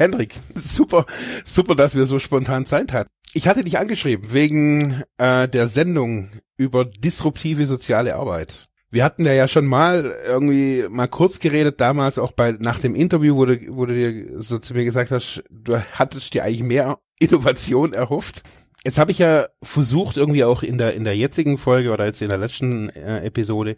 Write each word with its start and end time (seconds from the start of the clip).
Hendrik, 0.00 0.40
super, 0.54 1.04
super, 1.44 1.74
dass 1.74 1.94
wir 1.94 2.06
so 2.06 2.18
spontan 2.18 2.64
Zeit 2.64 2.94
hatten. 2.94 3.10
Ich 3.34 3.46
hatte 3.46 3.64
dich 3.64 3.78
angeschrieben 3.78 4.32
wegen 4.32 5.02
äh, 5.18 5.46
der 5.46 5.68
Sendung 5.68 6.30
über 6.56 6.86
disruptive 6.86 7.66
soziale 7.66 8.16
Arbeit. 8.16 8.68
Wir 8.90 9.04
hatten 9.04 9.26
ja 9.26 9.46
schon 9.46 9.66
mal 9.66 10.10
irgendwie 10.26 10.86
mal 10.88 11.06
kurz 11.06 11.38
geredet, 11.38 11.82
damals 11.82 12.18
auch 12.18 12.32
bei 12.32 12.52
nach 12.52 12.80
dem 12.80 12.94
Interview, 12.94 13.36
wo 13.36 13.44
du, 13.44 13.58
wo 13.68 13.84
du 13.84 13.92
dir 13.92 14.40
so 14.40 14.58
zu 14.58 14.72
mir 14.72 14.84
gesagt 14.86 15.10
hast, 15.10 15.44
du 15.50 15.78
hattest 15.92 16.32
dir 16.32 16.44
eigentlich 16.44 16.62
mehr 16.62 16.98
Innovation 17.18 17.92
erhofft. 17.92 18.42
Jetzt 18.82 18.98
habe 18.98 19.10
ich 19.10 19.18
ja 19.18 19.48
versucht, 19.62 20.16
irgendwie 20.16 20.44
auch 20.44 20.62
in 20.62 20.78
der 20.78 20.94
in 20.94 21.04
der 21.04 21.14
jetzigen 21.14 21.58
Folge 21.58 21.90
oder 21.90 22.06
jetzt 22.06 22.22
in 22.22 22.30
der 22.30 22.38
letzten 22.38 22.88
äh, 22.88 23.22
Episode 23.26 23.76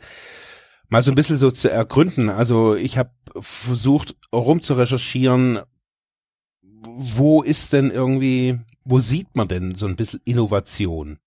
mal 0.89 1.03
so 1.03 1.11
ein 1.11 1.17
bisschen 1.17 1.37
so 1.37 1.51
zu 1.51 1.69
ergründen. 1.69 2.29
Also 2.29 2.77
ich 2.77 2.97
habe 2.97 3.11
versucht, 3.41 4.15
rum 4.33 4.63
zu 4.63 4.75
recherchieren, 4.75 5.63
wo 6.85 7.43
ist 7.43 7.73
denn 7.73 7.91
irgendwie, 7.91 8.59
wo 8.85 8.99
sieht 8.99 9.35
man 9.37 9.49
denn 9.49 9.75
so 9.75 9.87
ein 9.87 9.97
bisschen 9.97 10.21
Innovation? 10.25 11.19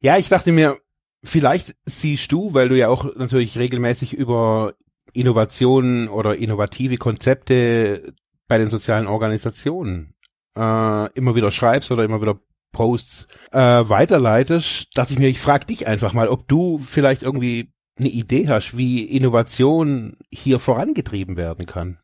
Ja, 0.00 0.18
ich 0.18 0.28
dachte 0.28 0.52
mir, 0.52 0.78
vielleicht 1.22 1.76
siehst 1.84 2.30
du, 2.32 2.54
weil 2.54 2.68
du 2.68 2.76
ja 2.76 2.88
auch 2.88 3.14
natürlich 3.16 3.58
regelmäßig 3.58 4.14
über 4.14 4.74
Innovationen 5.12 6.08
oder 6.08 6.36
innovative 6.36 6.96
Konzepte 6.96 8.14
bei 8.48 8.58
den 8.58 8.68
sozialen 8.68 9.06
Organisationen 9.06 10.14
äh, 10.56 11.12
immer 11.12 11.34
wieder 11.34 11.50
schreibst 11.50 11.90
oder 11.90 12.04
immer 12.04 12.20
wieder 12.20 12.38
Posts 12.72 13.28
äh, 13.52 13.58
weiterleitest, 13.58 14.96
dachte 14.96 15.12
ich 15.12 15.18
mir, 15.18 15.28
ich 15.28 15.38
frage 15.38 15.66
dich 15.66 15.86
einfach 15.86 16.14
mal, 16.14 16.28
ob 16.28 16.48
du 16.48 16.78
vielleicht 16.78 17.22
irgendwie 17.22 17.70
eine 17.98 18.08
Idee 18.08 18.48
hast, 18.48 18.76
wie 18.76 19.04
Innovation 19.04 20.16
hier 20.30 20.58
vorangetrieben 20.58 21.36
werden 21.36 21.66
kann. 21.66 21.98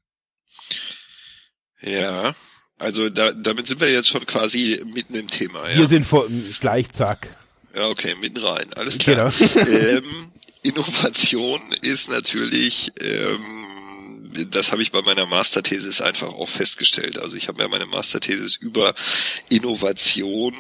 Ja, 1.81 2.35
also 2.79 3.09
da, 3.09 3.33
damit 3.33 3.67
sind 3.67 3.81
wir 3.81 3.91
jetzt 3.91 4.09
schon 4.09 4.25
quasi 4.27 4.83
mitten 4.93 5.15
im 5.15 5.29
Thema. 5.29 5.69
Ja? 5.69 5.79
Wir 5.79 5.89
sind 5.89 6.05
vor, 6.05 6.29
gleich, 6.61 6.93
zack. 6.93 7.29
Ja, 7.75 7.89
okay, 7.89 8.15
mitten 8.21 8.39
rein, 8.39 8.67
alles 8.75 8.99
klar. 8.99 9.33
Genau. 9.39 9.69
ähm, 9.69 10.33
Innovation 10.63 11.61
ist 11.83 12.11
natürlich, 12.11 12.93
ähm, 13.01 14.49
das 14.51 14.73
habe 14.73 14.83
ich 14.83 14.91
bei 14.91 15.03
meiner 15.03 15.27
Masterthesis 15.27 16.01
einfach 16.01 16.29
auch 16.29 16.49
festgestellt. 16.49 17.19
Also 17.19 17.37
ich 17.37 17.49
habe 17.49 17.63
ja 17.63 17.69
meine 17.69 17.87
Masterthesis 17.87 18.57
über 18.57 18.95
Innovation 19.49 20.55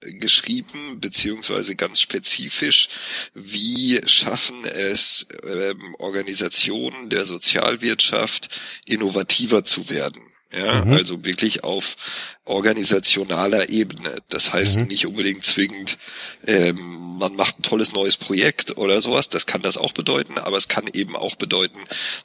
geschrieben, 0.00 1.00
beziehungsweise 1.00 1.76
ganz 1.76 2.00
spezifisch, 2.00 2.88
wie 3.34 4.00
schaffen 4.06 4.64
es 4.64 5.26
ähm, 5.44 5.94
Organisationen 5.98 7.10
der 7.10 7.26
Sozialwirtschaft 7.26 8.58
innovativer 8.86 9.64
zu 9.64 9.90
werden. 9.90 10.22
Ja, 10.52 10.84
mhm. 10.84 10.94
also 10.94 11.24
wirklich 11.24 11.62
auf 11.62 11.96
organisationaler 12.44 13.68
Ebene. 13.68 14.18
Das 14.30 14.52
heißt 14.52 14.80
mhm. 14.80 14.86
nicht 14.88 15.06
unbedingt 15.06 15.44
zwingend, 15.44 15.96
ähm, 16.44 17.18
man 17.18 17.36
macht 17.36 17.60
ein 17.60 17.62
tolles 17.62 17.92
neues 17.92 18.16
Projekt 18.16 18.76
oder 18.76 19.00
sowas. 19.00 19.28
Das 19.28 19.46
kann 19.46 19.62
das 19.62 19.76
auch 19.76 19.92
bedeuten, 19.92 20.38
aber 20.38 20.56
es 20.56 20.66
kann 20.66 20.86
eben 20.92 21.14
auch 21.14 21.36
bedeuten 21.36 21.78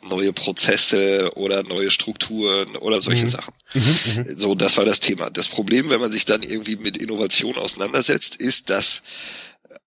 neue 0.09 0.33
Prozesse 0.33 1.31
oder 1.35 1.61
neue 1.61 1.91
Strukturen 1.91 2.75
oder 2.77 2.99
solche 2.99 3.25
mhm. 3.25 3.29
Sachen. 3.29 3.53
Mhm, 3.73 3.97
mhm. 4.15 4.37
So, 4.39 4.55
das 4.55 4.77
war 4.77 4.85
das 4.85 5.01
Thema. 5.01 5.29
Das 5.29 5.47
Problem, 5.47 5.91
wenn 5.91 5.99
man 5.99 6.11
sich 6.11 6.25
dann 6.25 6.41
irgendwie 6.41 6.77
mit 6.77 6.97
Innovation 6.97 7.57
auseinandersetzt, 7.57 8.37
ist, 8.37 8.71
dass 8.71 9.03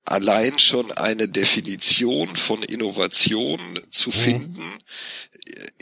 allein 0.04 0.58
schon 0.58 0.92
eine 0.92 1.26
Definition 1.26 2.36
von 2.36 2.62
Innovation 2.62 3.60
zu 3.90 4.10
mhm. 4.10 4.14
finden, 4.14 4.72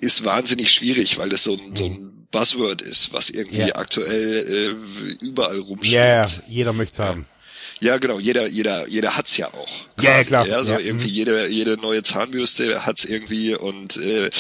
ist 0.01 0.25
wahnsinnig 0.25 0.73
schwierig, 0.73 1.19
weil 1.19 1.29
das 1.29 1.45
so 1.45 1.55
ein, 1.55 1.77
so 1.77 1.85
ein 1.85 2.16
Buzzword 2.37 2.83
ist, 2.83 3.13
was 3.15 3.31
irgendwie 3.31 3.59
yeah. 3.59 3.77
aktuell 3.77 4.77
äh, 5.21 5.25
überall 5.25 5.59
rumsteht. 5.59 5.93
Ja, 5.93 6.03
yeah, 6.03 6.27
jeder 6.47 6.73
möchte 6.75 6.93
es 6.93 6.99
haben. 6.99 7.27
Ja, 7.81 7.99
genau, 7.99 8.19
jeder, 8.19 8.47
jeder, 8.49 8.89
jeder 8.89 9.17
hat's 9.17 9.37
ja 9.37 9.49
auch. 9.49 9.69
Quasi, 9.97 10.07
ja, 10.07 10.23
klar. 10.23 10.47
Ja, 10.47 10.65
so 10.65 10.73
ja. 10.73 10.79
irgendwie 10.79 11.09
mhm. 11.09 11.15
jede, 11.15 11.49
jede 11.49 11.77
neue 11.77 12.03
Zahnbürste 12.03 12.87
hat's 12.87 13.05
irgendwie 13.05 13.55
und 13.55 13.97
äh, 13.99 14.31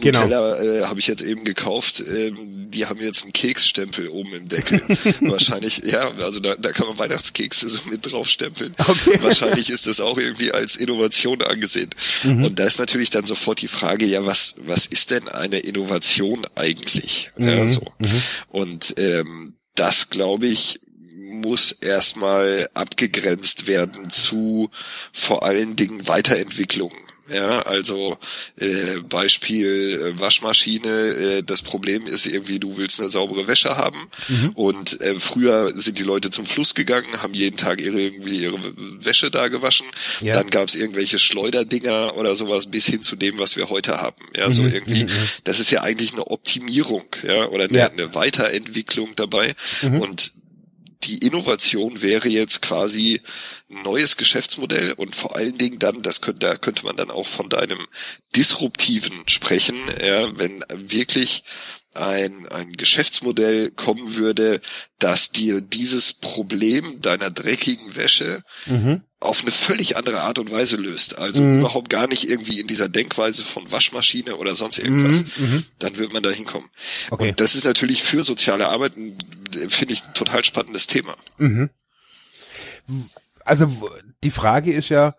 genau. 0.00 0.22
Nutella 0.22 0.62
äh, 0.62 0.82
habe 0.84 0.98
ich 0.98 1.06
jetzt 1.06 1.22
eben 1.22 1.44
gekauft. 1.44 2.00
Ähm, 2.00 2.70
die 2.70 2.86
haben 2.86 3.00
jetzt 3.00 3.22
einen 3.22 3.32
Keksstempel 3.32 4.08
oben 4.08 4.34
im 4.34 4.48
Deckel. 4.48 4.80
Wahrscheinlich, 5.20 5.82
ja, 5.84 6.10
also 6.18 6.40
da, 6.40 6.56
da 6.56 6.72
kann 6.72 6.86
man 6.86 6.98
Weihnachtskekse 6.98 7.68
so 7.68 7.80
mit 7.88 8.10
draufstempeln. 8.10 8.74
Okay. 8.78 9.18
Wahrscheinlich 9.20 9.70
ist 9.70 9.86
das 9.86 10.00
auch 10.00 10.18
irgendwie 10.18 10.52
als 10.52 10.76
Innovation 10.76 11.42
angesehen. 11.42 11.90
Mhm. 12.24 12.44
Und 12.44 12.58
da 12.58 12.64
ist 12.64 12.78
natürlich 12.78 13.10
dann 13.10 13.26
sofort 13.26 13.60
die 13.60 13.68
Frage, 13.68 14.06
ja, 14.06 14.26
was, 14.26 14.56
was 14.58 14.86
ist 14.86 15.10
denn 15.10 15.28
eine 15.28 15.58
Innovation 15.58 16.46
eigentlich? 16.54 17.30
Mhm. 17.36 17.48
Ja, 17.48 17.68
so. 17.68 17.92
Mhm. 17.98 18.22
Und 18.48 18.94
ähm, 18.98 19.54
das, 19.74 20.10
glaube 20.10 20.46
ich, 20.46 20.80
muss 21.30 21.72
erstmal 21.72 22.68
abgegrenzt 22.74 23.66
werden 23.66 24.10
zu 24.10 24.70
vor 25.12 25.44
allen 25.44 25.76
Dingen 25.76 26.08
Weiterentwicklungen. 26.08 27.10
Ja, 27.32 27.62
also 27.62 28.18
äh, 28.56 28.98
Beispiel 29.08 30.14
äh, 30.16 30.20
Waschmaschine. 30.20 30.88
Äh, 30.88 31.42
das 31.44 31.62
Problem 31.62 32.06
ist 32.06 32.26
irgendwie, 32.26 32.58
du 32.58 32.76
willst 32.76 33.00
eine 33.00 33.08
saubere 33.08 33.46
Wäsche 33.46 33.76
haben 33.76 34.10
mhm. 34.28 34.50
und 34.50 35.00
äh, 35.00 35.14
früher 35.20 35.72
sind 35.76 35.98
die 35.98 36.02
Leute 36.02 36.30
zum 36.30 36.44
Fluss 36.44 36.74
gegangen, 36.74 37.22
haben 37.22 37.34
jeden 37.34 37.56
Tag 37.56 37.80
ihre 37.80 38.00
irgendwie 38.00 38.42
ihre 38.42 38.58
Wäsche 39.04 39.30
da 39.30 39.46
gewaschen. 39.46 39.86
Ja. 40.20 40.34
Dann 40.34 40.50
gab 40.50 40.68
es 40.68 40.74
irgendwelche 40.74 41.20
Schleuderdinger 41.20 42.16
oder 42.16 42.34
sowas 42.34 42.66
bis 42.66 42.86
hin 42.86 43.04
zu 43.04 43.14
dem, 43.14 43.38
was 43.38 43.56
wir 43.56 43.70
heute 43.70 43.98
haben. 43.98 44.26
Ja, 44.36 44.48
mhm. 44.48 44.52
so 44.52 44.62
irgendwie. 44.64 45.04
Mhm. 45.04 45.28
Das 45.44 45.60
ist 45.60 45.70
ja 45.70 45.82
eigentlich 45.82 46.12
eine 46.12 46.26
Optimierung, 46.26 47.04
ja, 47.22 47.46
oder 47.46 47.64
eine, 47.64 47.78
ja. 47.78 47.88
eine 47.88 48.12
Weiterentwicklung 48.14 49.14
dabei. 49.14 49.54
Mhm. 49.82 50.00
Und 50.00 50.32
die 51.04 51.18
Innovation 51.18 52.02
wäre 52.02 52.28
jetzt 52.28 52.62
quasi 52.62 53.20
ein 53.70 53.82
neues 53.82 54.16
Geschäftsmodell 54.16 54.92
und 54.92 55.16
vor 55.16 55.36
allen 55.36 55.56
Dingen 55.56 55.78
dann, 55.78 56.02
das 56.02 56.20
könnte, 56.20 56.46
da 56.46 56.56
könnte 56.56 56.84
man 56.84 56.96
dann 56.96 57.10
auch 57.10 57.28
von 57.28 57.48
deinem 57.48 57.78
disruptiven 58.36 59.12
sprechen, 59.26 59.76
ja, 60.04 60.36
wenn 60.38 60.64
wirklich 60.72 61.44
ein, 61.94 62.46
ein 62.48 62.72
Geschäftsmodell 62.74 63.70
kommen 63.70 64.14
würde, 64.14 64.60
dass 64.98 65.32
dir 65.32 65.60
dieses 65.60 66.12
Problem 66.12 67.00
deiner 67.00 67.30
dreckigen 67.30 67.96
Wäsche 67.96 68.44
mhm. 68.66 69.02
auf 69.18 69.42
eine 69.42 69.50
völlig 69.50 69.96
andere 69.96 70.20
Art 70.20 70.38
und 70.38 70.52
Weise 70.52 70.76
löst. 70.76 71.18
Also 71.18 71.42
mhm. 71.42 71.60
überhaupt 71.60 71.90
gar 71.90 72.06
nicht 72.06 72.28
irgendwie 72.28 72.60
in 72.60 72.68
dieser 72.68 72.88
Denkweise 72.88 73.42
von 73.42 73.72
Waschmaschine 73.72 74.36
oder 74.36 74.54
sonst 74.54 74.78
irgendwas. 74.78 75.24
Mhm. 75.36 75.46
mhm. 75.46 75.64
Dann 75.80 75.96
wird 75.98 76.12
man 76.12 76.22
da 76.22 76.30
hinkommen. 76.30 76.68
Okay. 77.10 77.30
Und 77.30 77.40
das 77.40 77.56
ist 77.56 77.64
natürlich 77.64 78.04
für 78.04 78.22
soziale 78.22 78.68
Arbeit, 78.68 78.92
finde 79.68 79.94
ich, 79.94 80.04
ein 80.04 80.14
total 80.14 80.44
spannendes 80.44 80.86
Thema. 80.86 81.14
Mhm. 81.38 81.70
Also 83.44 83.90
die 84.22 84.30
Frage 84.30 84.72
ist 84.72 84.88
ja, 84.88 85.14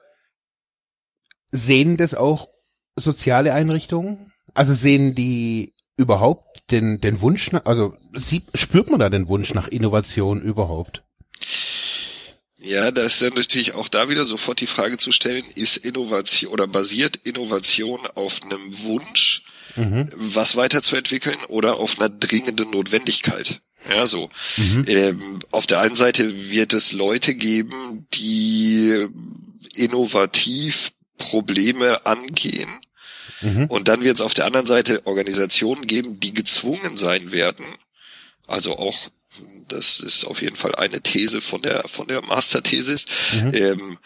sehen 1.52 1.98
das 1.98 2.14
auch 2.14 2.48
soziale 2.96 3.54
Einrichtungen? 3.54 4.32
Also 4.54 4.74
sehen 4.74 5.16
die 5.16 5.74
überhaupt 5.98 6.72
den, 6.72 7.00
den 7.00 7.22
Wunsch, 7.22 7.52
nach, 7.52 7.66
also 7.66 7.96
sieht, 8.14 8.44
spürt 8.54 8.90
man 8.90 9.00
da 9.00 9.10
den 9.10 9.28
Wunsch 9.28 9.54
nach 9.54 9.68
Innovation 9.68 10.42
überhaupt? 10.42 11.04
Ja, 12.58 12.92
da 12.92 13.04
ist 13.04 13.22
dann 13.22 13.34
natürlich 13.34 13.74
auch 13.74 13.88
da 13.88 14.08
wieder 14.10 14.24
sofort 14.24 14.62
die 14.62 14.68
Frage 14.68 14.98
zu 14.98 15.12
stellen, 15.12 15.46
ist 15.56 15.78
Innovation 15.78 16.52
oder 16.52 16.68
basiert 16.68 17.16
Innovation 17.16 18.00
auf 18.14 18.40
einem 18.44 18.84
Wunsch, 18.84 19.44
mhm. 19.76 20.10
was 20.16 20.56
weiterzuentwickeln 20.56 21.38
oder 21.48 21.78
auf 21.78 22.00
einer 22.00 22.10
dringenden 22.10 22.70
Notwendigkeit? 22.70 23.62
Ja, 23.90 24.06
so. 24.06 24.30
Mhm. 24.58 24.86
Ähm, 24.88 25.40
auf 25.52 25.66
der 25.66 25.80
einen 25.80 25.96
Seite 25.96 26.52
wird 26.52 26.74
es 26.74 26.92
Leute 26.92 27.34
geben, 27.34 28.08
die 28.14 29.08
innovativ 29.74 30.92
Probleme 31.18 32.06
angehen 32.06 32.70
Mhm. 33.42 33.66
Und 33.66 33.88
dann 33.88 34.04
wird 34.04 34.16
es 34.16 34.22
auf 34.22 34.34
der 34.34 34.46
anderen 34.46 34.68
Seite 34.68 35.02
Organisationen 35.06 35.88
geben, 35.88 36.20
die 36.20 36.34
gezwungen 36.34 36.98
sein 36.98 37.32
werden, 37.32 37.66
also 38.48 38.78
auch 38.78 39.10
das 39.68 40.02
ist 40.02 40.26
auf 40.26 40.42
jeden 40.42 40.58
Fall 40.58 40.76
eine 40.76 41.02
These 41.02 41.40
von 41.42 41.62
der 41.62 41.88
von 41.88 42.08
der 42.08 42.22
Masterthesis, 42.22 43.06
mhm. 43.34 43.52
ähm, 43.54 43.98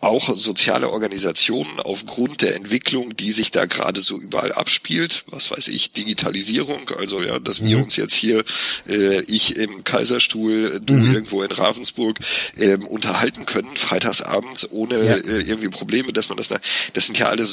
auch 0.00 0.36
soziale 0.36 0.90
Organisationen 0.90 1.80
aufgrund 1.80 2.42
der 2.42 2.54
Entwicklung, 2.54 3.16
die 3.16 3.32
sich 3.32 3.50
da 3.50 3.64
gerade 3.64 4.00
so 4.02 4.20
überall 4.20 4.52
abspielt, 4.52 5.24
was 5.28 5.50
weiß 5.50 5.68
ich, 5.68 5.92
Digitalisierung, 5.92 6.90
also 6.98 7.22
ja, 7.22 7.38
dass 7.38 7.60
mhm. 7.60 7.66
wir 7.66 7.78
uns 7.78 7.96
jetzt 7.96 8.12
hier, 8.12 8.44
äh, 8.86 9.22
ich 9.22 9.56
im 9.56 9.84
Kaiserstuhl, 9.84 10.80
du 10.84 10.94
mhm. 10.94 11.14
irgendwo 11.14 11.42
in 11.42 11.50
Ravensburg, 11.50 12.18
ähm, 12.58 12.86
unterhalten 12.86 13.46
können, 13.46 13.74
freitagsabends, 13.74 14.70
ohne 14.70 15.02
ja. 15.02 15.14
äh, 15.14 15.40
irgendwie 15.40 15.68
Probleme, 15.68 16.12
dass 16.12 16.28
man 16.28 16.36
das, 16.36 16.48
das 16.92 17.06
sind 17.06 17.18
ja 17.18 17.28
alle 17.28 17.48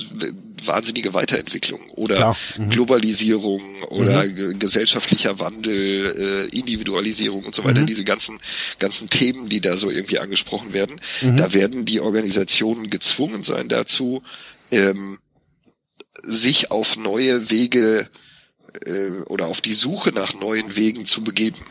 wahnsinnige 0.65 1.13
Weiterentwicklungen 1.13 1.89
oder 1.91 2.35
mhm. 2.57 2.69
Globalisierung 2.69 3.61
oder 3.89 4.25
mhm. 4.25 4.59
gesellschaftlicher 4.59 5.39
Wandel, 5.39 6.49
äh, 6.51 6.57
Individualisierung 6.57 7.45
und 7.45 7.55
so 7.55 7.63
weiter, 7.63 7.81
mhm. 7.81 7.85
diese 7.85 8.03
ganzen, 8.03 8.39
ganzen 8.79 9.09
Themen, 9.09 9.47
die 9.47 9.61
da 9.61 9.77
so 9.77 9.89
irgendwie 9.89 10.19
angesprochen 10.19 10.73
werden, 10.73 10.99
mhm. 11.21 11.37
da 11.37 11.53
werden 11.53 11.85
die 11.85 12.01
Organisationen 12.01 12.32
gezwungen 12.89 13.43
sein 13.43 13.69
dazu, 13.69 14.23
ähm, 14.71 15.19
sich 16.21 16.71
auf 16.71 16.97
neue 16.97 17.49
Wege 17.49 18.09
äh, 18.85 19.09
oder 19.27 19.47
auf 19.47 19.61
die 19.61 19.73
Suche 19.73 20.11
nach 20.11 20.33
neuen 20.33 20.75
Wegen 20.75 21.05
zu 21.05 21.23
begeben. 21.23 21.65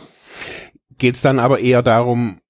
Geht 0.98 1.16
es 1.16 1.22
dann 1.22 1.38
aber 1.38 1.60
eher 1.60 1.82
darum, 1.82 2.40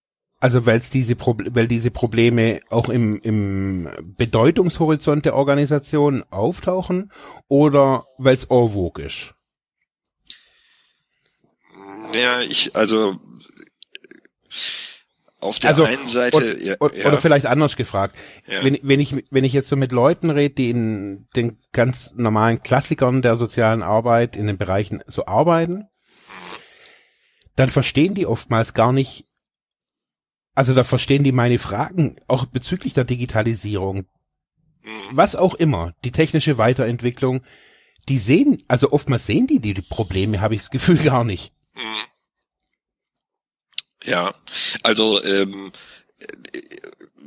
also 0.41 0.67
weil 0.67 0.81
diese 0.93 1.15
weil 1.19 1.69
diese 1.69 1.91
Probleme 1.91 2.61
auch 2.69 2.89
im, 2.89 3.17
im 3.21 3.89
Bedeutungshorizont 4.03 5.25
der 5.25 5.37
Organisation 5.37 6.25
auftauchen 6.31 7.13
oder 7.49 8.07
weil 8.19 8.35
es 8.35 8.51
ist? 8.99 9.35
Ja, 12.13 12.41
ich, 12.41 12.75
also 12.77 13.19
auf 15.43 15.59
der 15.59 15.71
also, 15.71 15.85
einen 15.85 16.09
Seite 16.09 16.37
oder, 16.37 16.59
ja, 16.61 16.77
ja. 16.81 17.07
oder 17.07 17.19
vielleicht 17.19 17.47
anders 17.47 17.77
gefragt, 17.77 18.17
ja. 18.47 18.63
wenn, 18.63 18.79
wenn 18.83 19.01
ich 19.01 19.15
wenn 19.31 19.45
ich 19.45 19.53
jetzt 19.53 19.69
so 19.69 19.77
mit 19.77 19.91
Leuten 19.91 20.31
rede, 20.31 20.55
die 20.55 20.71
in 20.71 21.27
den 21.35 21.59
ganz 21.73 22.15
normalen 22.15 22.63
Klassikern 22.63 23.23
der 23.23 23.37
sozialen 23.37 23.83
Arbeit 23.83 24.37
in 24.37 24.47
den 24.47 24.57
Bereichen 24.57 25.03
so 25.07 25.27
arbeiten, 25.27 25.89
dann 27.57 27.69
verstehen 27.69 28.15
die 28.15 28.27
oftmals 28.27 28.73
gar 28.73 28.93
nicht, 28.93 29.25
also 30.55 30.75
da 30.75 30.85
verstehen 30.85 31.25
die 31.25 31.33
meine 31.33 31.59
Fragen 31.59 32.17
auch 32.29 32.47
bezüglich 32.47 32.95
der 32.95 33.05
Digitalisierung. 33.05 34.07
Mhm. 34.83 34.91
Was 35.11 35.35
auch 35.35 35.55
immer, 35.55 35.93
die 36.05 36.13
technische 36.13 36.57
Weiterentwicklung, 36.57 37.43
die 38.09 38.19
sehen, 38.19 38.63
also 38.69 38.93
oftmals 38.93 39.27
sehen 39.27 39.47
die 39.47 39.59
die, 39.59 39.75
Probleme, 39.83 40.41
habe 40.41 40.55
ich 40.55 40.63
das 40.63 40.71
Gefühl 40.71 40.99
gar 40.99 41.25
nicht. 41.25 41.53
Ja, 44.05 44.35
also 44.83 45.23
ähm, 45.23 45.73
äh, 46.21 46.27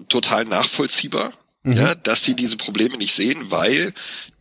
total 0.09 0.45
nachvollziehbar, 0.45 1.33
mhm. 1.63 1.73
ja, 1.73 1.95
dass 1.95 2.23
sie 2.23 2.35
diese 2.35 2.57
Probleme 2.57 2.97
nicht 2.97 3.13
sehen, 3.13 3.51
weil 3.51 3.93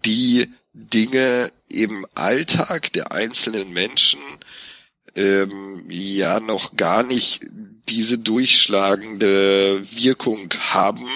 die 0.05 0.53
Dinge 0.73 1.53
im 1.69 2.07
Alltag 2.15 2.93
der 2.93 3.13
einzelnen 3.13 3.73
Menschen 3.73 4.21
ähm, 5.15 5.85
ja 5.89 6.41
noch 6.41 6.77
gar 6.77 7.03
nicht 7.03 7.47
diese 7.89 8.19
durchschlagende 8.19 9.83
Wirkung 9.93 10.53
haben, 10.59 11.07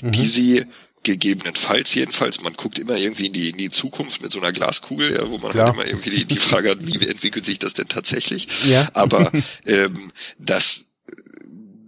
mhm. 0.00 0.12
die 0.12 0.28
sie 0.28 0.66
gegebenenfalls 1.08 1.94
jedenfalls, 1.94 2.42
man 2.42 2.52
guckt 2.52 2.78
immer 2.78 2.96
irgendwie 2.96 3.26
in 3.26 3.32
die, 3.32 3.48
in 3.48 3.56
die 3.56 3.70
Zukunft 3.70 4.20
mit 4.20 4.30
so 4.30 4.40
einer 4.40 4.52
Glaskugel, 4.52 5.14
ja, 5.14 5.28
wo 5.28 5.38
man 5.38 5.52
Klar. 5.52 5.68
halt 5.68 5.76
immer 5.76 5.86
irgendwie 5.86 6.10
die, 6.10 6.24
die 6.26 6.38
Frage 6.38 6.70
hat, 6.70 6.86
wie 6.86 7.06
entwickelt 7.06 7.46
sich 7.46 7.58
das 7.58 7.72
denn 7.72 7.88
tatsächlich? 7.88 8.48
Ja. 8.66 8.88
Aber 8.92 9.32
ähm, 9.66 10.12
das 10.38 10.87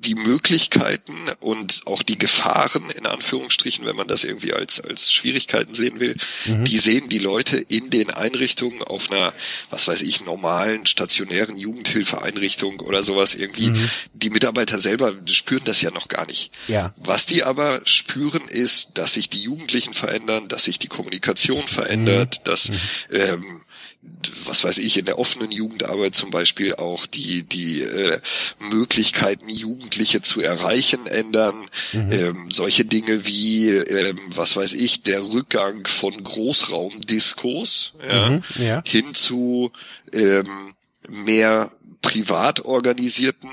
die 0.04 0.14
Möglichkeiten 0.14 1.14
und 1.40 1.82
auch 1.86 2.02
die 2.02 2.18
Gefahren, 2.18 2.88
in 2.90 3.06
Anführungsstrichen, 3.06 3.84
wenn 3.84 3.96
man 3.96 4.08
das 4.08 4.24
irgendwie 4.24 4.54
als, 4.54 4.80
als 4.80 5.12
Schwierigkeiten 5.12 5.74
sehen 5.74 6.00
will, 6.00 6.16
mhm. 6.46 6.64
die 6.64 6.78
sehen 6.78 7.08
die 7.08 7.18
Leute 7.18 7.58
in 7.58 7.90
den 7.90 8.10
Einrichtungen 8.10 8.82
auf 8.82 9.10
einer, 9.10 9.34
was 9.68 9.88
weiß 9.88 10.00
ich, 10.02 10.24
normalen, 10.24 10.86
stationären 10.86 11.58
Jugendhilfeeinrichtung 11.58 12.80
oder 12.80 13.04
sowas 13.04 13.34
irgendwie. 13.34 13.68
Mhm. 13.68 13.90
Die 14.14 14.30
Mitarbeiter 14.30 14.80
selber 14.80 15.14
spüren 15.26 15.64
das 15.64 15.82
ja 15.82 15.90
noch 15.90 16.08
gar 16.08 16.26
nicht. 16.26 16.50
Ja. 16.68 16.94
Was 16.96 17.26
die 17.26 17.44
aber 17.44 17.82
spüren, 17.84 18.48
ist, 18.48 18.96
dass 18.96 19.14
sich 19.14 19.28
die 19.28 19.42
Jugendlichen 19.42 19.92
verändern, 19.92 20.48
dass 20.48 20.64
sich 20.64 20.78
die 20.78 20.88
Kommunikation 20.88 21.68
verändert, 21.68 22.40
mhm. 22.40 22.44
dass 22.44 22.68
mhm. 22.70 22.78
ähm, 23.12 23.62
was 24.46 24.64
weiß 24.64 24.78
ich, 24.78 24.96
in 24.98 25.04
der 25.04 25.18
offenen 25.18 25.50
Jugendarbeit 25.50 26.14
zum 26.14 26.30
Beispiel 26.30 26.74
auch 26.74 27.06
die, 27.06 27.42
die 27.42 27.82
äh, 27.82 28.20
Möglichkeiten, 28.58 29.48
Jugendliche 29.48 30.22
zu 30.22 30.40
erreichen, 30.40 31.06
ändern. 31.06 31.66
Mhm. 31.92 32.12
Ähm, 32.12 32.50
solche 32.50 32.84
Dinge 32.84 33.26
wie, 33.26 33.68
ähm, 33.68 34.18
was 34.28 34.56
weiß 34.56 34.72
ich, 34.72 35.02
der 35.02 35.22
Rückgang 35.22 35.86
von 35.86 36.22
Großraumdiskos 36.22 37.94
ja, 38.08 38.30
mhm, 38.30 38.42
ja. 38.56 38.82
hin 38.86 39.14
zu 39.14 39.70
ähm, 40.12 40.74
mehr 41.08 41.70
privat 42.02 42.64
organisierten 42.64 43.50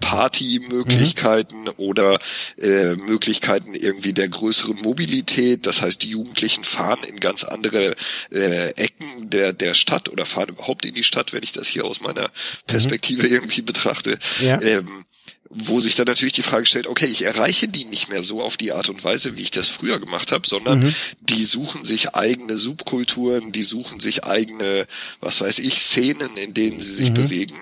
Partymöglichkeiten 0.00 1.62
mhm. 1.62 1.72
oder 1.78 2.18
äh, 2.60 2.94
Möglichkeiten 2.96 3.74
irgendwie 3.74 4.12
der 4.12 4.28
größeren 4.28 4.76
Mobilität. 4.76 5.66
Das 5.66 5.82
heißt, 5.82 6.02
die 6.02 6.10
Jugendlichen 6.10 6.64
fahren 6.64 7.02
in 7.06 7.18
ganz 7.18 7.44
andere 7.44 7.96
äh, 8.30 8.70
Ecken 8.72 9.30
der, 9.30 9.52
der 9.52 9.74
Stadt 9.74 10.08
oder 10.08 10.26
fahren 10.26 10.50
überhaupt 10.50 10.84
in 10.84 10.94
die 10.94 11.04
Stadt, 11.04 11.32
wenn 11.32 11.42
ich 11.42 11.52
das 11.52 11.68
hier 11.68 11.84
aus 11.84 12.00
meiner 12.00 12.30
Perspektive 12.66 13.26
mhm. 13.26 13.32
irgendwie 13.32 13.62
betrachte. 13.62 14.18
Ja. 14.40 14.60
Ähm, 14.60 15.04
wo 15.48 15.80
sich 15.80 15.94
dann 15.94 16.06
natürlich 16.06 16.34
die 16.34 16.42
Frage 16.42 16.66
stellt, 16.66 16.86
okay, 16.86 17.06
ich 17.06 17.22
erreiche 17.22 17.68
die 17.68 17.84
nicht 17.84 18.08
mehr 18.08 18.22
so 18.22 18.42
auf 18.42 18.56
die 18.56 18.72
Art 18.72 18.88
und 18.88 19.04
Weise, 19.04 19.36
wie 19.36 19.42
ich 19.42 19.50
das 19.50 19.68
früher 19.68 20.00
gemacht 20.00 20.32
habe, 20.32 20.46
sondern 20.46 20.80
mhm. 20.80 20.94
die 21.20 21.44
suchen 21.44 21.84
sich 21.84 22.14
eigene 22.14 22.56
Subkulturen, 22.56 23.52
die 23.52 23.62
suchen 23.62 24.00
sich 24.00 24.24
eigene, 24.24 24.86
was 25.20 25.40
weiß 25.40 25.60
ich, 25.60 25.80
Szenen, 25.80 26.36
in 26.36 26.52
denen 26.52 26.80
sie 26.80 26.94
sich 26.94 27.10
mhm. 27.10 27.14
bewegen. 27.14 27.56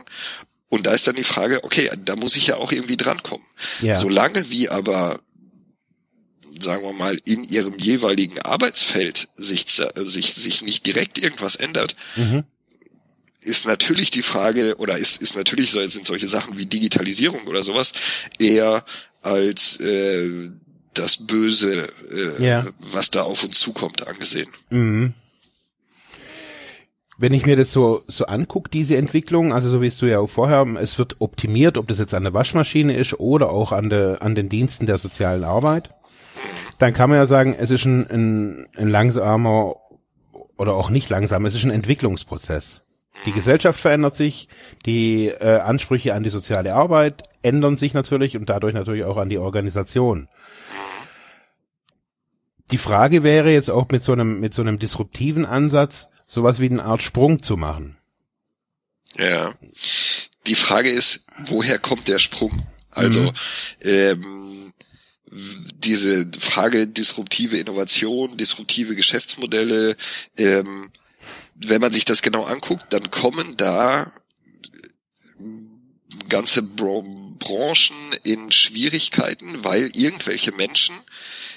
Und 0.75 0.87
da 0.87 0.93
ist 0.93 1.07
dann 1.07 1.15
die 1.15 1.23
Frage, 1.23 1.63
okay, 1.63 1.89
da 2.05 2.17
muss 2.17 2.35
ich 2.35 2.49
ja 2.49 2.57
auch 2.57 2.73
irgendwie 2.73 2.97
drankommen. 2.97 3.47
Ja. 3.81 3.95
Solange 3.95 4.51
wie 4.51 4.69
aber 4.69 5.21
sagen 6.61 6.83
wir 6.83 6.93
mal, 6.93 7.21
in 7.25 7.45
ihrem 7.45 7.79
jeweiligen 7.79 8.41
Arbeitsfeld 8.41 9.29
sich, 9.37 9.67
sich, 9.69 10.35
sich 10.35 10.63
nicht 10.63 10.85
direkt 10.85 11.19
irgendwas 11.19 11.55
ändert, 11.55 11.95
mhm. 12.17 12.43
ist 13.41 13.67
natürlich 13.67 14.11
die 14.11 14.23
Frage, 14.23 14.77
oder 14.79 14.99
ist, 14.99 15.23
ist 15.23 15.37
natürlich 15.37 15.71
so, 15.71 15.87
sind 15.87 16.07
solche 16.07 16.29
Sachen 16.29 16.59
wie 16.59 16.67
Digitalisierung 16.67 17.47
oder 17.47 17.63
sowas 17.63 17.93
eher 18.39 18.85
als 19.23 19.79
äh, 19.81 20.51
das 20.95 21.19
Böse, 21.19 21.89
äh, 22.11 22.45
ja. 22.45 22.67
was 22.79 23.11
da 23.11 23.23
auf 23.23 23.45
uns 23.45 23.59
zukommt, 23.61 24.07
angesehen. 24.07 24.49
Mhm 24.71 25.15
wenn 27.25 27.33
ich 27.33 27.47
mir 27.47 27.57
das 27.57 27.73
so, 27.73 28.03
so 28.07 28.27
angucke, 28.27 28.69
diese 28.69 28.99
Entwicklung, 28.99 29.55
also 29.55 29.71
so 29.71 29.81
wie 29.81 29.87
es 29.87 29.97
du 29.97 30.05
ja 30.05 30.19
auch 30.19 30.29
vorher, 30.29 30.67
es 30.79 30.99
wird 30.99 31.23
optimiert, 31.23 31.79
ob 31.79 31.89
das 31.89 31.99
jetzt 31.99 32.13
an 32.13 32.23
der 32.23 32.35
Waschmaschine 32.35 32.95
ist 32.95 33.19
oder 33.19 33.49
auch 33.49 33.73
an, 33.73 33.89
der, 33.89 34.21
an 34.21 34.35
den 34.35 34.51
Diensten 34.51 34.85
der 34.85 34.99
sozialen 34.99 35.43
Arbeit, 35.43 35.89
dann 36.79 36.93
kann 36.93 37.09
man 37.09 37.19
ja 37.19 37.25
sagen, 37.25 37.57
es 37.59 37.71
ist 37.71 37.87
ein, 37.87 38.11
ein, 38.11 38.67
ein 38.77 38.89
langsamer 38.89 39.77
oder 40.59 40.75
auch 40.75 40.91
nicht 40.91 41.09
langsam, 41.09 41.47
es 41.47 41.55
ist 41.55 41.65
ein 41.65 41.71
Entwicklungsprozess. 41.71 42.83
Die 43.25 43.33
Gesellschaft 43.33 43.81
verändert 43.81 44.17
sich, 44.17 44.51
die 44.85 45.29
äh, 45.29 45.61
Ansprüche 45.61 46.13
an 46.13 46.25
die 46.25 46.31
soziale 46.31 46.75
Arbeit 46.75 47.23
ändern 47.41 47.79
sich 47.79 47.95
natürlich 47.95 48.37
und 48.37 48.51
dadurch 48.51 48.75
natürlich 48.75 49.05
auch 49.05 49.17
an 49.17 49.31
die 49.31 49.39
Organisation. 49.39 50.29
Die 52.71 52.77
Frage 52.77 53.23
wäre 53.23 53.51
jetzt 53.51 53.71
auch 53.71 53.89
mit 53.89 54.03
so 54.03 54.13
einem, 54.13 54.41
mit 54.41 54.53
so 54.53 54.61
einem 54.61 54.79
disruptiven 54.79 55.47
Ansatz, 55.47 56.11
sowas 56.27 56.61
wie 56.61 56.67
eine 56.67 56.85
Art 56.85 57.03
Sprung 57.03 57.43
zu 57.43 57.57
machen. 57.57 57.97
Ja. 59.17 59.55
Die 60.47 60.55
Frage 60.55 60.91
ist, 60.91 61.27
woher 61.45 61.79
kommt 61.79 62.09
der 62.09 62.19
Sprung? 62.19 62.67
Also 62.91 63.21
mhm. 63.21 63.33
ähm, 63.81 64.73
diese 65.31 66.29
Frage 66.39 66.87
disruptive 66.87 67.59
Innovation, 67.59 68.37
disruptive 68.37 68.95
Geschäftsmodelle, 68.95 69.97
ähm, 70.39 70.91
wenn 71.57 71.81
man 71.81 71.93
sich 71.93 72.05
das 72.05 72.23
genau 72.23 72.45
anguckt, 72.45 72.87
dann 72.91 73.11
kommen 73.11 73.57
da 73.57 74.13
ganze 76.29 76.63
Branchen 76.63 77.97
in 78.23 78.53
Schwierigkeiten, 78.53 79.65
weil 79.65 79.91
irgendwelche 79.95 80.53
Menschen, 80.53 80.97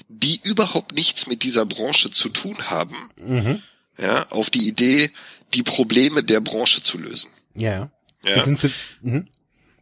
die 0.07 0.39
überhaupt 0.43 0.93
nichts 0.93 1.27
mit 1.27 1.43
dieser 1.43 1.65
Branche 1.65 2.11
zu 2.11 2.29
tun 2.29 2.69
haben, 2.69 2.95
mhm 3.17 3.61
ja, 3.97 4.27
auf 4.29 4.49
die 4.49 4.67
Idee, 4.67 5.11
die 5.53 5.63
Probleme 5.63 6.23
der 6.23 6.39
Branche 6.39 6.81
zu 6.81 6.97
lösen. 6.97 7.29
Ja. 7.55 7.89
ja. 8.23 8.35
Das 8.35 8.45
sind 8.45 8.59
so, 8.59 8.69
mhm. 9.01 9.27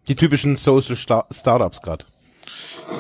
die 0.07 0.15
typischen 0.15 0.57
Social 0.57 0.95
Star 0.95 1.25
Startups 1.31 1.81
gerade. 1.81 2.05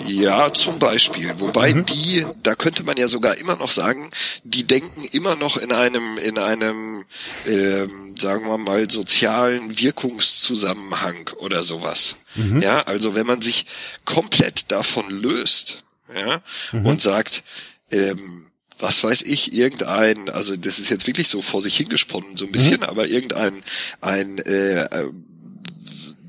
Ja, 0.07 0.51
zum 0.51 0.79
Beispiel. 0.79 1.39
Wobei 1.39 1.73
mhm. 1.73 1.85
die, 1.85 2.25
da 2.41 2.55
könnte 2.55 2.83
man 2.83 2.97
ja 2.97 3.07
sogar 3.07 3.37
immer 3.37 3.55
noch 3.55 3.69
sagen, 3.69 4.09
die 4.43 4.63
denken 4.63 5.03
immer 5.11 5.35
noch 5.35 5.57
in 5.57 5.71
einem, 5.71 6.17
in 6.17 6.37
einem, 6.39 7.05
ähm, 7.45 8.15
sagen 8.17 8.47
wir 8.47 8.57
mal, 8.57 8.89
sozialen 8.89 9.77
Wirkungszusammenhang 9.79 11.29
oder 11.37 11.63
sowas. 11.63 12.17
Mhm. 12.35 12.61
Ja, 12.61 12.81
also 12.81 13.15
wenn 13.15 13.27
man 13.27 13.41
sich 13.41 13.67
komplett 14.05 14.71
davon 14.71 15.09
löst, 15.09 15.83
ja, 16.13 16.41
mhm. 16.71 16.85
und 16.85 17.01
sagt, 17.01 17.43
ähm, 17.91 18.47
was 18.79 19.03
weiß 19.03 19.21
ich, 19.23 19.53
irgendein, 19.53 20.29
also 20.29 20.55
das 20.55 20.79
ist 20.79 20.89
jetzt 20.89 21.07
wirklich 21.07 21.27
so 21.27 21.41
vor 21.41 21.61
sich 21.61 21.77
hingesponnen, 21.77 22.37
so 22.37 22.45
ein 22.45 22.51
bisschen, 22.51 22.77
mhm. 22.77 22.83
aber 22.83 23.07
irgendein 23.07 23.63
ein 24.01 24.39
äh, 24.39 25.05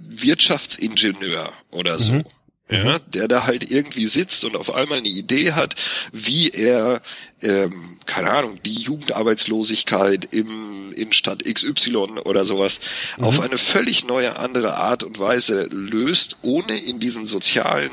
Wirtschaftsingenieur 0.09 1.53
oder 1.71 1.99
so. 1.99 2.13
Mhm. 2.13 2.25
Ja, 2.69 2.99
der 2.99 3.29
da 3.29 3.47
halt 3.47 3.71
irgendwie 3.71 4.09
sitzt 4.09 4.45
und 4.45 4.57
auf 4.57 4.75
einmal 4.75 4.99
eine 4.99 5.07
Idee 5.07 5.53
hat, 5.53 5.77
wie 6.13 6.49
er, 6.49 7.01
ähm, 7.41 7.97
keine 8.07 8.33
Ahnung, 8.33 8.59
die 8.65 8.75
Jugendarbeitslosigkeit 8.75 10.29
im, 10.33 10.93
in 10.93 11.13
Stadt 11.13 11.45
XY 11.45 11.97
oder 12.25 12.45
sowas 12.45 12.81
mhm. 13.19 13.25
auf 13.25 13.39
eine 13.39 13.59
völlig 13.59 14.05
neue 14.05 14.37
andere 14.37 14.77
Art 14.79 15.05
und 15.05 15.21
Weise 15.21 15.69
löst, 15.71 16.39
ohne 16.43 16.77
in 16.77 16.99
diesen 16.99 17.29
sozialen 17.29 17.93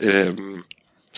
ähm, 0.00 0.64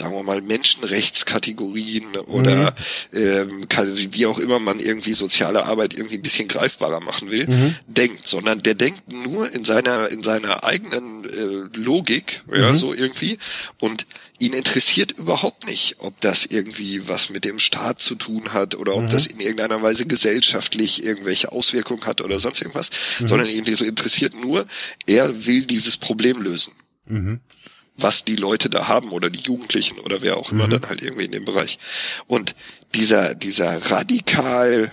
sagen 0.01 0.15
wir 0.15 0.23
mal, 0.23 0.41
Menschenrechtskategorien 0.41 2.17
oder 2.17 2.75
mhm. 3.13 3.67
ähm, 3.69 4.13
wie 4.13 4.27
auch 4.27 4.39
immer 4.39 4.59
man 4.59 4.81
irgendwie 4.81 5.13
soziale 5.13 5.67
Arbeit 5.67 5.95
irgendwie 5.95 6.17
ein 6.17 6.23
bisschen 6.23 6.49
greifbarer 6.49 7.01
machen 7.01 7.31
will, 7.31 7.47
mhm. 7.47 7.75
denkt, 7.87 8.27
sondern 8.27 8.63
der 8.63 8.75
denkt 8.75 9.13
nur 9.13 9.53
in 9.53 9.65
seiner 9.65 10.09
in 10.09 10.23
seiner 10.23 10.65
eigenen 10.65 11.25
äh, 11.25 11.79
Logik, 11.79 12.43
mhm. 12.47 12.57
ja, 12.57 12.75
so 12.75 12.95
irgendwie 12.95 13.39
und 13.79 14.07
ihn 14.39 14.55
interessiert 14.55 15.13
überhaupt 15.13 15.67
nicht, 15.67 15.97
ob 15.99 16.19
das 16.23 16.47
irgendwie 16.47 17.07
was 17.07 17.29
mit 17.29 17.45
dem 17.45 17.59
Staat 17.59 18.01
zu 18.01 18.15
tun 18.15 18.55
hat 18.55 18.75
oder 18.75 18.97
ob 18.97 19.03
mhm. 19.03 19.09
das 19.11 19.27
in 19.27 19.39
irgendeiner 19.39 19.83
Weise 19.83 20.07
gesellschaftlich 20.07 21.05
irgendwelche 21.05 21.53
Auswirkungen 21.53 22.07
hat 22.07 22.23
oder 22.23 22.39
sonst 22.39 22.63
irgendwas, 22.63 22.91
mhm. 23.19 23.29
sondern 23.29 23.49
ihn 23.49 23.67
interessiert 23.67 24.33
nur, 24.35 24.67
er 25.07 25.45
will 25.45 25.67
dieses 25.67 25.99
Problem 25.99 26.41
lösen. 26.41 26.73
Was 28.01 28.25
die 28.25 28.37
Leute 28.37 28.71
da 28.71 28.89
haben 28.89 29.11
oder 29.11 29.31
die 29.31 29.41
Jugendlichen 29.41 29.99
oder 29.99 30.23
wer 30.23 30.37
auch 30.37 30.53
immer 30.53 30.67
mhm. 30.67 30.71
dann 30.71 30.89
halt 30.89 31.03
irgendwie 31.03 31.25
in 31.25 31.33
dem 31.33 31.45
Bereich. 31.45 31.79
Und 32.27 32.55
dieser, 32.95 33.35
dieser 33.35 33.91
radikal 33.91 34.93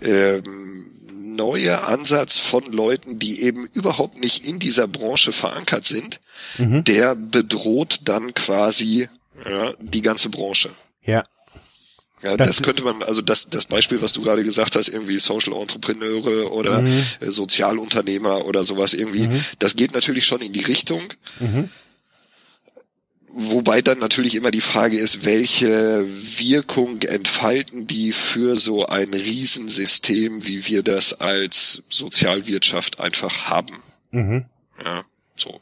ähm, 0.00 0.90
neue 1.36 1.82
Ansatz 1.82 2.38
von 2.38 2.64
Leuten, 2.72 3.18
die 3.18 3.42
eben 3.42 3.66
überhaupt 3.66 4.18
nicht 4.18 4.46
in 4.46 4.58
dieser 4.58 4.86
Branche 4.86 5.32
verankert 5.32 5.86
sind, 5.86 6.20
mhm. 6.58 6.84
der 6.84 7.14
bedroht 7.14 8.00
dann 8.04 8.34
quasi 8.34 9.08
ja, 9.44 9.74
die 9.80 10.02
ganze 10.02 10.28
Branche. 10.28 10.70
Ja. 11.02 11.24
Ja, 12.22 12.38
das, 12.38 12.48
das, 12.48 12.62
könnte 12.62 12.82
man, 12.82 13.02
also 13.02 13.20
das, 13.20 13.50
das 13.50 13.66
Beispiel, 13.66 14.00
was 14.00 14.14
du 14.14 14.22
gerade 14.22 14.44
gesagt 14.44 14.76
hast, 14.76 14.88
irgendwie 14.88 15.18
Social 15.18 15.52
Entrepreneure 15.52 16.50
oder 16.52 16.80
mhm. 16.80 17.04
Sozialunternehmer 17.20 18.46
oder 18.46 18.64
sowas 18.64 18.94
irgendwie, 18.94 19.28
mhm. 19.28 19.44
das 19.58 19.76
geht 19.76 19.92
natürlich 19.92 20.24
schon 20.24 20.40
in 20.40 20.54
die 20.54 20.62
Richtung. 20.62 21.02
Mhm. 21.38 21.68
Wobei 23.36 23.82
dann 23.82 23.98
natürlich 23.98 24.36
immer 24.36 24.52
die 24.52 24.60
Frage 24.60 24.96
ist, 24.96 25.24
welche 25.24 26.06
Wirkung 26.38 27.02
entfalten 27.02 27.88
die 27.88 28.12
für 28.12 28.56
so 28.56 28.86
ein 28.86 29.12
Riesensystem, 29.12 30.46
wie 30.46 30.68
wir 30.68 30.84
das 30.84 31.20
als 31.20 31.82
Sozialwirtschaft 31.90 33.00
einfach 33.00 33.46
haben. 33.46 33.82
Mhm. 34.12 34.44
Ja, 34.84 35.02
so. 35.34 35.60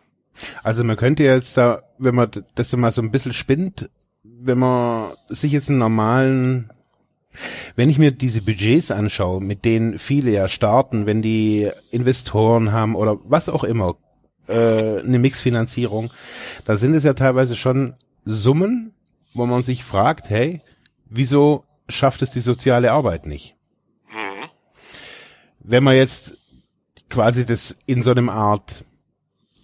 Also 0.63 0.85
man 0.85 0.97
könnte 0.97 1.23
jetzt 1.23 1.57
da, 1.57 1.83
wenn 1.97 2.15
man 2.15 2.31
das 2.55 2.73
mal 2.77 2.93
so 2.93 3.01
ein 3.01 3.11
bisschen 3.11 3.33
spinnt, 3.33 3.89
wenn 4.23 4.59
man 4.59 5.15
sich 5.31 5.53
jetzt 5.53 5.71
einen 5.71 5.79
normalen, 5.79 6.71
wenn 7.75 7.89
ich 7.89 7.99
mir 7.99 8.11
diese 8.11 8.43
Budgets 8.43 8.91
anschaue, 8.91 9.41
mit 9.41 9.65
denen 9.65 9.99
viele 9.99 10.31
ja 10.31 10.47
starten, 10.47 11.07
wenn 11.07 11.23
die 11.23 11.71
Investoren 11.91 12.73
haben 12.73 12.97
oder 12.97 13.19
was 13.25 13.49
auch 13.49 13.65
immer, 13.65 13.97
äh, 14.49 15.01
eine 15.01 15.19
Mixfinanzierung. 15.19 16.11
Da 16.65 16.77
sind 16.77 16.95
es 16.95 17.05
ja 17.05 17.15
teilweise 17.15 17.57
schon 17.57 17.95
Summen, 18.25 18.93
wo 19.35 19.47
man 19.47 19.63
sich 19.63 19.85
fragt, 19.85 20.31
hey, 20.31 20.61
wieso 21.09 21.65
schafft 21.89 22.23
es 22.23 22.31
die 22.31 22.41
soziale 22.41 22.93
Arbeit 22.93 23.27
nicht? 23.27 23.57
Wenn 25.65 25.85
man 25.85 25.97
jetzt 25.97 26.41
quasi 27.09 27.47
das 27.47 27.77
in 27.87 28.03
so 28.03 28.11
einem 28.11 28.29
Art 28.29 28.85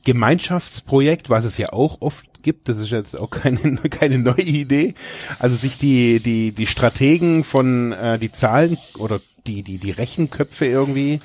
Gemeinschaftsprojekt, 0.04 1.28
was 1.28 1.44
es 1.44 1.58
ja 1.58 1.72
auch 1.72 2.00
oft 2.00 2.42
gibt, 2.42 2.68
das 2.68 2.78
ist 2.78 2.90
jetzt 2.90 3.18
auch 3.18 3.30
keine, 3.42 3.76
keine 3.90 4.18
neue 4.18 4.42
Idee, 4.42 4.94
also 5.38 5.56
sich 5.56 5.78
die, 5.78 6.20
die, 6.20 6.52
die 6.52 6.66
Strategen 6.66 7.44
von 7.44 7.92
äh, 7.92 8.18
die 8.18 8.32
Zahlen 8.32 8.78
oder 8.98 9.20
die, 9.46 9.62
die, 9.62 9.78
die 9.78 9.90
Rechenköpfe 9.90 10.66
irgendwie 10.66 11.20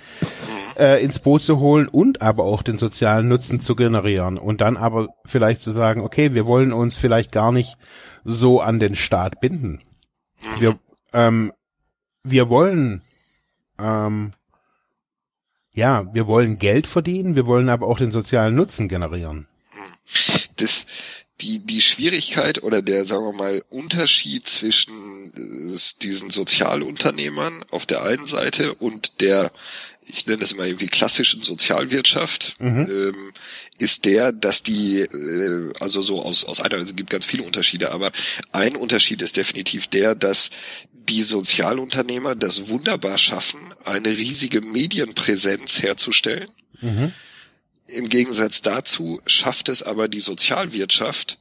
äh, 0.77 1.03
ins 1.03 1.19
Boot 1.19 1.43
zu 1.43 1.59
holen 1.59 1.87
und 1.87 2.21
aber 2.21 2.43
auch 2.43 2.63
den 2.63 2.77
sozialen 2.77 3.27
Nutzen 3.27 3.59
zu 3.59 3.75
generieren 3.75 4.37
und 4.37 4.61
dann 4.61 4.77
aber 4.77 5.09
vielleicht 5.25 5.61
zu 5.61 5.71
sagen, 5.71 6.01
okay, 6.01 6.33
wir 6.33 6.45
wollen 6.45 6.73
uns 6.73 6.95
vielleicht 6.95 7.31
gar 7.31 7.51
nicht 7.51 7.77
so 8.23 8.61
an 8.61 8.79
den 8.79 8.95
Staat 8.95 9.39
binden. 9.41 9.81
Wir, 10.59 10.79
ähm, 11.13 11.53
wir 12.23 12.49
wollen, 12.49 13.01
ähm, 13.79 14.33
ja, 15.73 16.13
wir 16.13 16.27
wollen 16.27 16.59
Geld 16.59 16.87
verdienen, 16.87 17.35
wir 17.35 17.47
wollen 17.47 17.69
aber 17.69 17.87
auch 17.87 17.97
den 17.97 18.11
sozialen 18.11 18.55
Nutzen 18.55 18.87
generieren. 18.87 19.47
Das, 20.57 20.85
die, 21.41 21.59
die 21.59 21.81
Schwierigkeit 21.81 22.63
oder 22.63 22.81
der, 22.81 23.05
sagen 23.05 23.25
wir 23.25 23.33
mal, 23.33 23.63
Unterschied 23.69 24.47
zwischen 24.47 25.31
äh, 25.33 25.77
diesen 26.01 26.29
Sozialunternehmern 26.29 27.65
auf 27.71 27.85
der 27.85 28.03
einen 28.03 28.27
Seite 28.27 28.75
und 28.75 29.21
der 29.21 29.51
ich 30.05 30.25
nenne 30.27 30.39
das 30.39 30.51
immer 30.51 30.65
irgendwie 30.65 30.87
klassischen 30.87 31.43
Sozialwirtschaft, 31.43 32.55
mhm. 32.59 32.87
ähm, 32.89 33.33
ist 33.77 34.05
der, 34.05 34.31
dass 34.31 34.63
die, 34.63 35.01
äh, 35.01 35.73
also 35.79 36.01
so 36.01 36.21
aus, 36.21 36.43
aus 36.43 36.59
einer, 36.59 36.77
es 36.77 36.95
gibt 36.95 37.09
ganz 37.09 37.25
viele 37.25 37.43
Unterschiede, 37.43 37.91
aber 37.91 38.11
ein 38.51 38.75
Unterschied 38.75 39.21
ist 39.21 39.37
definitiv 39.37 39.87
der, 39.87 40.15
dass 40.15 40.51
die 40.91 41.23
Sozialunternehmer 41.23 42.35
das 42.35 42.69
wunderbar 42.69 43.17
schaffen, 43.17 43.59
eine 43.83 44.09
riesige 44.09 44.61
Medienpräsenz 44.61 45.81
herzustellen. 45.81 46.49
Mhm. 46.81 47.13
Im 47.87 48.09
Gegensatz 48.09 48.61
dazu 48.61 49.21
schafft 49.25 49.69
es 49.69 49.83
aber 49.83 50.07
die 50.07 50.21
Sozialwirtschaft, 50.21 51.37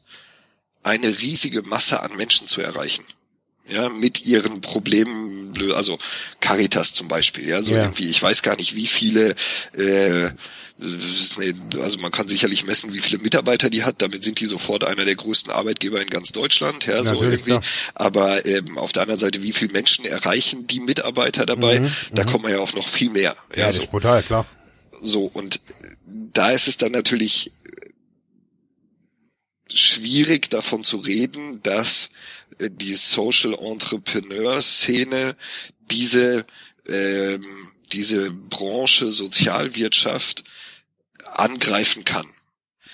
eine 0.82 1.20
riesige 1.20 1.62
Masse 1.62 2.00
an 2.00 2.16
Menschen 2.16 2.48
zu 2.48 2.60
erreichen 2.60 3.04
ja, 3.68 3.88
mit 3.88 4.26
ihren 4.26 4.60
Problemen, 4.60 5.54
also 5.74 5.98
Caritas 6.40 6.92
zum 6.92 7.08
Beispiel, 7.08 7.48
ja, 7.48 7.62
so 7.62 7.74
ja. 7.74 7.82
irgendwie, 7.82 8.08
ich 8.08 8.22
weiß 8.22 8.42
gar 8.42 8.56
nicht, 8.56 8.74
wie 8.74 8.86
viele, 8.86 9.34
äh, 9.74 10.30
also 11.80 11.98
man 12.00 12.10
kann 12.10 12.28
sicherlich 12.28 12.64
messen, 12.64 12.92
wie 12.92 12.98
viele 12.98 13.22
Mitarbeiter 13.22 13.70
die 13.70 13.84
hat, 13.84 14.02
damit 14.02 14.24
sind 14.24 14.40
die 14.40 14.46
sofort 14.46 14.84
einer 14.84 15.04
der 15.04 15.14
größten 15.14 15.52
Arbeitgeber 15.52 16.00
in 16.02 16.08
ganz 16.10 16.32
Deutschland, 16.32 16.86
ja, 16.86 17.04
so 17.04 17.14
Natürlich, 17.14 17.32
irgendwie. 17.34 17.50
Klar. 17.50 17.62
Aber 17.94 18.44
ähm, 18.46 18.78
auf 18.78 18.92
der 18.92 19.02
anderen 19.02 19.20
Seite, 19.20 19.42
wie 19.42 19.52
viele 19.52 19.72
Menschen 19.72 20.04
erreichen 20.04 20.66
die 20.66 20.80
Mitarbeiter 20.80 21.46
dabei? 21.46 21.80
Mhm, 21.80 21.92
da 22.12 22.24
mhm. 22.24 22.26
kommt 22.26 22.42
man 22.44 22.52
ja 22.52 22.58
auf 22.58 22.74
noch 22.74 22.88
viel 22.88 23.10
mehr. 23.10 23.36
Ja, 23.54 23.66
ja 23.66 23.72
so. 23.72 23.86
brutal, 23.86 24.22
klar. 24.22 24.46
So, 25.00 25.30
und 25.32 25.60
da 26.06 26.50
ist 26.50 26.68
es 26.68 26.78
dann 26.78 26.92
natürlich 26.92 27.52
schwierig 29.72 30.50
davon 30.50 30.84
zu 30.84 30.98
reden, 30.98 31.62
dass 31.62 32.10
die 32.70 32.94
Social 32.94 33.54
Entrepreneur 33.54 34.60
Szene 34.62 35.36
diese 35.90 36.46
ähm, 36.88 37.44
diese 37.92 38.30
Branche 38.30 39.10
Sozialwirtschaft 39.10 40.44
angreifen 41.34 42.04
kann. 42.04 42.26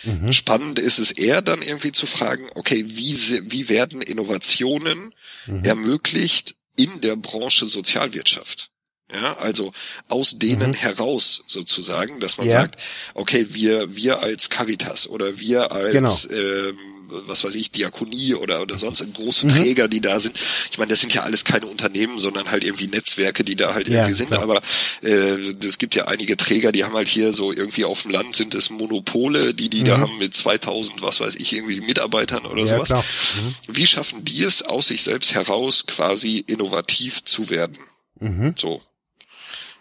Mhm. 0.05 0.33
Spannend 0.33 0.79
ist 0.79 0.99
es 0.99 1.11
eher 1.11 1.43
dann 1.43 1.63
irgendwie 1.63 1.93
zu 1.93 2.07
fragen, 2.07 2.49
okay, 2.55 2.85
wie, 2.87 3.17
wie 3.51 3.69
werden 3.69 4.01
Innovationen 4.01 5.15
mhm. 5.47 5.65
ermöglicht 5.65 6.55
in 6.77 7.01
der 7.01 7.17
Branche 7.17 7.67
Sozialwirtschaft? 7.67 8.71
Ja, 9.13 9.39
also 9.39 9.73
aus 10.09 10.39
denen 10.39 10.73
mhm. 10.73 10.75
heraus 10.75 11.43
sozusagen, 11.47 12.21
dass 12.21 12.37
man 12.37 12.47
ja. 12.47 12.61
sagt, 12.61 12.79
okay, 13.15 13.47
wir, 13.51 13.97
wir 13.97 14.21
als 14.21 14.51
Caritas 14.51 15.09
oder 15.09 15.41
wir 15.41 15.73
als 15.73 16.29
genau. 16.29 16.41
ähm, 16.41 16.79
was 17.09 17.45
weiß 17.45 17.55
ich, 17.55 17.71
Diakonie 17.71 18.35
oder, 18.35 18.63
oder 18.63 18.77
sonst 18.77 19.05
große 19.15 19.47
mhm. 19.47 19.51
Träger, 19.51 19.89
die 19.89 20.01
da 20.01 20.21
sind. 20.21 20.39
Ich 20.71 20.79
meine, 20.79 20.91
das 20.91 21.01
sind 21.01 21.15
ja 21.15 21.23
alles 21.23 21.45
keine 21.45 21.67
Unternehmen, 21.67 22.19
sondern 22.19 22.51
halt 22.51 22.65
irgendwie 22.65 22.87
Netzwerke, 22.87 23.45
die 23.45 23.57
da 23.57 23.75
halt 23.75 23.89
irgendwie 23.89 24.11
ja, 24.11 24.15
sind. 24.15 24.29
Klar. 24.29 24.43
Aber 24.43 24.63
äh, 25.03 25.55
es 25.65 25.79
gibt 25.79 25.95
ja 25.95 26.07
einige 26.07 26.37
Träger, 26.37 26.73
die 26.73 26.85
haben 26.85 26.95
halt 26.95 27.09
hier 27.09 27.33
so 27.33 27.53
irgendwie 27.53 27.85
auf 27.85 28.03
dem 28.03 28.11
Land 28.11 28.37
sind 28.37 28.55
es 28.55 28.71
Monopole, 28.71 29.55
die 29.55 29.69
die 29.69 29.81
mhm. 29.81 29.85
da 29.85 29.99
haben 29.99 30.19
mit 30.19 30.35
2000, 30.35 31.03
was 31.03 31.21
weiß 31.21 31.35
ich, 31.37 31.53
irgendwie 31.53 31.81
Mitarbeitern 31.81 32.47
oder 32.47 32.63
ja, 32.63 32.85
sowas. 32.85 32.91
Mhm. 32.91 33.55
Wie 33.69 33.87
schaffen 33.87 34.25
die 34.25 34.43
es 34.43 34.63
aus 34.63 34.89
sich 34.89 35.03
selbst 35.03 35.35
heraus 35.35 35.87
quasi 35.87 36.39
innovativ 36.39 37.25
zu 37.25 37.51
werden? 37.51 37.79
Mhm. 38.21 38.55
So. 38.59 38.83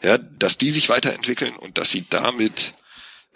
Ja, 0.03 0.17
dass 0.17 0.57
die 0.57 0.71
sich 0.71 0.89
weiterentwickeln 0.89 1.55
und 1.55 1.77
dass 1.77 1.89
sie 1.89 2.05
damit 2.09 2.73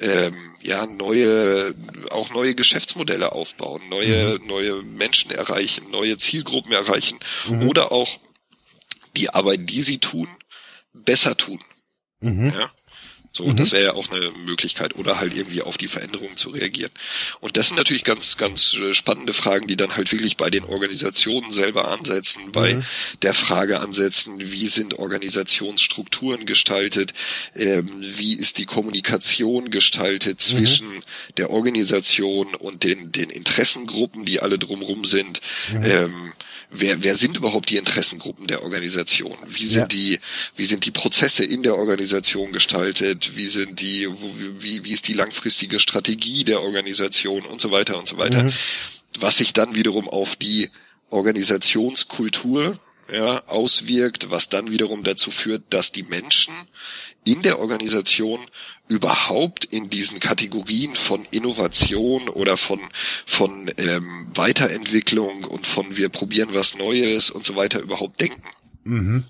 ähm, 0.01 0.35
ja 0.61 0.85
neue 0.85 1.75
auch 2.09 2.33
neue 2.33 2.55
Geschäftsmodelle 2.55 3.31
aufbauen, 3.31 3.81
neue 3.89 4.39
mhm. 4.39 4.47
neue 4.47 4.83
Menschen 4.83 5.31
erreichen, 5.31 5.89
neue 5.91 6.17
Zielgruppen 6.17 6.71
erreichen 6.71 7.19
mhm. 7.47 7.67
oder 7.67 7.91
auch 7.91 8.19
die 9.15 9.29
Arbeit, 9.29 9.69
die 9.69 9.81
sie 9.81 9.99
tun, 9.99 10.27
besser 10.93 11.37
tun. 11.37 11.59
Mhm. 12.19 12.53
Ja? 12.57 12.71
So, 13.33 13.45
mhm. 13.45 13.55
das 13.55 13.71
wäre 13.71 13.83
ja 13.83 13.93
auch 13.93 14.11
eine 14.11 14.31
Möglichkeit. 14.45 14.95
Oder 14.97 15.19
halt 15.19 15.35
irgendwie 15.35 15.61
auf 15.61 15.77
die 15.77 15.87
Veränderungen 15.87 16.35
zu 16.35 16.49
reagieren. 16.49 16.91
Und 17.39 17.55
das 17.55 17.69
sind 17.69 17.77
natürlich 17.77 18.03
ganz, 18.03 18.37
ganz 18.37 18.73
äh, 18.73 18.93
spannende 18.93 19.33
Fragen, 19.33 19.67
die 19.67 19.77
dann 19.77 19.95
halt 19.95 20.11
wirklich 20.11 20.37
bei 20.37 20.49
den 20.49 20.65
Organisationen 20.65 21.51
selber 21.53 21.89
ansetzen, 21.89 22.51
bei 22.51 22.75
mhm. 22.75 22.83
der 23.21 23.33
Frage 23.33 23.79
ansetzen, 23.79 24.39
wie 24.39 24.67
sind 24.67 24.99
Organisationsstrukturen 24.99 26.45
gestaltet, 26.45 27.13
ähm, 27.55 27.89
wie 27.99 28.33
ist 28.33 28.57
die 28.57 28.65
Kommunikation 28.65 29.71
gestaltet 29.71 30.37
mhm. 30.37 30.39
zwischen 30.39 30.89
mhm. 30.89 31.03
der 31.37 31.49
Organisation 31.51 32.55
und 32.55 32.83
den, 32.83 33.11
den 33.11 33.29
Interessengruppen, 33.29 34.25
die 34.25 34.41
alle 34.41 34.59
drumrum 34.59 35.05
sind. 35.05 35.41
Mhm. 35.71 35.85
Ähm, 35.85 36.33
wer, 36.71 37.03
wer 37.03 37.15
sind 37.15 37.37
überhaupt 37.37 37.69
die 37.69 37.77
Interessengruppen 37.77 38.47
der 38.47 38.63
Organisation? 38.63 39.37
Wie 39.45 39.65
sind 39.65 39.81
ja. 39.81 39.87
die, 39.87 40.19
wie 40.55 40.65
sind 40.65 40.85
die 40.85 40.91
Prozesse 40.91 41.43
in 41.43 41.63
der 41.63 41.75
Organisation 41.75 42.51
gestaltet? 42.51 43.35
Wie 43.35 43.47
sind 43.47 43.81
die, 43.81 44.07
wie, 44.59 44.83
wie 44.83 44.91
ist 44.91 45.07
die 45.07 45.13
langfristige 45.13 45.79
Strategie 45.79 46.43
der 46.43 46.61
Organisation 46.61 47.45
und 47.45 47.61
so 47.61 47.71
weiter 47.71 47.97
und 47.97 48.07
so 48.07 48.17
weiter? 48.17 48.45
Mhm. 48.45 48.53
Was 49.19 49.37
sich 49.37 49.53
dann 49.53 49.75
wiederum 49.75 50.09
auf 50.09 50.35
die 50.35 50.69
Organisationskultur 51.09 52.79
ja, 53.11 53.43
auswirkt, 53.47 54.31
was 54.31 54.47
dann 54.47 54.71
wiederum 54.71 55.03
dazu 55.03 55.31
führt, 55.31 55.63
dass 55.69 55.91
die 55.91 56.03
Menschen 56.03 56.53
in 57.25 57.41
der 57.41 57.59
Organisation 57.59 58.39
überhaupt 58.91 59.63
in 59.63 59.89
diesen 59.89 60.19
Kategorien 60.19 60.95
von 60.95 61.23
Innovation 61.31 62.27
oder 62.27 62.57
von 62.57 62.79
von 63.25 63.71
ähm, 63.77 64.27
Weiterentwicklung 64.35 65.45
und 65.45 65.65
von 65.65 65.95
wir 65.95 66.09
probieren 66.09 66.49
was 66.51 66.77
Neues 66.77 67.31
und 67.31 67.45
so 67.45 67.55
weiter 67.55 67.79
überhaupt 67.79 68.19
denken. 68.19 68.43
Mhm. 68.83 69.23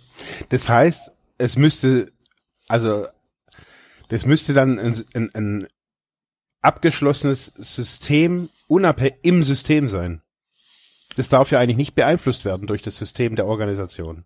Das 0.49 0.67
heißt, 0.67 1.11
es 1.37 1.55
müsste 1.57 2.11
also 2.67 3.05
das 4.09 4.25
müsste 4.25 4.53
dann 4.53 4.79
ein, 4.79 5.05
ein, 5.13 5.35
ein 5.35 5.67
abgeschlossenes 6.61 7.53
System 7.55 8.49
unabhängig 8.67 9.15
im 9.21 9.43
System 9.43 9.89
sein. 9.89 10.21
Das 11.15 11.29
darf 11.29 11.51
ja 11.51 11.59
eigentlich 11.59 11.77
nicht 11.77 11.95
beeinflusst 11.95 12.45
werden 12.45 12.67
durch 12.67 12.81
das 12.81 12.97
System 12.97 13.35
der 13.35 13.45
Organisation. 13.45 14.25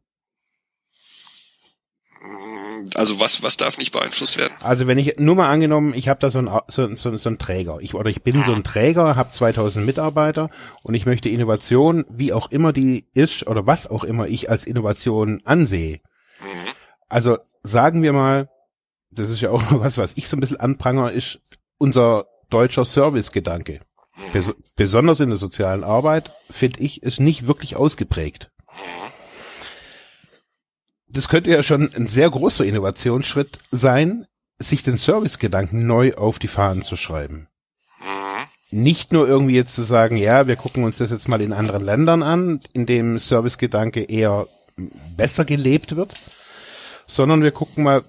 Also 2.93 3.19
was, 3.19 3.41
was 3.41 3.57
darf 3.57 3.77
nicht 3.77 3.91
beeinflusst 3.91 4.37
werden? 4.37 4.53
Also 4.61 4.87
wenn 4.87 4.97
ich, 4.97 5.17
nur 5.17 5.35
mal 5.35 5.49
angenommen, 5.49 5.93
ich 5.93 6.09
habe 6.09 6.19
da 6.19 6.29
so 6.29 6.39
ein, 6.39 6.49
so, 6.67 6.95
so, 6.95 7.15
so 7.15 7.29
ein 7.29 7.37
Träger, 7.37 7.79
ich, 7.81 7.95
oder 7.95 8.09
ich 8.09 8.23
bin 8.23 8.43
so 8.43 8.53
ein 8.53 8.63
Träger, 8.63 9.15
habe 9.15 9.31
2000 9.31 9.85
Mitarbeiter 9.85 10.49
und 10.83 10.93
ich 10.93 11.05
möchte 11.05 11.29
Innovation, 11.29 12.05
wie 12.09 12.33
auch 12.33 12.51
immer 12.51 12.73
die 12.73 13.05
ist 13.13 13.47
oder 13.47 13.65
was 13.65 13.87
auch 13.87 14.03
immer 14.03 14.27
ich 14.27 14.49
als 14.49 14.65
Innovation 14.65 15.41
ansehe. 15.45 16.01
Mhm. 16.39 16.69
Also 17.07 17.37
sagen 17.63 18.01
wir 18.01 18.13
mal, 18.13 18.49
das 19.09 19.29
ist 19.29 19.41
ja 19.41 19.51
auch 19.51 19.63
was, 19.71 19.97
was 19.97 20.17
ich 20.17 20.27
so 20.27 20.37
ein 20.37 20.41
bisschen 20.41 20.59
anpranger, 20.59 21.11
ist 21.11 21.39
unser 21.77 22.27
deutscher 22.49 22.85
Servicegedanke. 22.85 23.79
Mhm. 24.15 24.31
Bes 24.33 24.55
besonders 24.75 25.19
in 25.19 25.29
der 25.29 25.37
sozialen 25.37 25.83
Arbeit, 25.83 26.31
finde 26.49 26.81
ich, 26.81 27.03
ist 27.03 27.19
nicht 27.19 27.47
wirklich 27.47 27.75
ausgeprägt. 27.75 28.51
Mhm 28.69 29.04
das 31.15 31.29
könnte 31.29 31.51
ja 31.51 31.63
schon 31.63 31.93
ein 31.95 32.07
sehr 32.07 32.29
großer 32.29 32.65
Innovationsschritt 32.65 33.60
sein, 33.72 34.27
sich 34.60 34.84
den 34.84 34.98
Servicegedanken 34.98 35.88
neu 35.88 36.13
auf 36.13 36.39
die 36.39 36.48
Fahnen 36.48 36.81
zu 36.81 36.95
schreiben. 36.95 37.48
Mhm. 38.00 38.81
Nicht 38.84 39.13
nur 39.13 39.27
irgendwie 39.27 39.55
jetzt 39.55 39.75
zu 39.75 39.84
sagen, 39.84 40.17
ja, 40.17 40.48
wir 40.48 40.55
gucken 40.55 40.84
uns 40.84 40.98
das 40.98 41.12
jetzt 41.12 41.27
mal 41.27 41.41
in 41.41 41.53
anderen 41.53 41.84
Ländern 41.84 42.24
an, 42.24 42.60
in 42.74 42.86
dem 42.86 43.17
Servicegedanke 43.17 44.03
eher 44.03 44.48
besser 45.15 45.45
gelebt 45.45 45.95
wird, 45.95 46.15
sondern 47.07 47.43
wir 47.43 47.51
gucken 47.51 47.84
mal, 47.86 48.03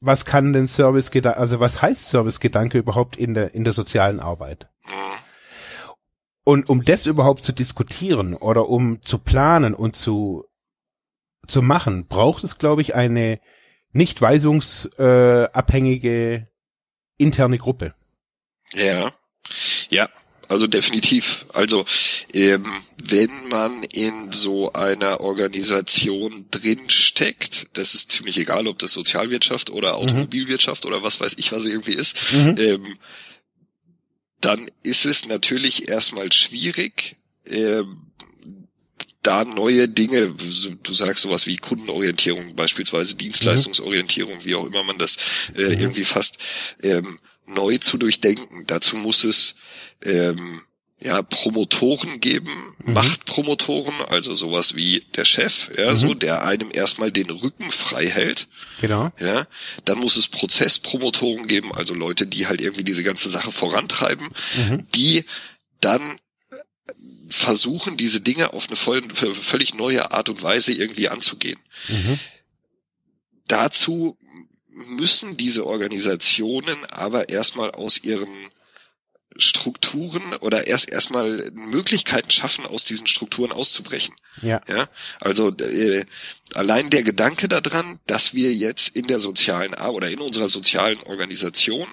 was 0.00 0.24
kann 0.24 0.52
denn 0.52 0.68
Servicegedanke, 0.68 1.38
also 1.38 1.58
was 1.58 1.82
heißt 1.82 2.08
Servicegedanke 2.08 2.78
überhaupt 2.78 3.16
in 3.16 3.34
der, 3.34 3.52
in 3.54 3.64
der 3.64 3.72
sozialen 3.72 4.20
Arbeit? 4.20 4.68
Mhm. 4.84 4.92
Und 6.44 6.68
um 6.68 6.84
das 6.84 7.06
überhaupt 7.06 7.44
zu 7.44 7.52
diskutieren 7.52 8.34
oder 8.34 8.68
um 8.68 9.02
zu 9.02 9.18
planen 9.18 9.74
und 9.74 9.96
zu 9.96 10.47
zu 11.48 11.62
machen, 11.62 12.06
braucht 12.06 12.44
es, 12.44 12.58
glaube 12.58 12.82
ich, 12.82 12.94
eine 12.94 13.40
nicht 13.92 14.20
weisungsabhängige 14.20 16.34
äh, 16.34 16.46
interne 17.16 17.58
Gruppe. 17.58 17.94
Ja, 18.74 19.12
ja, 19.88 20.08
also 20.48 20.66
definitiv. 20.66 21.46
Also 21.52 21.84
ähm, 22.32 22.66
wenn 23.02 23.30
man 23.48 23.82
in 23.82 24.32
so 24.32 24.72
einer 24.72 25.20
Organisation 25.20 26.46
drin 26.50 26.88
steckt, 26.88 27.68
das 27.74 27.94
ist 27.94 28.12
ziemlich 28.12 28.38
egal, 28.38 28.66
ob 28.66 28.78
das 28.78 28.92
Sozialwirtschaft 28.92 29.70
oder 29.70 29.92
mhm. 29.92 29.96
Automobilwirtschaft 29.96 30.84
mhm. 30.84 30.90
oder 30.90 31.02
was 31.02 31.20
weiß 31.20 31.34
ich, 31.38 31.52
was 31.52 31.64
irgendwie 31.64 31.92
ist, 31.92 32.32
mhm. 32.32 32.54
ähm, 32.58 32.96
dann 34.40 34.70
ist 34.82 35.04
es 35.04 35.26
natürlich 35.26 35.88
erstmal 35.88 36.32
schwierig, 36.32 37.16
ähm, 37.46 38.12
da 39.22 39.44
neue 39.44 39.88
Dinge, 39.88 40.34
du 40.82 40.92
sagst 40.92 41.22
sowas 41.22 41.46
wie 41.46 41.56
Kundenorientierung 41.56 42.54
beispielsweise, 42.54 43.16
Dienstleistungsorientierung, 43.16 44.44
wie 44.44 44.54
auch 44.54 44.66
immer 44.66 44.84
man 44.84 44.98
das 44.98 45.16
äh, 45.56 45.62
mhm. 45.62 45.80
irgendwie 45.80 46.04
fast 46.04 46.38
ähm, 46.82 47.18
neu 47.46 47.78
zu 47.78 47.98
durchdenken. 47.98 48.64
Dazu 48.66 48.96
muss 48.96 49.24
es 49.24 49.56
ähm, 50.04 50.62
ja 51.00 51.22
Promotoren 51.22 52.20
geben, 52.20 52.50
mhm. 52.78 52.92
Machtpromotoren, 52.94 53.94
also 54.08 54.34
sowas 54.34 54.74
wie 54.74 55.04
der 55.16 55.24
Chef, 55.24 55.70
ja, 55.76 55.92
mhm. 55.92 55.96
so 55.96 56.14
der 56.14 56.44
einem 56.44 56.70
erstmal 56.72 57.10
den 57.10 57.30
Rücken 57.30 57.70
frei 57.72 58.06
hält. 58.06 58.48
Genau. 58.80 59.10
Ja, 59.18 59.46
dann 59.84 59.98
muss 59.98 60.16
es 60.16 60.28
Prozesspromotoren 60.28 61.46
geben, 61.46 61.74
also 61.74 61.94
Leute, 61.94 62.26
die 62.26 62.46
halt 62.46 62.60
irgendwie 62.60 62.84
diese 62.84 63.02
ganze 63.02 63.28
Sache 63.28 63.52
vorantreiben, 63.52 64.28
mhm. 64.56 64.86
die 64.94 65.24
dann 65.80 66.18
versuchen, 67.28 67.96
diese 67.96 68.20
Dinge 68.20 68.52
auf 68.52 68.68
eine 68.68 68.76
voll, 68.76 69.02
völlig 69.12 69.74
neue 69.74 70.10
Art 70.10 70.28
und 70.28 70.42
Weise 70.42 70.72
irgendwie 70.72 71.08
anzugehen. 71.08 71.58
Mhm. 71.88 72.18
Dazu 73.46 74.16
müssen 74.68 75.36
diese 75.36 75.66
Organisationen 75.66 76.84
aber 76.90 77.28
erstmal 77.28 77.70
aus 77.72 77.98
ihren 77.98 78.28
Strukturen 79.36 80.34
oder 80.40 80.66
erst 80.66 80.90
erstmal 80.90 81.50
Möglichkeiten 81.52 82.30
schaffen, 82.30 82.66
aus 82.66 82.84
diesen 82.84 83.06
Strukturen 83.06 83.52
auszubrechen. 83.52 84.14
Ja. 84.42 84.60
ja? 84.68 84.88
Also 85.20 85.50
äh, 85.50 86.04
allein 86.54 86.90
der 86.90 87.04
Gedanke 87.04 87.48
daran, 87.48 88.00
dass 88.06 88.34
wir 88.34 88.52
jetzt 88.52 88.96
in 88.96 89.06
der 89.06 89.20
sozialen 89.20 89.74
oder 89.74 90.10
in 90.10 90.18
unserer 90.18 90.48
sozialen 90.48 91.00
Organisation 91.02 91.86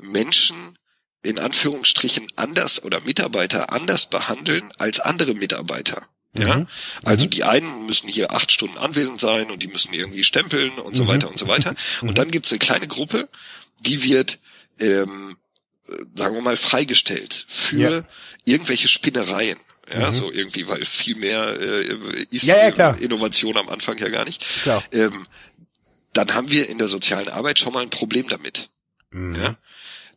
Menschen 0.00 0.77
in 1.22 1.38
Anführungsstrichen 1.38 2.26
anders 2.36 2.82
oder 2.84 3.00
Mitarbeiter 3.00 3.72
anders 3.72 4.08
behandeln 4.08 4.72
als 4.78 5.00
andere 5.00 5.34
Mitarbeiter. 5.34 6.06
Ja, 6.34 6.58
mhm. 6.58 6.68
also 7.04 7.24
mhm. 7.24 7.30
die 7.30 7.44
einen 7.44 7.86
müssen 7.86 8.08
hier 8.08 8.32
acht 8.32 8.52
Stunden 8.52 8.78
anwesend 8.78 9.20
sein 9.20 9.50
und 9.50 9.62
die 9.62 9.66
müssen 9.66 9.92
irgendwie 9.94 10.24
stempeln 10.24 10.70
und 10.72 10.94
so 10.94 11.04
mhm. 11.04 11.08
weiter 11.08 11.28
und 11.28 11.38
so 11.38 11.48
weiter. 11.48 11.74
Und 12.02 12.18
dann 12.18 12.30
gibt's 12.30 12.52
eine 12.52 12.58
kleine 12.58 12.86
Gruppe, 12.86 13.28
die 13.80 14.02
wird, 14.02 14.38
ähm, 14.78 15.36
sagen 16.14 16.34
wir 16.34 16.42
mal, 16.42 16.56
freigestellt 16.56 17.46
für 17.48 17.76
ja. 17.76 18.04
irgendwelche 18.44 18.88
Spinnereien. 18.88 19.58
Ja, 19.90 20.08
mhm. 20.08 20.12
so 20.12 20.30
irgendwie, 20.30 20.68
weil 20.68 20.84
viel 20.84 21.16
mehr 21.16 21.58
äh, 21.58 22.26
ist 22.30 22.44
ja, 22.44 22.68
ja, 22.68 22.90
Innovation 22.90 23.56
am 23.56 23.70
Anfang 23.70 23.96
ja 23.96 24.10
gar 24.10 24.26
nicht. 24.26 24.44
Klar. 24.62 24.84
Ähm, 24.92 25.26
dann 26.12 26.34
haben 26.34 26.50
wir 26.50 26.68
in 26.68 26.76
der 26.76 26.88
sozialen 26.88 27.28
Arbeit 27.28 27.58
schon 27.58 27.72
mal 27.72 27.82
ein 27.82 27.90
Problem 27.90 28.28
damit. 28.28 28.68
Mhm. 29.10 29.34
Ja? 29.36 29.56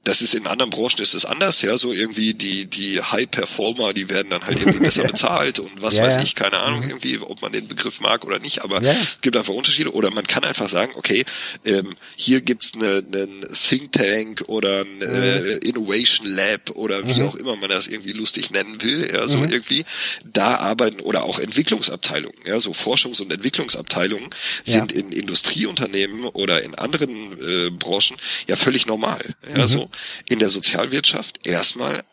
Das 0.04 0.24
ist 0.24 0.34
in 0.34 0.48
anderen 0.48 0.72
Branchen 0.72 1.00
ist 1.00 1.14
es 1.14 1.26
anders, 1.26 1.62
ja, 1.62 1.78
so 1.78 1.94
irgendwie 1.94 2.34
die, 2.34 2.66
die 2.66 3.02
High 3.02 3.30
Performer, 3.30 3.94
die 3.94 4.10
werden 4.10 4.32
dann 4.32 4.44
halt 4.44 4.60
irgendwie 4.60 4.80
besser 4.80 5.04
bezahlt 5.08 5.60
und 5.60 5.80
was 5.80 5.96
ja, 5.96 6.04
weiß 6.04 6.24
ich, 6.24 6.34
keine 6.34 6.58
Ahnung, 6.58 6.82
mhm. 6.82 6.90
irgendwie, 6.90 7.20
ob 7.20 7.44
man 7.44 7.52
den 7.52 7.68
Begriff 7.68 8.00
mag 8.00 8.26
oder 8.26 8.40
nicht, 8.40 8.64
aber 8.64 8.82
ja. 8.82 8.94
es 8.94 9.22
gibt 9.22 9.38
einfach 9.38 9.54
Unterschiede 9.54 9.94
oder 9.94 10.10
man 10.10 10.26
kann 10.26 10.44
einfach 10.44 10.68
sagen, 10.68 10.94
okay, 10.96 11.24
ähm, 11.66 11.96
hier 12.16 12.42
gibt's 12.42 12.74
einen 12.74 13.14
eine 13.14 13.48
Think 13.50 13.92
Tank 13.92 14.44
oder 14.48 14.82
ein 14.82 15.02
äh, 15.04 15.58
Innovation 15.58 16.26
Lab 16.26 16.72
oder 16.72 17.08
wie 17.08 17.22
mhm. 17.22 17.28
auch 17.28 17.36
immer 17.36 17.56
man 17.56 17.70
das 17.70 17.86
irgendwie 17.86 18.14
lustig 18.14 18.50
nennen 18.50 18.82
will, 18.82 19.08
ja, 19.14 19.28
so 19.28 19.38
mhm. 19.38 19.52
irgendwie, 19.52 19.86
da 20.26 20.56
arbeiten 20.56 21.00
oder 21.00 21.26
auch 21.26 21.38
Entwicklungsabteilungen, 21.38 22.40
ja, 22.46 22.60
so 22.60 22.72
Forschungs- 22.72 23.22
und 23.22 23.32
Entwicklungsabteilungen 23.32 24.30
sind 24.66 24.92
in 24.92 25.12
Industrieunternehmen 25.12 26.26
oder 26.26 26.64
in 26.64 26.74
anderen 26.74 27.40
äh, 27.40 27.70
Branchen 27.70 28.18
ja 28.48 28.56
völlig 28.56 28.88
normal, 28.88 29.36
ja, 29.56 29.64
mhm. 29.64 29.68
so 29.68 29.91
in 30.28 30.40
der 30.40 30.50
Sozialwirtschaft 30.50 31.40
erstmal 31.46 32.04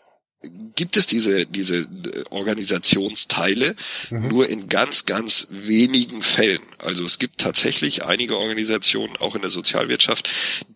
gibt 0.76 0.96
es 0.96 1.06
diese, 1.06 1.46
diese 1.46 1.78
äh, 1.78 2.24
Organisationsteile 2.30 3.74
mhm. 4.10 4.28
nur 4.28 4.48
in 4.48 4.68
ganz, 4.68 5.04
ganz 5.04 5.48
wenigen 5.50 6.22
Fällen. 6.22 6.62
Also 6.78 7.04
es 7.04 7.18
gibt 7.18 7.38
tatsächlich 7.38 8.04
einige 8.04 8.36
Organisationen, 8.36 9.16
auch 9.16 9.34
in 9.34 9.40
der 9.40 9.50
Sozialwirtschaft, 9.50 10.30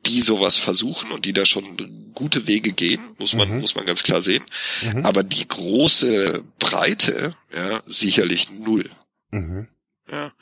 die 0.06 0.20
sowas 0.20 0.56
versuchen 0.56 1.12
und 1.12 1.24
die 1.24 1.32
da 1.32 1.46
schon 1.46 2.10
gute 2.14 2.48
Wege 2.48 2.72
gehen, 2.72 3.14
muss 3.18 3.34
man, 3.34 3.48
mhm. 3.48 3.60
muss 3.60 3.76
man 3.76 3.86
ganz 3.86 4.02
klar 4.02 4.20
sehen. 4.20 4.44
Mhm. 4.82 5.06
Aber 5.06 5.22
die 5.22 5.46
große 5.46 6.42
Breite, 6.58 7.36
ja, 7.54 7.82
sicherlich 7.86 8.50
null. 8.50 8.90
Mhm. 9.30 9.68
Ja. 10.10 10.32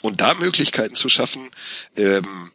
Und 0.00 0.22
da 0.22 0.32
Möglichkeiten 0.32 0.94
zu 0.94 1.10
schaffen, 1.10 1.50
ähm, 1.96 2.50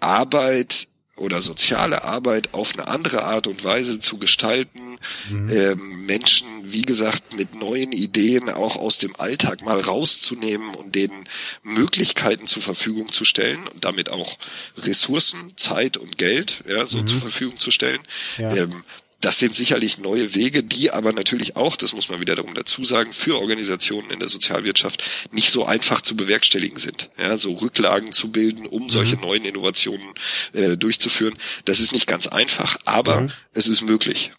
Arbeit 0.00 0.88
oder 1.20 1.42
soziale 1.42 2.02
Arbeit 2.02 2.54
auf 2.54 2.72
eine 2.72 2.88
andere 2.88 3.22
Art 3.24 3.46
und 3.46 3.62
Weise 3.62 4.00
zu 4.00 4.16
gestalten, 4.16 4.98
mhm. 5.28 5.50
ähm, 5.50 6.06
Menschen, 6.06 6.46
wie 6.64 6.82
gesagt, 6.82 7.34
mit 7.34 7.54
neuen 7.54 7.92
Ideen 7.92 8.48
auch 8.48 8.76
aus 8.76 8.96
dem 8.98 9.14
Alltag 9.16 9.62
mal 9.62 9.80
rauszunehmen 9.80 10.74
und 10.74 10.94
denen 10.94 11.28
Möglichkeiten 11.62 12.46
zur 12.46 12.62
Verfügung 12.62 13.12
zu 13.12 13.24
stellen 13.24 13.68
und 13.68 13.84
damit 13.84 14.08
auch 14.08 14.38
Ressourcen, 14.78 15.52
Zeit 15.56 15.98
und 15.98 16.16
Geld 16.16 16.64
ja, 16.66 16.86
so 16.86 16.98
mhm. 16.98 17.06
zur 17.06 17.20
Verfügung 17.20 17.58
zu 17.58 17.70
stellen. 17.70 18.00
Ja. 18.38 18.56
Ähm, 18.56 18.82
das 19.20 19.38
sind 19.38 19.54
sicherlich 19.54 19.98
neue 19.98 20.34
Wege, 20.34 20.62
die 20.62 20.90
aber 20.90 21.12
natürlich 21.12 21.56
auch, 21.56 21.76
das 21.76 21.92
muss 21.92 22.08
man 22.08 22.20
wiederum 22.20 22.54
dazu 22.54 22.84
sagen, 22.84 23.12
für 23.12 23.38
Organisationen 23.38 24.10
in 24.10 24.18
der 24.18 24.28
Sozialwirtschaft 24.28 25.08
nicht 25.30 25.50
so 25.50 25.66
einfach 25.66 26.00
zu 26.00 26.16
bewerkstelligen 26.16 26.78
sind. 26.78 27.10
Ja, 27.18 27.36
so 27.36 27.52
Rücklagen 27.52 28.12
zu 28.12 28.32
bilden, 28.32 28.66
um 28.66 28.88
solche 28.88 29.16
mhm. 29.16 29.22
neuen 29.22 29.44
Innovationen 29.44 30.14
äh, 30.52 30.76
durchzuführen, 30.76 31.36
das 31.66 31.80
ist 31.80 31.92
nicht 31.92 32.06
ganz 32.06 32.28
einfach, 32.28 32.78
aber 32.84 33.22
mhm. 33.22 33.32
es 33.52 33.68
ist 33.68 33.82
möglich. 33.82 34.32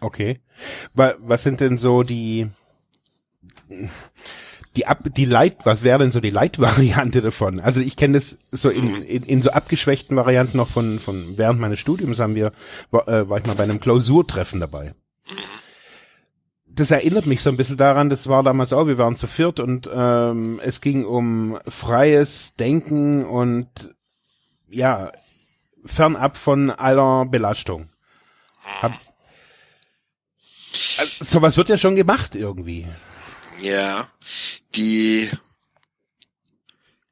Okay. 0.00 0.40
Was 0.94 1.42
sind 1.42 1.60
denn 1.60 1.78
so 1.78 2.02
die 2.02 2.48
die 4.76 4.86
Ab 4.86 5.04
die 5.16 5.24
Light, 5.24 5.64
was 5.64 5.82
wäre 5.82 5.98
denn 5.98 6.12
so 6.12 6.20
die 6.20 6.30
Light-Variante 6.30 7.20
davon? 7.20 7.60
Also 7.60 7.80
ich 7.80 7.96
kenne 7.96 8.14
das 8.14 8.38
so 8.50 8.70
in, 8.70 9.02
in, 9.02 9.22
in 9.22 9.42
so 9.42 9.50
abgeschwächten 9.50 10.16
Varianten 10.16 10.56
noch 10.56 10.68
von, 10.68 10.98
von 10.98 11.36
während 11.36 11.60
meines 11.60 11.78
Studiums 11.78 12.18
haben 12.18 12.34
wir, 12.34 12.52
war, 12.90 13.06
äh, 13.08 13.28
war 13.28 13.38
ich 13.38 13.46
mal 13.46 13.56
bei 13.56 13.64
einem 13.64 13.80
Klausurtreffen 13.80 14.60
dabei. 14.60 14.94
Das 16.66 16.90
erinnert 16.90 17.26
mich 17.26 17.42
so 17.42 17.50
ein 17.50 17.58
bisschen 17.58 17.76
daran, 17.76 18.08
das 18.08 18.28
war 18.28 18.42
damals 18.42 18.72
auch, 18.72 18.86
wir 18.86 18.96
waren 18.96 19.18
zu 19.18 19.26
viert 19.26 19.60
und 19.60 19.90
ähm, 19.92 20.58
es 20.64 20.80
ging 20.80 21.04
um 21.04 21.58
freies 21.68 22.56
Denken 22.56 23.26
und 23.26 23.94
ja, 24.70 25.12
fernab 25.84 26.38
von 26.38 26.70
aller 26.70 27.26
Belastung. 27.26 27.90
Hab, 28.80 28.92
also, 30.96 31.24
sowas 31.24 31.58
wird 31.58 31.68
ja 31.68 31.76
schon 31.76 31.94
gemacht 31.94 32.34
irgendwie. 32.34 32.86
Ja, 33.62 34.10
die, 34.74 35.30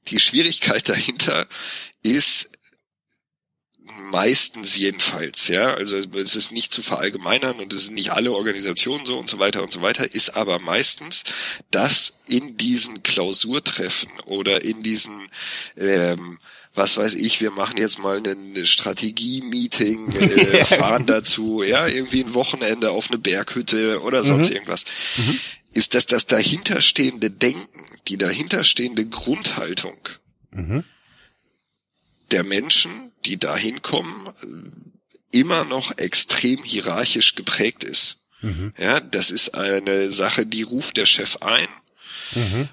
die 0.08 0.18
Schwierigkeit 0.18 0.88
dahinter 0.88 1.46
ist 2.02 2.50
meistens 4.10 4.76
jedenfalls, 4.76 5.48
ja, 5.48 5.74
also 5.74 5.96
es 5.96 6.36
ist 6.36 6.52
nicht 6.52 6.72
zu 6.72 6.82
verallgemeinern 6.82 7.60
und 7.60 7.72
es 7.72 7.86
sind 7.86 7.94
nicht 7.94 8.10
alle 8.10 8.32
Organisationen 8.32 9.06
so 9.06 9.18
und 9.18 9.28
so 9.28 9.38
weiter 9.38 9.62
und 9.62 9.72
so 9.72 9.82
weiter, 9.82 10.12
ist 10.12 10.36
aber 10.36 10.58
meistens, 10.58 11.24
dass 11.70 12.22
in 12.28 12.56
diesen 12.56 13.02
Klausurtreffen 13.02 14.10
oder 14.26 14.64
in 14.64 14.82
diesen 14.82 15.28
ähm, 15.76 16.38
was 16.72 16.96
weiß 16.96 17.14
ich, 17.14 17.40
wir 17.40 17.50
machen 17.50 17.78
jetzt 17.78 17.98
mal 17.98 18.22
ein 18.24 18.64
Strategie-Meeting, 18.64 20.12
äh, 20.12 20.64
fahren 20.64 21.04
dazu, 21.04 21.64
ja, 21.64 21.88
irgendwie 21.88 22.22
ein 22.22 22.34
Wochenende 22.34 22.92
auf 22.92 23.10
eine 23.10 23.18
Berghütte 23.18 24.00
oder 24.02 24.22
sonst 24.22 24.50
mhm. 24.50 24.54
irgendwas. 24.54 24.84
Mhm 25.16 25.40
ist, 25.72 25.94
dass 25.94 26.06
das 26.06 26.26
dahinterstehende 26.26 27.30
Denken, 27.30 27.84
die 28.08 28.18
dahinterstehende 28.18 29.06
Grundhaltung 29.06 29.98
mhm. 30.50 30.84
der 32.30 32.44
Menschen, 32.44 33.12
die 33.24 33.38
da 33.38 33.56
hinkommen, 33.56 34.32
immer 35.30 35.64
noch 35.64 35.96
extrem 35.98 36.62
hierarchisch 36.64 37.34
geprägt 37.34 37.84
ist. 37.84 38.26
Mhm. 38.40 38.72
Ja, 38.78 39.00
das 39.00 39.30
ist 39.30 39.50
eine 39.50 40.10
Sache, 40.10 40.46
die 40.46 40.62
ruft 40.62 40.96
der 40.96 41.06
Chef 41.06 41.36
ein. 41.36 41.68
Mhm. 42.34 42.68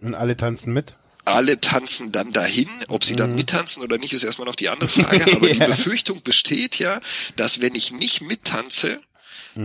Und 0.00 0.14
alle 0.14 0.36
tanzen 0.36 0.72
mit? 0.72 0.96
alle 1.28 1.60
tanzen 1.60 2.12
dann 2.12 2.32
dahin. 2.32 2.68
Ob 2.88 3.04
sie 3.04 3.16
dann 3.16 3.30
mhm. 3.30 3.36
mittanzen 3.36 3.82
oder 3.82 3.98
nicht, 3.98 4.12
ist 4.12 4.24
erstmal 4.24 4.46
noch 4.46 4.56
die 4.56 4.68
andere 4.68 4.88
Frage. 4.88 5.32
Aber 5.36 5.48
ja. 5.48 5.54
die 5.54 5.70
Befürchtung 5.72 6.22
besteht 6.22 6.78
ja, 6.78 7.00
dass 7.36 7.60
wenn 7.60 7.74
ich 7.74 7.92
nicht 7.92 8.20
mittanze, 8.20 9.00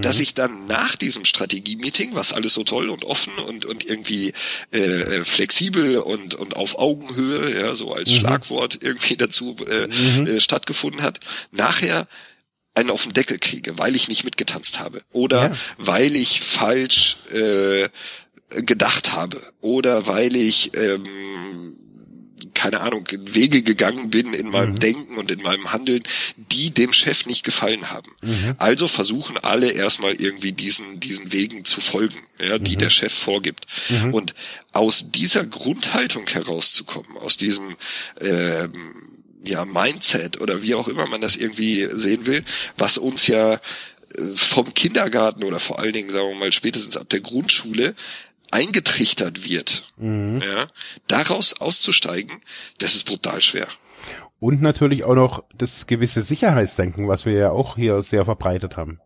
dass 0.02 0.18
mhm. 0.18 0.24
ich 0.24 0.34
dann 0.34 0.66
nach 0.66 0.96
diesem 0.96 1.24
Strategie-Meeting, 1.26 2.16
was 2.16 2.34
alles 2.34 2.54
so 2.54 2.64
toll 2.64 2.90
und 2.90 3.06
offen 3.06 3.34
und, 3.48 3.66
und 3.66 3.86
irgendwie 3.86 4.34
äh, 4.72 5.24
flexibel 5.24 5.98
und, 5.98 6.34
und 6.36 6.56
auf 6.56 6.80
Augenhöhe, 6.80 7.60
ja, 7.60 7.76
so 7.76 7.94
als 7.94 8.10
mhm. 8.10 8.16
Schlagwort 8.16 8.80
irgendwie 8.82 9.18
dazu 9.18 9.56
äh, 9.68 9.88
mhm. 9.88 10.28
äh, 10.28 10.40
stattgefunden 10.40 11.04
hat, 11.04 11.20
nachher 11.52 12.08
einen 12.74 12.90
auf 12.90 13.04
den 13.04 13.14
Deckel 13.14 13.38
kriege, 13.38 13.78
weil 13.78 13.96
ich 13.96 14.08
nicht 14.08 14.24
mitgetanzt 14.24 14.80
habe 14.80 15.04
oder 15.12 15.50
ja. 15.50 15.58
weil 15.78 16.16
ich 16.16 16.42
falsch 16.42 17.18
äh, 17.32 17.90
gedacht 18.62 19.14
habe 19.14 19.40
oder 19.62 20.08
weil 20.08 20.36
ich 20.36 20.76
ähm, 20.76 21.76
keine 22.54 22.82
Ahnung, 22.82 23.08
Wege 23.12 23.62
gegangen 23.62 24.10
bin 24.10 24.34
in 24.34 24.50
meinem 24.50 24.74
mhm. 24.74 24.80
Denken 24.80 25.18
und 25.18 25.32
in 25.32 25.42
meinem 25.42 25.72
Handeln, 25.72 26.04
die 26.38 26.72
dem 26.72 26.94
Chef 26.94 27.26
nicht 27.26 27.44
gefallen 27.44 27.90
haben. 27.90 28.12
Mhm. 28.22 28.56
Also 28.58 28.88
versuchen 28.88 29.38
alle 29.38 29.72
erstmal 29.72 30.14
irgendwie 30.14 30.52
diesen, 30.52 31.00
diesen 31.00 31.32
Wegen 31.32 31.66
zu 31.66 31.82
folgen, 31.82 32.20
ja, 32.40 32.58
die 32.60 32.76
mhm. 32.76 32.80
der 32.80 32.90
Chef 32.90 33.14
vorgibt. 33.14 33.66
Mhm. 33.90 34.14
Und 34.14 34.36
aus 34.72 35.12
dieser 35.12 35.46
Grundhaltung 35.46 36.28
herauszukommen, 36.28 37.18
aus 37.18 37.38
diesem, 37.38 37.76
ähm, 38.22 39.04
ja, 39.44 39.66
Mindset 39.66 40.40
oder 40.42 40.62
wie 40.62 40.76
auch 40.76 40.88
immer 40.88 41.06
man 41.06 41.22
das 41.22 41.36
irgendwie 41.36 41.88
sehen 41.92 42.26
will, 42.26 42.44
was 42.78 42.98
uns 42.98 43.28
ja 43.28 43.54
äh, 43.54 43.60
vom 44.36 44.74
Kindergarten 44.74 45.44
oder 45.44 45.60
vor 45.60 45.80
allen 45.80 45.94
Dingen, 45.94 46.10
sagen 46.10 46.30
wir 46.30 46.36
mal, 46.36 46.54
spätestens 46.54 46.98
ab 46.98 47.10
der 47.10 47.20
Grundschule 47.20 47.96
eingetrichtert 48.54 49.50
wird, 49.50 49.84
mhm. 49.98 50.42
ja, 50.42 50.68
daraus 51.08 51.60
auszusteigen, 51.60 52.42
das 52.78 52.96
ist 52.96 53.06
brutal 53.06 53.42
schwer. 53.42 53.68
Und 54.40 54.62
natürlich 54.62 55.04
auch 55.06 55.16
noch 55.16 55.44
das 55.58 55.88
gewisse 55.88 56.22
Sicherheitsdenken, 56.22 57.08
was 57.08 57.26
wir 57.26 57.34
ja 57.34 57.52
auch 57.52 57.76
hier 57.76 58.02
sehr 58.02 58.26
verbreitet 58.26 58.78
haben. 58.78 59.00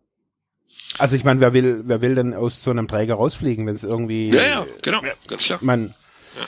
Also 0.98 1.16
ich 1.16 1.24
meine, 1.24 1.40
wer 1.40 1.52
will, 1.52 1.82
wer 1.84 2.00
will 2.00 2.14
denn 2.14 2.34
aus 2.34 2.62
so 2.62 2.70
einem 2.70 2.88
Träger 2.88 3.14
rausfliegen, 3.14 3.66
wenn 3.66 3.74
es 3.74 3.84
irgendwie. 3.84 4.30
Ja, 4.30 4.42
ja, 4.42 4.66
genau, 4.82 5.00
ganz 5.26 5.44
klar. 5.44 5.58
Man, 5.62 5.94
ja. 6.36 6.46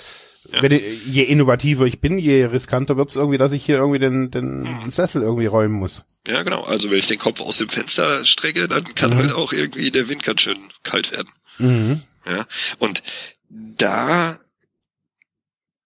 Ja. 0.53 0.63
Wenn, 0.63 0.73
je 0.73 1.23
innovativer 1.23 1.85
ich 1.85 2.01
bin, 2.01 2.19
je 2.19 2.47
riskanter 2.47 2.97
wird's 2.97 3.15
irgendwie, 3.15 3.39
dass 3.39 3.53
ich 3.53 3.65
hier 3.65 3.77
irgendwie 3.77 3.99
den, 3.99 4.31
den 4.31 4.63
mhm. 4.63 4.91
Sessel 4.91 5.23
irgendwie 5.23 5.47
räumen 5.47 5.75
muss. 5.75 6.05
Ja, 6.27 6.43
genau. 6.43 6.63
Also 6.63 6.91
wenn 6.91 6.99
ich 6.99 7.07
den 7.07 7.19
Kopf 7.19 7.41
aus 7.41 7.59
dem 7.59 7.69
Fenster 7.69 8.25
strecke, 8.25 8.67
dann 8.67 8.85
kann 8.95 9.11
mhm. 9.11 9.17
halt 9.17 9.33
auch 9.33 9.53
irgendwie 9.53 9.91
der 9.91 10.09
Wind 10.09 10.25
ganz 10.25 10.41
schön 10.41 10.59
kalt 10.83 11.13
werden. 11.13 11.29
Mhm. 11.59 12.03
Ja? 12.27 12.47
Und 12.79 13.03
da 13.49 14.39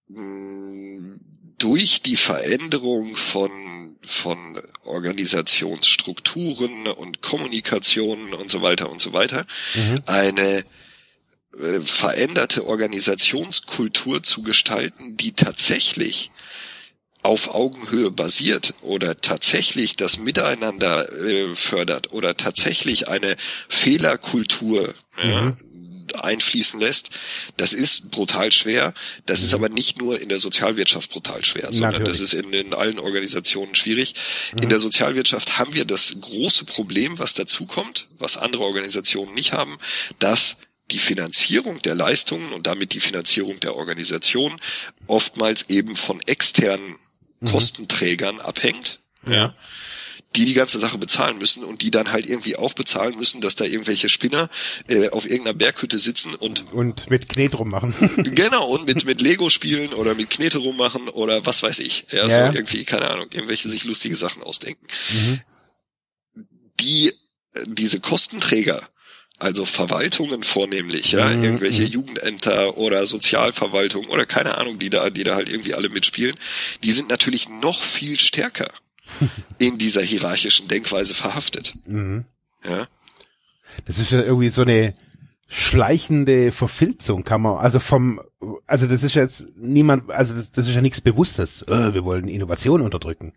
mh, 0.09 1.19
durch 1.59 2.03
die 2.03 2.17
Veränderung 2.17 3.17
von, 3.17 3.97
von 4.05 4.61
Organisationsstrukturen 4.85 6.89
und 6.89 7.23
Kommunikationen 7.23 8.35
und 8.35 8.51
so 8.51 8.61
weiter 8.63 8.91
und 8.91 9.01
so 9.01 9.13
weiter 9.13 9.47
mhm. 9.75 10.01
eine 10.07 10.65
äh, 11.59 11.81
veränderte 11.81 12.67
Organisationskultur 12.67 14.23
zu 14.23 14.43
gestalten, 14.43 15.17
die 15.17 15.33
tatsächlich 15.33 16.31
auf 17.23 17.49
Augenhöhe 17.49 18.11
basiert 18.11 18.75
oder 18.83 19.19
tatsächlich 19.19 19.97
das 19.97 20.19
Miteinander 20.19 21.11
äh, 21.11 21.55
fördert 21.55 22.13
oder 22.13 22.37
tatsächlich 22.37 23.09
eine 23.09 23.39
Fehlerkultur 23.69 24.95
mhm. 25.23 25.31
ja, 25.31 25.57
einfließen 26.17 26.81
lässt. 26.81 27.11
Das 27.57 27.73
ist 27.73 28.11
brutal 28.11 28.53
schwer. 28.53 28.95
Das 29.27 29.41
mhm. 29.41 29.45
ist 29.47 29.55
aber 29.55 29.69
nicht 29.69 29.99
nur 29.99 30.21
in 30.21 30.29
der 30.29 30.39
Sozialwirtschaft 30.39 31.11
brutal 31.11 31.45
schwer, 31.45 31.73
sondern 31.73 32.03
Natürlich. 32.03 32.21
das 32.21 32.21
ist 32.21 32.35
in, 32.35 32.53
in 32.53 32.75
allen 32.75 32.99
Organisationen 32.99 33.75
schwierig. 33.75 34.15
Mhm. 34.53 34.63
In 34.63 34.69
der 34.69 34.81
Sozialwirtschaft 34.81 35.59
haben 35.59 35.75
wir 35.75 35.85
das 35.85 36.17
große 36.21 36.65
Problem, 36.65 37.19
was 37.19 37.35
dazu 37.35 37.67
kommt, 37.67 38.09
was 38.19 38.37
andere 38.37 38.63
Organisationen 38.63 39.35
nicht 39.35 39.53
haben, 39.53 39.79
dass 40.19 40.59
die 40.91 40.99
Finanzierung 40.99 41.81
der 41.81 41.95
Leistungen 41.95 42.53
und 42.53 42.67
damit 42.67 42.93
die 42.93 43.01
Finanzierung 43.01 43.59
der 43.61 43.75
Organisation 43.75 44.61
oftmals 45.07 45.71
eben 45.71 45.97
von 45.97 46.21
externen 46.23 46.97
mhm. 47.41 47.49
Kostenträgern 47.49 48.41
abhängt. 48.41 49.01
Ja 49.27 49.55
die 50.37 50.45
die 50.45 50.55
ganze 50.55 50.79
Sache 50.79 50.99
bezahlen 50.99 51.39
müssen 51.39 51.65
und 51.65 51.83
die 51.83 51.91
dann 51.91 52.13
halt 52.13 52.27
irgendwie 52.27 52.57
auch 52.57 52.75
bezahlen 52.75 53.17
müssen, 53.17 53.41
dass 53.41 53.55
da 53.55 53.65
irgendwelche 53.65 54.09
Spinner 54.09 54.49
äh, 54.89 55.11
auf 55.11 55.25
irgendeiner 55.25 55.55
Berghütte 55.55 55.99
sitzen 55.99 56.35
und 56.35 56.73
und 56.73 57.09
mit 57.11 57.29
Knete 57.29 57.57
rummachen. 57.57 57.95
genau 58.35 58.67
und 58.67 58.87
mit 58.87 59.05
mit 59.05 59.21
Lego 59.21 59.49
spielen 59.49 59.93
oder 59.95 60.15
mit 60.15 60.31
Knete 60.31 60.59
rummachen 60.59 61.09
oder 61.09 61.47
was 61.47 61.63
weiß 61.63 61.79
ich. 61.81 62.07
Ja, 62.11 62.27
ja. 62.27 62.51
so 62.51 62.57
irgendwie 62.57 62.85
keine 62.85 63.11
Ahnung, 63.11 63.27
irgendwelche 63.33 63.69
sich 63.69 63.85
lustige 63.85 64.17
Sachen 64.17 64.43
ausdenken. 64.43 64.87
Mhm. 65.13 65.41
Die 66.81 67.09
äh, 67.55 67.65
diese 67.67 68.01
Kostenträger 68.01 68.89
also 69.41 69.65
Verwaltungen 69.65 70.45
vornehmlich, 70.45 71.11
ja, 71.11 71.29
mhm. 71.29 71.43
irgendwelche 71.43 71.83
mhm. 71.83 71.89
Jugendämter 71.89 72.79
oder 72.79 73.05
Sozialverwaltung 73.05 74.07
oder 74.07 74.27
keine 74.27 74.57
Ahnung, 74.59 74.79
die 74.79 74.91
da, 74.91 75.11
die 75.11 75.25
da 75.25 75.35
halt 75.35 75.51
irgendwie 75.51 75.75
alle 75.75 75.89
mitspielen, 75.89 76.37
die 76.85 76.93
sind 76.93 77.09
natürlich 77.09 77.49
noch 77.49 77.83
viel 77.83 78.19
stärker 78.19 78.71
in 79.59 79.79
dieser 79.79 80.03
hierarchischen 80.03 80.69
Denkweise 80.69 81.15
verhaftet. 81.15 81.75
Mhm. 81.87 82.25
Ja. 82.65 82.87
Das 83.87 83.99
ist 83.99 84.11
ja 84.13 84.23
irgendwie 84.23 84.51
so 84.51 84.63
eine, 84.63 84.95
schleichende 85.49 86.53
Verfilzung 86.53 87.23
kann 87.23 87.43
man, 87.43 87.59
also 87.59 87.79
vom, 87.79 88.21
also 88.67 88.87
das 88.87 89.03
ist 89.03 89.15
jetzt 89.15 89.47
niemand, 89.57 90.11
also 90.11 90.35
das, 90.35 90.53
das 90.53 90.67
ist 90.67 90.75
ja 90.75 90.81
nichts 90.81 91.01
Bewusstes, 91.01 91.63
äh, 91.63 91.95
wir 91.95 92.05
wollen 92.05 92.29
Innovation 92.29 92.81
unterdrücken, 92.81 93.35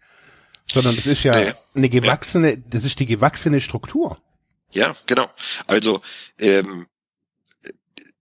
sondern 0.69 0.95
das 0.95 1.05
ist 1.05 1.23
ja 1.23 1.35
nee. 1.37 1.53
eine 1.75 1.89
gewachsene, 1.89 2.51
ja. 2.51 2.57
das 2.69 2.85
ist 2.85 2.99
die 2.99 3.05
gewachsene 3.05 3.61
Struktur. 3.61 4.17
Ja, 4.71 4.95
genau. 5.05 5.29
Also 5.65 6.01
ähm, 6.39 6.87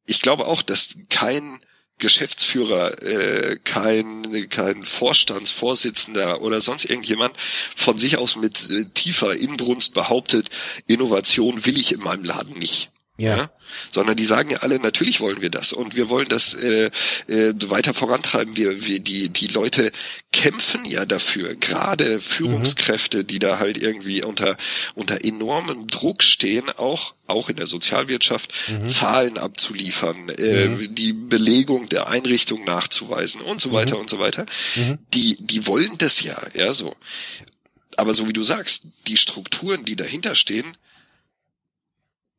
ich 0.05 0.21
glaube 0.21 0.47
auch, 0.47 0.63
dass 0.63 0.97
kein 1.09 1.61
Geschäftsführer, 1.99 3.03
äh, 3.03 3.59
kein, 3.65 4.49
kein 4.51 4.83
Vorstandsvorsitzender 4.85 6.43
oder 6.43 6.61
sonst 6.61 6.85
irgendjemand 6.85 7.35
von 7.75 7.97
sich 7.97 8.19
aus 8.19 8.37
mit 8.37 8.71
äh, 8.71 8.85
tiefer 8.93 9.35
Inbrunst 9.35 9.95
behauptet, 9.95 10.51
Innovation 10.87 11.65
will 11.65 11.79
ich 11.79 11.93
in 11.93 12.01
meinem 12.01 12.25
Laden 12.25 12.59
nicht. 12.59 12.91
Ja. 13.19 13.37
ja. 13.37 13.51
Sondern 13.91 14.17
die 14.17 14.25
sagen 14.25 14.51
ja 14.51 14.59
alle, 14.59 14.79
natürlich 14.79 15.21
wollen 15.21 15.41
wir 15.41 15.51
das 15.51 15.73
und 15.73 15.97
wir 15.97 16.09
wollen 16.09 16.29
das 16.29 16.55
äh, 16.55 16.91
äh, 17.29 17.55
weiter 17.65 17.95
vorantreiben. 17.95 18.57
Wir, 18.57 18.85
wir 18.85 19.01
die 19.01 19.31
die 19.31 19.47
Leute 19.49 19.91
kämpfen 20.33 20.85
ja 20.85 21.07
dafür, 21.07 21.55
gerade 21.55 22.21
Führungskräfte, 22.21 23.25
die 23.25 23.39
da 23.39 23.59
halt 23.59 23.79
irgendwie 23.79 24.23
unter 24.23 24.57
unter 24.95 25.25
enormem 25.25 25.87
Druck 25.87 26.23
stehen, 26.23 26.69
auch 26.77 27.15
auch 27.27 27.49
in 27.49 27.57
der 27.57 27.67
Sozialwirtschaft 27.67 28.53
mhm. 28.69 28.89
Zahlen 28.89 29.39
abzuliefern, 29.39 30.29
äh, 30.29 30.69
mhm. 30.69 30.95
die 30.95 31.13
Belegung 31.15 31.89
der 31.89 32.09
Einrichtung 32.09 32.65
nachzuweisen 32.65 33.41
und 33.41 33.61
so 33.61 33.73
weiter 33.73 33.95
mhm. 33.95 34.03
und 34.03 34.11
so 34.11 34.19
weiter. 34.19 34.47
Mhm. 34.75 34.99
Die 35.15 35.37
die 35.41 35.67
wollen 35.67 35.97
das 35.99 36.23
ja, 36.23 36.41
ja 36.55 36.73
so. 36.73 36.95
Aber 37.97 38.13
so 38.13 38.29
wie 38.29 38.35
du 38.35 38.43
sagst, 38.43 38.89
die 39.07 39.17
Strukturen, 39.17 39.87
die 39.87 39.97
dahinter 39.97 40.35
stehen, 40.35 40.77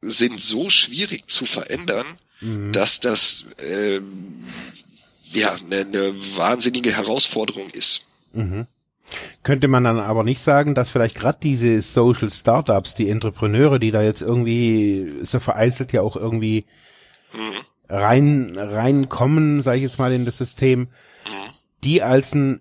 sind 0.09 0.39
so 0.39 0.69
schwierig 0.69 1.27
zu 1.27 1.45
verändern, 1.45 2.05
mhm. 2.41 2.71
dass 2.71 2.99
das 2.99 3.45
äh, 3.57 3.99
ja 5.31 5.55
eine, 5.55 5.81
eine 5.81 6.13
wahnsinnige 6.35 6.95
Herausforderung 6.95 7.69
ist. 7.71 8.01
Mhm. 8.33 8.67
Könnte 9.43 9.67
man 9.69 9.85
dann 9.85 9.99
aber 9.99 10.23
nicht 10.23 10.41
sagen, 10.41 10.75
dass 10.75 10.89
vielleicht 10.89 11.15
gerade 11.15 11.37
diese 11.41 11.81
Social 11.81 12.31
Startups, 12.31 12.93
die 12.93 13.09
Entrepreneure, 13.09 13.79
die 13.79 13.91
da 13.91 14.01
jetzt 14.01 14.21
irgendwie 14.21 15.19
so 15.23 15.39
vereinzelt 15.39 15.93
ja 15.93 16.01
auch 16.01 16.17
irgendwie 16.17 16.65
mhm. 17.33 17.95
rein 17.95 18.53
reinkommen, 18.57 19.61
sage 19.61 19.77
ich 19.77 19.83
jetzt 19.83 19.99
mal 19.99 20.11
in 20.11 20.25
das 20.25 20.37
System, 20.37 20.81
mhm. 20.81 20.87
die 21.83 22.03
als 22.03 22.33
ein 22.33 22.59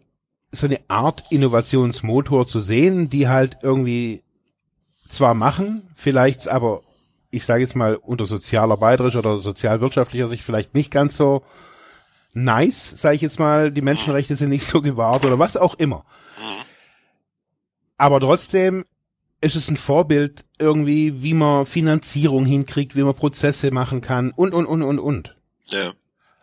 so 0.53 0.67
eine 0.67 0.79
Art 0.89 1.25
Innovationsmotor 1.31 2.47
zu 2.47 2.61
sehen, 2.61 3.11
die 3.11 3.29
halt 3.29 3.59
irgendwie 3.63 4.23
zwar 5.09 5.35
machen, 5.35 5.89
vielleicht 5.95 6.49
aber 6.49 6.83
ich 7.31 7.45
sage 7.45 7.63
jetzt 7.63 7.77
mal 7.77 7.97
unter 7.97 8.27
sozialarbeiterischer 8.27 9.19
oder 9.21 9.39
sozialwirtschaftlicher 9.39 10.29
Sicht 10.29 10.43
vielleicht 10.43 10.75
nicht 10.75 10.91
ganz 10.91 11.17
so 11.17 11.43
nice, 12.33 12.91
sage 12.91 13.15
ich 13.15 13.23
jetzt 13.23 13.39
mal, 13.39 13.71
die 13.71 13.83
Menschenrechte 13.83 14.37
sind 14.37 14.51
nicht 14.51 14.67
so 14.67 14.81
gewahrt 14.81 15.25
oder 15.25 15.39
was 15.39 15.57
auch 15.57 15.75
immer. 15.75 16.05
Aber 17.97 18.21
trotzdem 18.21 18.85
ist 19.41 19.57
es 19.57 19.69
ein 19.69 19.77
Vorbild 19.77 20.45
irgendwie, 20.59 21.23
wie 21.23 21.35
man 21.35 21.67
Finanzierung 21.67 22.45
hinkriegt, 22.45 22.97
wie 22.97 23.03
man 23.03 23.15
Prozesse 23.15 23.71
machen 23.71 24.01
kann 24.01 24.31
und, 24.33 24.55
und, 24.55 24.67
und, 24.67 24.83
und, 24.83 24.99
und. 24.99 25.37
Ja. 25.67 25.93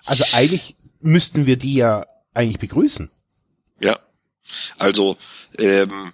Also 0.06 0.26
eigentlich 0.34 0.76
müssten 1.00 1.46
wir 1.46 1.58
die 1.58 1.76
ja 1.76 2.06
eigentlich 2.34 2.60
begrüßen. 2.60 3.10
Ja. 3.80 4.00
Also, 4.78 5.18
ähm, 5.58 6.14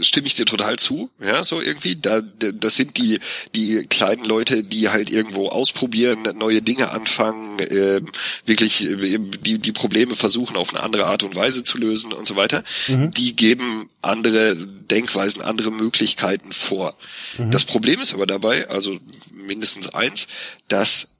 stimme 0.00 0.26
ich 0.26 0.34
dir 0.34 0.46
total 0.46 0.78
zu, 0.78 1.10
ja, 1.20 1.44
so 1.44 1.60
irgendwie. 1.60 1.96
Da, 1.96 2.20
das 2.20 2.76
sind 2.76 2.96
die, 2.96 3.18
die 3.54 3.86
kleinen 3.86 4.24
Leute, 4.24 4.64
die 4.64 4.88
halt 4.88 5.10
irgendwo 5.10 5.48
ausprobieren, 5.48 6.22
neue 6.36 6.62
Dinge 6.62 6.90
anfangen, 6.90 7.58
äh, 7.60 8.00
wirklich 8.44 8.84
äh, 8.84 9.18
die, 9.18 9.58
die 9.58 9.72
Probleme 9.72 10.14
versuchen 10.14 10.56
auf 10.56 10.70
eine 10.74 10.82
andere 10.82 11.06
Art 11.06 11.22
und 11.22 11.34
Weise 11.34 11.64
zu 11.64 11.78
lösen 11.78 12.12
und 12.12 12.26
so 12.26 12.36
weiter. 12.36 12.64
Mhm. 12.88 13.10
Die 13.12 13.36
geben 13.36 13.90
andere 14.00 14.56
Denkweisen, 14.56 15.42
andere 15.42 15.70
Möglichkeiten 15.70 16.52
vor. 16.52 16.96
Mhm. 17.38 17.50
Das 17.50 17.64
Problem 17.64 18.00
ist 18.00 18.14
aber 18.14 18.26
dabei, 18.26 18.68
also 18.68 18.98
mindestens 19.30 19.94
eins, 19.94 20.28
dass 20.68 21.18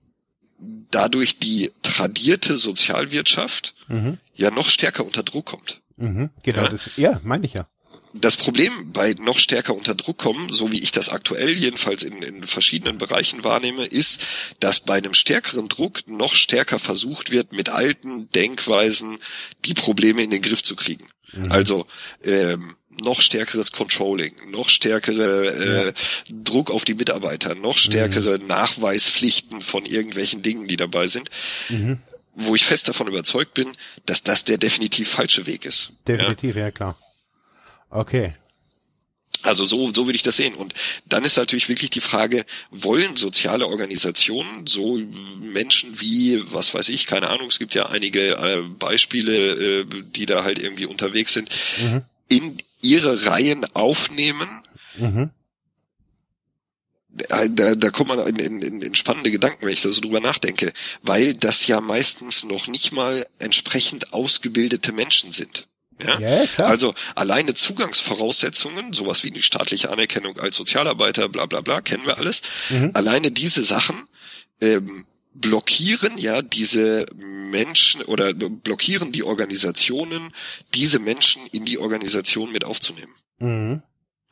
dadurch 0.90 1.38
die 1.38 1.72
tradierte 1.82 2.56
Sozialwirtschaft 2.56 3.74
mhm. 3.88 4.18
ja 4.34 4.50
noch 4.50 4.68
stärker 4.68 5.04
unter 5.04 5.22
Druck 5.22 5.46
kommt. 5.46 5.80
Mhm, 5.96 6.30
genau, 6.42 6.62
ja. 6.62 6.68
das, 6.68 6.90
ja, 6.96 7.20
meine 7.22 7.46
ich 7.46 7.54
ja 7.54 7.68
das 8.14 8.36
Problem 8.36 8.92
bei 8.92 9.14
noch 9.18 9.38
stärker 9.38 9.74
unter 9.74 9.94
Druck 9.94 10.18
kommen, 10.18 10.52
so 10.52 10.70
wie 10.70 10.80
ich 10.80 10.92
das 10.92 11.08
aktuell 11.08 11.50
jedenfalls 11.50 12.02
in, 12.02 12.22
in 12.22 12.46
verschiedenen 12.46 12.98
Bereichen 12.98 13.44
wahrnehme, 13.44 13.84
ist, 13.84 14.20
dass 14.60 14.80
bei 14.80 14.96
einem 14.96 15.14
stärkeren 15.14 15.68
Druck 15.68 16.06
noch 16.06 16.34
stärker 16.34 16.78
versucht 16.78 17.30
wird, 17.30 17.52
mit 17.52 17.70
alten 17.70 18.30
Denkweisen 18.30 19.18
die 19.64 19.74
Probleme 19.74 20.22
in 20.22 20.30
den 20.30 20.42
Griff 20.42 20.62
zu 20.62 20.76
kriegen. 20.76 21.08
Mhm. 21.32 21.50
Also 21.50 21.86
ähm, 22.22 22.76
noch 22.90 23.20
stärkeres 23.22 23.72
Controlling, 23.72 24.34
noch 24.50 24.68
stärkere 24.68 25.46
äh, 25.54 25.86
ja. 25.86 25.92
Druck 26.28 26.70
auf 26.70 26.84
die 26.84 26.94
Mitarbeiter, 26.94 27.54
noch 27.54 27.78
stärkere 27.78 28.38
mhm. 28.38 28.46
Nachweispflichten 28.46 29.62
von 29.62 29.86
irgendwelchen 29.86 30.42
Dingen, 30.42 30.66
die 30.66 30.76
dabei 30.76 31.08
sind. 31.08 31.30
Mhm. 31.70 31.98
Wo 32.34 32.54
ich 32.54 32.64
fest 32.64 32.88
davon 32.88 33.08
überzeugt 33.08 33.52
bin, 33.52 33.72
dass 34.06 34.22
das 34.22 34.44
der 34.44 34.56
definitiv 34.56 35.10
falsche 35.10 35.46
Weg 35.46 35.66
ist. 35.66 35.92
Definitiv, 36.08 36.56
ja, 36.56 36.62
ja 36.62 36.70
klar. 36.70 36.98
Okay. 37.92 38.34
Also 39.42 39.64
so, 39.64 39.92
so 39.92 40.06
würde 40.06 40.16
ich 40.16 40.22
das 40.22 40.36
sehen. 40.36 40.54
Und 40.54 40.72
dann 41.06 41.24
ist 41.24 41.36
natürlich 41.36 41.68
wirklich 41.68 41.90
die 41.90 42.00
Frage, 42.00 42.46
wollen 42.70 43.16
soziale 43.16 43.66
Organisationen, 43.66 44.66
so 44.66 44.98
Menschen 45.40 46.00
wie, 46.00 46.42
was 46.52 46.72
weiß 46.72 46.88
ich, 46.88 47.06
keine 47.06 47.28
Ahnung, 47.28 47.48
es 47.48 47.58
gibt 47.58 47.74
ja 47.74 47.86
einige 47.86 48.36
äh, 48.36 48.62
Beispiele, 48.78 49.80
äh, 49.80 49.86
die 50.14 50.26
da 50.26 50.44
halt 50.44 50.60
irgendwie 50.60 50.86
unterwegs 50.86 51.34
sind, 51.34 51.50
mhm. 51.80 52.02
in 52.28 52.58
ihre 52.80 53.26
Reihen 53.26 53.64
aufnehmen? 53.74 54.48
Mhm. 54.96 55.30
Da, 57.08 57.46
da, 57.48 57.74
da 57.74 57.90
kommt 57.90 58.08
man 58.08 58.26
in, 58.26 58.62
in, 58.62 58.80
in 58.80 58.94
spannende 58.94 59.30
Gedanken, 59.30 59.66
wenn 59.66 59.72
ich 59.72 59.82
da 59.82 59.90
so 59.90 60.00
drüber 60.00 60.20
nachdenke, 60.20 60.72
weil 61.02 61.34
das 61.34 61.66
ja 61.66 61.80
meistens 61.80 62.44
noch 62.44 62.68
nicht 62.68 62.92
mal 62.92 63.26
entsprechend 63.38 64.14
ausgebildete 64.14 64.92
Menschen 64.92 65.32
sind. 65.32 65.66
Ja? 66.06 66.20
ja. 66.20 66.64
Also 66.64 66.94
alleine 67.14 67.54
Zugangsvoraussetzungen, 67.54 68.92
sowas 68.92 69.24
wie 69.24 69.30
die 69.30 69.42
staatliche 69.42 69.90
Anerkennung 69.90 70.38
als 70.38 70.56
Sozialarbeiter, 70.56 71.28
bla 71.28 71.46
bla 71.46 71.60
bla, 71.60 71.80
kennen 71.80 72.06
wir 72.06 72.18
alles. 72.18 72.42
Mhm. 72.70 72.90
Alleine 72.94 73.30
diese 73.30 73.64
Sachen 73.64 74.08
ähm, 74.60 75.06
blockieren 75.34 76.18
ja 76.18 76.42
diese 76.42 77.06
Menschen 77.14 78.02
oder 78.02 78.34
blockieren 78.34 79.12
die 79.12 79.22
Organisationen, 79.22 80.32
diese 80.74 80.98
Menschen 80.98 81.46
in 81.52 81.64
die 81.64 81.78
Organisation 81.78 82.52
mit 82.52 82.64
aufzunehmen. 82.64 83.14
Mhm. 83.38 83.82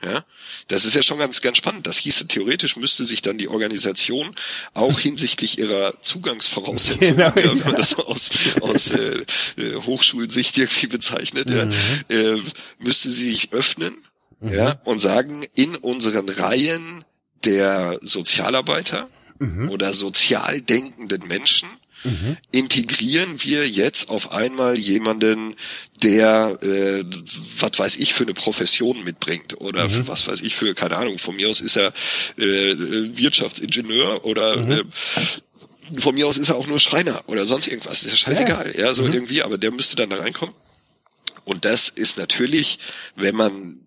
Ja, 0.02 0.24
das 0.68 0.86
ist 0.86 0.94
ja 0.94 1.02
schon 1.02 1.18
ganz, 1.18 1.42
ganz 1.42 1.58
spannend. 1.58 1.86
Das 1.86 1.98
hieße, 1.98 2.26
theoretisch 2.26 2.76
müsste 2.76 3.04
sich 3.04 3.20
dann 3.20 3.36
die 3.36 3.48
Organisation 3.48 4.34
auch 4.72 4.98
hinsichtlich 5.00 5.58
ihrer 5.58 6.00
Zugangsvoraussetzungen, 6.00 7.16
genau, 7.16 7.28
ja, 7.36 7.36
wenn 7.36 7.58
man 7.58 7.76
das 7.76 7.94
aus, 7.94 8.30
aus 8.62 8.90
äh, 8.92 9.24
äh, 9.58 9.74
Hochschulsicht 9.74 10.56
irgendwie 10.56 10.86
bezeichnet, 10.86 11.50
mhm. 11.50 11.72
ja, 12.08 12.16
äh, 12.16 12.42
müsste 12.78 13.10
sie 13.10 13.30
sich 13.30 13.52
öffnen 13.52 13.98
mhm. 14.40 14.54
ja, 14.54 14.80
und 14.84 15.00
sagen, 15.00 15.44
in 15.54 15.76
unseren 15.76 16.28
Reihen 16.28 17.04
der 17.44 17.98
Sozialarbeiter 18.02 19.08
mhm. 19.38 19.68
oder 19.68 19.92
sozial 19.92 20.62
denkenden 20.62 21.26
Menschen 21.28 21.68
mhm. 22.04 22.36
integrieren 22.52 23.42
wir 23.42 23.68
jetzt 23.68 24.08
auf 24.08 24.32
einmal 24.32 24.78
jemanden, 24.78 25.56
der, 26.02 26.58
äh, 26.62 27.04
was 27.58 27.78
weiß 27.78 27.96
ich, 27.96 28.14
für 28.14 28.24
eine 28.24 28.34
Profession 28.34 29.04
mitbringt 29.04 29.60
oder 29.60 29.88
mhm. 29.88 30.08
was 30.08 30.26
weiß 30.26 30.40
ich 30.42 30.54
für, 30.56 30.74
keine 30.74 30.96
Ahnung, 30.96 31.18
von 31.18 31.36
mir 31.36 31.48
aus 31.48 31.60
ist 31.60 31.76
er 31.76 31.92
äh, 32.38 32.74
Wirtschaftsingenieur 33.16 34.24
oder 34.24 34.56
mhm. 34.56 34.72
äh, 34.72 34.84
von 35.98 36.14
mir 36.14 36.26
aus 36.26 36.38
ist 36.38 36.48
er 36.48 36.56
auch 36.56 36.66
nur 36.66 36.78
Schreiner 36.78 37.22
oder 37.26 37.46
sonst 37.46 37.66
irgendwas. 37.66 38.04
ist 38.04 38.12
ja 38.12 38.16
scheißegal, 38.16 38.74
ja, 38.76 38.86
ja 38.86 38.94
so 38.94 39.02
mhm. 39.02 39.12
irgendwie, 39.12 39.42
aber 39.42 39.58
der 39.58 39.72
müsste 39.72 39.96
dann 39.96 40.10
da 40.10 40.16
reinkommen. 40.16 40.54
Und 41.44 41.64
das 41.64 41.88
ist 41.88 42.16
natürlich, 42.16 42.78
wenn 43.16 43.34
man 43.34 43.80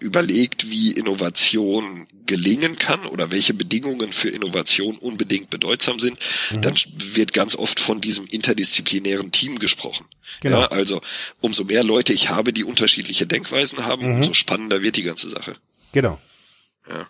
überlegt, 0.00 0.70
wie 0.70 0.92
Innovation 0.92 2.06
gelingen 2.26 2.78
kann 2.78 3.06
oder 3.06 3.30
welche 3.30 3.54
Bedingungen 3.54 4.12
für 4.12 4.28
Innovation 4.28 4.96
unbedingt 4.98 5.50
bedeutsam 5.50 5.98
sind, 5.98 6.18
mhm. 6.50 6.62
dann 6.62 6.74
wird 6.94 7.32
ganz 7.32 7.56
oft 7.56 7.80
von 7.80 8.00
diesem 8.00 8.26
interdisziplinären 8.26 9.32
Team 9.32 9.58
gesprochen. 9.58 10.06
Genau. 10.40 10.60
Ja, 10.60 10.66
also 10.68 11.00
umso 11.40 11.64
mehr 11.64 11.84
Leute 11.84 12.12
ich 12.12 12.30
habe, 12.30 12.52
die 12.52 12.64
unterschiedliche 12.64 13.26
Denkweisen 13.26 13.86
haben, 13.86 14.06
mhm. 14.06 14.14
umso 14.16 14.34
spannender 14.34 14.82
wird 14.82 14.96
die 14.96 15.02
ganze 15.02 15.30
Sache. 15.30 15.56
Genau. 15.92 16.20
Ja. 16.88 17.06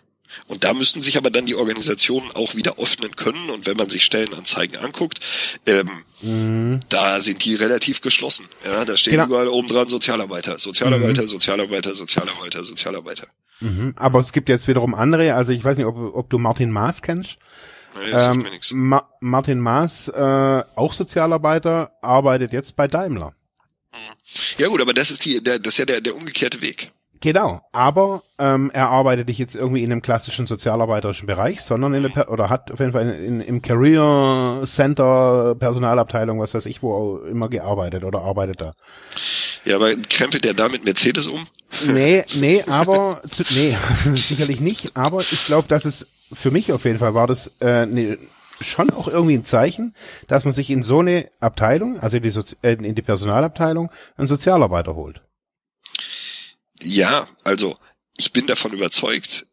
Und 0.47 0.63
da 0.63 0.73
müssen 0.73 1.01
sich 1.01 1.17
aber 1.17 1.29
dann 1.29 1.45
die 1.45 1.55
Organisationen 1.55 2.31
auch 2.31 2.55
wieder 2.55 2.77
öffnen 2.77 3.15
können. 3.15 3.49
Und 3.49 3.65
wenn 3.65 3.77
man 3.77 3.89
sich 3.89 4.03
Stellenanzeigen 4.03 4.77
anguckt, 4.77 5.19
ähm, 5.65 5.89
mhm. 6.21 6.79
da 6.89 7.19
sind 7.19 7.43
die 7.45 7.55
relativ 7.55 8.01
geschlossen. 8.01 8.45
Ja, 8.65 8.85
da 8.85 8.97
stehen 8.97 9.11
genau. 9.11 9.25
überall 9.25 9.47
oben 9.47 9.67
dran 9.67 9.89
Sozialarbeiter, 9.89 10.59
Sozialarbeiter, 10.59 11.23
mhm. 11.23 11.27
Sozialarbeiter, 11.27 11.95
Sozialarbeiter, 11.95 12.63
Sozialarbeiter. 12.63 13.27
Mhm. 13.59 13.93
Aber 13.95 14.19
es 14.19 14.31
gibt 14.31 14.49
jetzt 14.49 14.67
wiederum 14.67 14.93
andere, 14.93 15.33
also 15.33 15.51
ich 15.51 15.63
weiß 15.63 15.77
nicht, 15.77 15.87
ob, 15.87 15.97
ob 15.97 16.29
du 16.29 16.37
Martin 16.37 16.71
Maas 16.71 17.01
kennst. 17.01 17.37
Nee, 17.95 18.11
ähm, 18.11 18.45
Ma 18.73 19.09
Martin 19.19 19.59
Maas, 19.59 20.07
äh, 20.07 20.63
auch 20.75 20.93
Sozialarbeiter, 20.93 21.91
arbeitet 22.01 22.53
jetzt 22.53 22.75
bei 22.75 22.87
Daimler. 22.87 23.33
Ja 24.57 24.67
gut, 24.67 24.81
aber 24.81 24.93
das 24.93 25.11
ist 25.11 25.25
die, 25.25 25.43
der, 25.43 25.59
das 25.59 25.73
ist 25.73 25.77
ja 25.79 25.85
der, 25.85 26.01
der 26.01 26.15
umgekehrte 26.15 26.61
Weg. 26.61 26.91
Genau, 27.19 27.61
aber 27.71 28.21
ähm, 28.37 28.69
er 28.73 28.89
arbeitet 28.89 29.27
nicht 29.27 29.39
jetzt 29.39 29.55
irgendwie 29.55 29.83
in 29.83 29.91
einem 29.91 30.03
klassischen 30.03 30.45
sozialarbeiterischen 30.45 31.25
Bereich, 31.25 31.61
sondern 31.61 31.95
in 31.95 32.03
der, 32.03 32.29
oder 32.29 32.49
hat 32.49 32.71
auf 32.71 32.79
jeden 32.79 32.91
Fall 32.91 33.09
in, 33.09 33.23
in, 33.23 33.41
im 33.41 33.61
Career 33.63 34.61
Center, 34.65 35.55
Personalabteilung, 35.57 36.39
was 36.39 36.53
weiß 36.53 36.67
ich, 36.67 36.83
wo 36.83 37.17
immer 37.19 37.49
gearbeitet 37.49 38.03
oder 38.03 38.21
arbeitet 38.21 38.61
da. 38.61 38.73
Ja, 39.65 39.77
aber 39.77 39.95
krempelt 39.95 40.43
der 40.43 40.53
da 40.53 40.69
mit 40.69 40.85
Mercedes 40.85 41.25
um? 41.25 41.47
Nee, 41.85 42.23
nee, 42.35 42.63
aber 42.63 43.21
zu, 43.29 43.43
nee, 43.51 43.77
sicherlich 44.15 44.59
nicht, 44.59 44.95
aber 44.95 45.19
ich 45.19 45.45
glaube, 45.45 45.67
dass 45.67 45.85
es 45.85 46.07
für 46.31 46.51
mich 46.51 46.71
auf 46.71 46.85
jeden 46.85 46.99
Fall 46.99 47.13
war 47.13 47.27
das 47.27 47.47
äh, 47.59 47.85
ne, 47.85 48.17
schon 48.59 48.89
auch 48.89 49.07
irgendwie 49.07 49.35
ein 49.35 49.45
Zeichen, 49.45 49.95
dass 50.27 50.45
man 50.45 50.53
sich 50.53 50.69
in 50.69 50.83
so 50.83 50.99
eine 50.99 51.29
Abteilung, 51.39 51.99
also 51.99 52.17
in 52.17 52.23
die, 52.23 52.31
Sozi 52.31 52.55
äh, 52.61 52.73
in 52.73 52.95
die 52.95 53.01
Personalabteilung, 53.01 53.91
einen 54.15 54.27
Sozialarbeiter 54.27 54.95
holt. 54.95 55.21
Ja, 56.81 57.27
also 57.43 57.77
ich 58.17 58.33
bin 58.33 58.47
davon 58.47 58.73
überzeugt, 58.73 59.45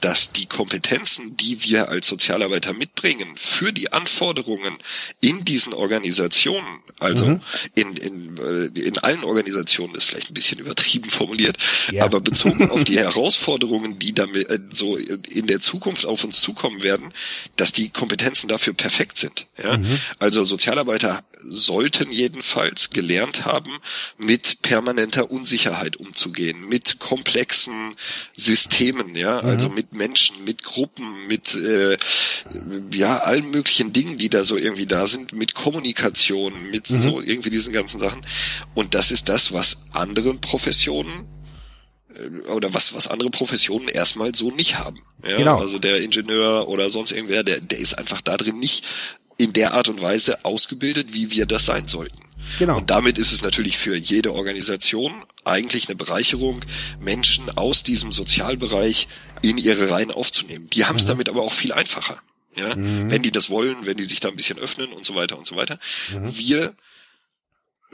dass 0.00 0.32
die 0.32 0.46
Kompetenzen, 0.46 1.36
die 1.36 1.62
wir 1.62 1.88
als 1.88 2.06
Sozialarbeiter 2.06 2.72
mitbringen 2.72 3.36
für 3.36 3.72
die 3.72 3.92
Anforderungen 3.92 4.78
in 5.20 5.44
diesen 5.44 5.72
Organisationen, 5.72 6.80
also 6.98 7.26
mhm. 7.26 7.42
in, 7.74 7.96
in, 7.96 8.38
äh, 8.38 8.80
in 8.80 8.98
allen 8.98 9.24
Organisationen 9.24 9.94
ist 9.94 10.04
vielleicht 10.04 10.30
ein 10.30 10.34
bisschen 10.34 10.58
übertrieben 10.58 11.10
formuliert, 11.10 11.56
ja. 11.90 12.04
aber 12.04 12.20
bezogen 12.20 12.70
auf 12.70 12.84
die 12.84 12.98
Herausforderungen, 12.98 13.98
die 13.98 14.12
damit 14.12 14.50
äh, 14.50 14.58
so 14.72 14.96
in 14.96 15.46
der 15.46 15.60
Zukunft 15.60 16.06
auf 16.06 16.24
uns 16.24 16.40
zukommen 16.40 16.82
werden, 16.82 17.12
dass 17.56 17.72
die 17.72 17.90
Kompetenzen 17.90 18.48
dafür 18.48 18.72
perfekt 18.72 19.18
sind. 19.18 19.46
Ja? 19.62 19.78
Mhm. 19.78 19.98
Also 20.18 20.44
Sozialarbeiter 20.44 21.22
sollten 21.48 22.10
jedenfalls 22.10 22.90
gelernt 22.90 23.44
haben, 23.44 23.70
mit 24.18 24.62
permanenter 24.62 25.30
Unsicherheit 25.30 25.96
umzugehen, 25.96 26.68
mit 26.68 26.98
komplexen 26.98 27.94
Systemen, 28.36 29.14
ja, 29.14 29.42
mhm. 29.42 29.48
also 29.48 29.68
mit 29.68 29.92
Menschen, 29.92 30.44
mit 30.44 30.62
Gruppen, 30.62 31.26
mit 31.26 31.54
äh, 31.54 31.96
ja 32.92 33.18
allen 33.18 33.50
möglichen 33.50 33.92
Dingen, 33.92 34.18
die 34.18 34.28
da 34.28 34.44
so 34.44 34.56
irgendwie 34.56 34.86
da 34.86 35.06
sind, 35.06 35.32
mit 35.32 35.54
Kommunikation, 35.54 36.70
mit 36.70 36.90
mhm. 36.90 37.02
so 37.02 37.20
irgendwie 37.20 37.50
diesen 37.50 37.72
ganzen 37.72 38.00
Sachen. 38.00 38.22
Und 38.74 38.94
das 38.94 39.10
ist 39.10 39.28
das, 39.28 39.52
was 39.52 39.78
anderen 39.92 40.40
Professionen 40.40 41.26
äh, 42.14 42.50
oder 42.50 42.74
was 42.74 42.94
was 42.94 43.08
andere 43.08 43.30
Professionen 43.30 43.88
erstmal 43.88 44.34
so 44.34 44.50
nicht 44.50 44.78
haben. 44.78 45.00
Ja? 45.26 45.36
Genau. 45.36 45.58
Also 45.58 45.78
der 45.78 46.00
Ingenieur 46.02 46.68
oder 46.68 46.90
sonst 46.90 47.12
irgendwer, 47.12 47.42
der 47.42 47.60
der 47.60 47.78
ist 47.78 47.94
einfach 47.94 48.20
da 48.20 48.36
drin 48.36 48.58
nicht 48.58 48.84
in 49.40 49.54
der 49.54 49.72
Art 49.72 49.88
und 49.88 50.02
Weise 50.02 50.44
ausgebildet, 50.44 51.14
wie 51.14 51.30
wir 51.30 51.46
das 51.46 51.64
sein 51.64 51.88
sollten. 51.88 52.20
Genau. 52.58 52.76
Und 52.76 52.90
damit 52.90 53.16
ist 53.16 53.32
es 53.32 53.40
natürlich 53.40 53.78
für 53.78 53.96
jede 53.96 54.34
Organisation 54.34 55.14
eigentlich 55.44 55.88
eine 55.88 55.96
Bereicherung, 55.96 56.62
Menschen 57.00 57.48
aus 57.56 57.82
diesem 57.82 58.12
Sozialbereich 58.12 59.08
in 59.40 59.56
ihre 59.56 59.88
Reihen 59.88 60.10
aufzunehmen. 60.10 60.68
Die 60.70 60.84
haben 60.84 60.96
es 60.96 61.04
mhm. 61.04 61.08
damit 61.08 61.28
aber 61.30 61.42
auch 61.42 61.54
viel 61.54 61.72
einfacher. 61.72 62.20
Ja, 62.54 62.74
mhm. 62.74 63.10
wenn 63.10 63.22
die 63.22 63.30
das 63.30 63.48
wollen, 63.48 63.86
wenn 63.86 63.96
die 63.96 64.04
sich 64.04 64.20
da 64.20 64.28
ein 64.28 64.36
bisschen 64.36 64.58
öffnen 64.58 64.92
und 64.92 65.06
so 65.06 65.14
weiter 65.14 65.38
und 65.38 65.46
so 65.46 65.56
weiter. 65.56 65.78
Mhm. 66.12 66.36
Wir 66.36 66.74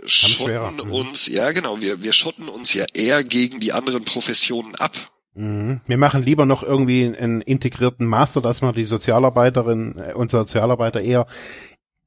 schotten 0.06 0.74
mhm. 0.74 0.92
uns, 0.92 1.26
ja 1.26 1.52
genau, 1.52 1.80
wir, 1.80 2.02
wir 2.02 2.12
schotten 2.12 2.48
uns 2.48 2.72
ja 2.72 2.86
eher 2.92 3.22
gegen 3.22 3.60
die 3.60 3.72
anderen 3.72 4.04
Professionen 4.04 4.74
ab. 4.74 5.12
Mhm. 5.36 5.82
Wir 5.86 5.98
machen 5.98 6.22
lieber 6.22 6.46
noch 6.46 6.62
irgendwie 6.62 7.14
einen 7.14 7.42
integrierten 7.42 8.06
Master, 8.06 8.40
dass 8.40 8.62
man 8.62 8.74
die 8.74 8.86
Sozialarbeiterin 8.86 9.98
äh, 9.98 10.14
und 10.14 10.30
Sozialarbeiter 10.30 11.02
eher 11.02 11.26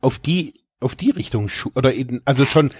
auf 0.02 0.18
die 0.20 0.56
auf 0.82 0.96
die 0.96 1.12
Richtung 1.12 1.50
oder 1.76 1.94
eben, 1.94 2.22
also 2.26 2.46
schon 2.46 2.72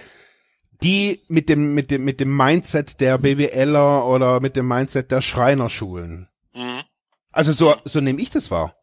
die 0.82 1.20
mit 1.28 1.48
dem 1.48 1.74
mit 1.74 1.90
dem 1.90 2.04
mit 2.04 2.18
dem 2.18 2.36
Mindset 2.36 3.00
der 3.00 3.18
BWLer 3.18 4.06
oder 4.06 4.40
mit 4.40 4.56
dem 4.56 4.66
Mindset 4.66 5.12
der 5.12 5.20
Schreinerschulen. 5.20 6.28
Mhm. 6.54 6.80
Also 7.30 7.52
so 7.52 7.76
so 7.84 8.00
nehme 8.00 8.20
ich 8.20 8.30
das 8.30 8.50
wahr. 8.50 8.74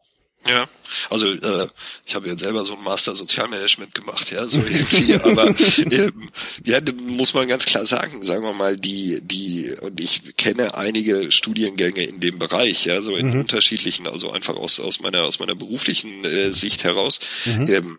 Ja, 0.46 0.66
also 1.10 1.32
äh, 1.32 1.68
ich 2.06 2.14
habe 2.14 2.28
ja 2.28 2.38
selber 2.38 2.64
so 2.64 2.74
ein 2.74 2.82
Master 2.82 3.14
Sozialmanagement 3.14 3.94
gemacht, 3.94 4.30
ja, 4.30 4.48
so 4.48 4.58
irgendwie, 4.58 5.14
aber 5.22 5.54
ähm, 5.90 6.30
ja, 6.64 6.80
muss 7.02 7.34
man 7.34 7.48
ganz 7.48 7.66
klar 7.66 7.84
sagen, 7.84 8.24
sagen 8.24 8.44
wir 8.44 8.52
mal, 8.52 8.76
die, 8.76 9.20
die, 9.22 9.70
und 9.82 10.00
ich 10.00 10.36
kenne 10.36 10.74
einige 10.74 11.30
Studiengänge 11.32 12.04
in 12.04 12.20
dem 12.20 12.38
Bereich, 12.38 12.86
ja, 12.86 13.02
so 13.02 13.16
in 13.16 13.30
mhm. 13.30 13.40
unterschiedlichen, 13.40 14.06
also 14.06 14.30
einfach 14.30 14.56
aus, 14.56 14.80
aus 14.80 15.00
meiner, 15.00 15.24
aus 15.24 15.38
meiner 15.38 15.54
beruflichen 15.54 16.24
äh, 16.24 16.52
Sicht 16.52 16.84
heraus, 16.84 17.20
mhm. 17.44 17.66
ähm, 17.68 17.98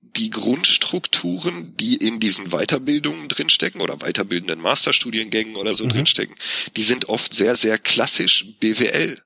die 0.00 0.30
Grundstrukturen, 0.30 1.76
die 1.76 1.96
in 1.96 2.20
diesen 2.20 2.50
Weiterbildungen 2.50 3.28
drinstecken 3.28 3.80
oder 3.80 3.98
weiterbildenden 3.98 4.60
Masterstudiengängen 4.60 5.56
oder 5.56 5.74
so 5.74 5.84
mhm. 5.84 5.90
drinstecken, 5.90 6.36
die 6.76 6.84
sind 6.84 7.08
oft 7.08 7.34
sehr, 7.34 7.56
sehr 7.56 7.78
klassisch 7.78 8.46
BWL 8.60 9.20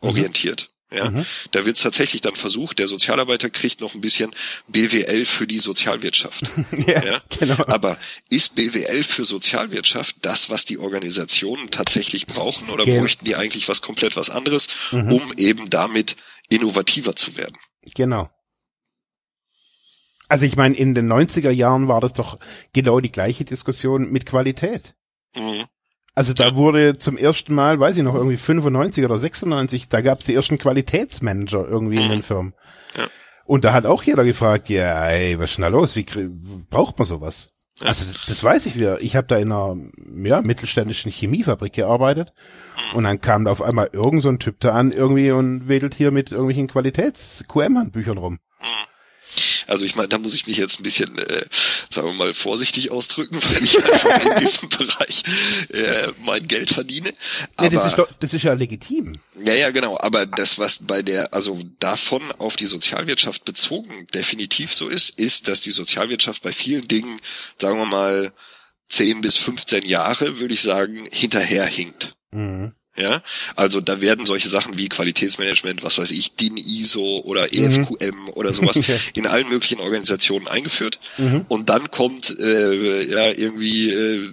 orientiert. 0.00 0.70
Ja, 0.90 1.10
mhm. 1.10 1.26
da 1.50 1.66
wird 1.66 1.76
es 1.76 1.82
tatsächlich 1.82 2.22
dann 2.22 2.36
versucht, 2.36 2.78
der 2.78 2.86
Sozialarbeiter 2.86 3.50
kriegt 3.50 3.80
noch 3.80 3.94
ein 3.94 4.00
bisschen 4.00 4.30
BWL 4.68 5.24
für 5.24 5.48
die 5.48 5.58
Sozialwirtschaft. 5.58 6.44
ja, 6.86 7.04
ja, 7.04 7.20
genau. 7.28 7.56
Aber 7.66 7.98
ist 8.30 8.54
BWL 8.54 9.02
für 9.02 9.24
Sozialwirtschaft 9.24 10.16
das, 10.22 10.48
was 10.48 10.64
die 10.64 10.78
Organisationen 10.78 11.70
tatsächlich 11.72 12.26
brauchen 12.26 12.70
oder 12.70 12.84
Gen 12.84 13.00
bräuchten 13.00 13.24
die 13.24 13.34
eigentlich 13.34 13.68
was 13.68 13.82
komplett 13.82 14.16
was 14.16 14.30
anderes, 14.30 14.68
mhm. 14.92 15.12
um 15.12 15.32
eben 15.36 15.70
damit 15.70 16.16
innovativer 16.48 17.16
zu 17.16 17.36
werden? 17.36 17.56
Genau. 17.96 18.30
Also 20.28 20.46
ich 20.46 20.56
meine, 20.56 20.76
in 20.76 20.94
den 20.94 21.12
90er 21.12 21.50
Jahren 21.50 21.88
war 21.88 22.00
das 22.00 22.12
doch 22.12 22.38
genau 22.72 23.00
die 23.00 23.12
gleiche 23.12 23.44
Diskussion 23.44 24.10
mit 24.10 24.24
Qualität. 24.26 24.94
Mhm. 25.34 25.64
Also 26.16 26.32
da 26.32 26.56
wurde 26.56 26.96
zum 26.98 27.18
ersten 27.18 27.54
Mal, 27.54 27.78
weiß 27.78 27.98
ich 27.98 28.02
noch, 28.02 28.14
irgendwie 28.14 28.38
95 28.38 29.04
oder 29.04 29.18
96, 29.18 29.88
da 29.90 30.00
gab 30.00 30.20
es 30.20 30.24
die 30.24 30.34
ersten 30.34 30.56
Qualitätsmanager 30.56 31.68
irgendwie 31.68 32.02
in 32.02 32.08
den 32.08 32.18
mhm. 32.18 32.22
Firmen. 32.22 32.54
Ja. 32.96 33.04
Und 33.44 33.64
da 33.66 33.74
hat 33.74 33.84
auch 33.84 34.02
jeder 34.02 34.24
gefragt, 34.24 34.70
ja, 34.70 35.08
ey, 35.08 35.38
was 35.38 35.50
ist 35.50 35.56
denn 35.58 35.62
da 35.62 35.68
los? 35.68 35.94
Wie 35.94 36.06
braucht 36.70 36.98
man 36.98 37.06
sowas? 37.06 37.52
Ja. 37.80 37.88
Also 37.88 38.06
das 38.28 38.42
weiß 38.42 38.64
ich 38.64 38.76
wieder. 38.76 39.02
Ich 39.02 39.14
habe 39.14 39.26
da 39.26 39.36
in 39.36 39.52
einer 39.52 39.76
ja, 40.24 40.40
mittelständischen 40.40 41.12
Chemiefabrik 41.12 41.74
gearbeitet 41.74 42.32
und 42.94 43.04
dann 43.04 43.20
kam 43.20 43.44
da 43.44 43.50
auf 43.50 43.60
einmal 43.60 43.90
irgend 43.92 44.22
so 44.22 44.30
ein 44.30 44.38
Typ 44.38 44.58
da 44.60 44.72
an 44.72 44.92
irgendwie 44.92 45.32
und 45.32 45.68
wedelt 45.68 45.94
hier 45.94 46.12
mit 46.12 46.32
irgendwelchen 46.32 46.68
Qualitäts-QM-Handbüchern 46.68 48.16
rum. 48.16 48.32
Mhm. 48.32 48.95
Also 49.66 49.84
ich 49.84 49.94
meine, 49.96 50.08
da 50.08 50.18
muss 50.18 50.34
ich 50.34 50.46
mich 50.46 50.56
jetzt 50.56 50.78
ein 50.78 50.82
bisschen, 50.82 51.18
äh, 51.18 51.44
sagen 51.90 52.08
wir 52.08 52.14
mal, 52.14 52.34
vorsichtig 52.34 52.90
ausdrücken, 52.90 53.38
weil 53.50 53.62
ich 53.62 53.76
einfach 53.82 54.24
in 54.24 54.40
diesem 54.40 54.68
Bereich 54.68 55.22
äh, 55.70 56.12
mein 56.22 56.46
Geld 56.46 56.70
verdiene. 56.70 57.12
Aber, 57.56 57.72
ja, 57.72 57.78
das, 57.78 57.86
ist 57.86 57.98
doch, 57.98 58.08
das 58.20 58.34
ist 58.34 58.42
ja 58.42 58.52
legitim. 58.52 59.14
Ja, 59.42 59.54
ja, 59.54 59.70
genau. 59.70 59.98
Aber 60.00 60.26
das, 60.26 60.58
was 60.58 60.86
bei 60.86 61.02
der, 61.02 61.34
also 61.34 61.60
davon 61.80 62.22
auf 62.38 62.56
die 62.56 62.66
Sozialwirtschaft 62.66 63.44
bezogen 63.44 64.06
definitiv 64.14 64.74
so 64.74 64.88
ist, 64.88 65.18
ist, 65.18 65.48
dass 65.48 65.60
die 65.60 65.72
Sozialwirtschaft 65.72 66.42
bei 66.42 66.52
vielen 66.52 66.86
Dingen, 66.86 67.20
sagen 67.60 67.78
wir 67.78 67.86
mal, 67.86 68.32
10 68.88 69.20
bis 69.20 69.36
15 69.36 69.84
Jahre, 69.84 70.38
würde 70.38 70.54
ich 70.54 70.62
sagen, 70.62 71.08
hinterherhinkt. 71.10 72.14
Mhm. 72.30 72.72
Ja, 72.96 73.22
also 73.56 73.80
da 73.80 74.00
werden 74.00 74.24
solche 74.24 74.48
Sachen 74.48 74.78
wie 74.78 74.88
Qualitätsmanagement, 74.88 75.82
was 75.82 75.98
weiß 75.98 76.10
ich, 76.12 76.34
DIN 76.34 76.56
ISO 76.56 77.20
oder 77.24 77.52
EFQM 77.52 78.16
mhm. 78.16 78.28
oder 78.30 78.54
sowas 78.54 78.80
in 79.14 79.26
allen 79.26 79.48
möglichen 79.48 79.80
Organisationen 79.80 80.48
eingeführt. 80.48 80.98
Mhm. 81.18 81.44
Und 81.48 81.68
dann 81.68 81.90
kommt 81.90 82.30
äh, 82.38 83.04
ja 83.04 83.26
irgendwie 83.26 83.90
äh, 83.90 84.30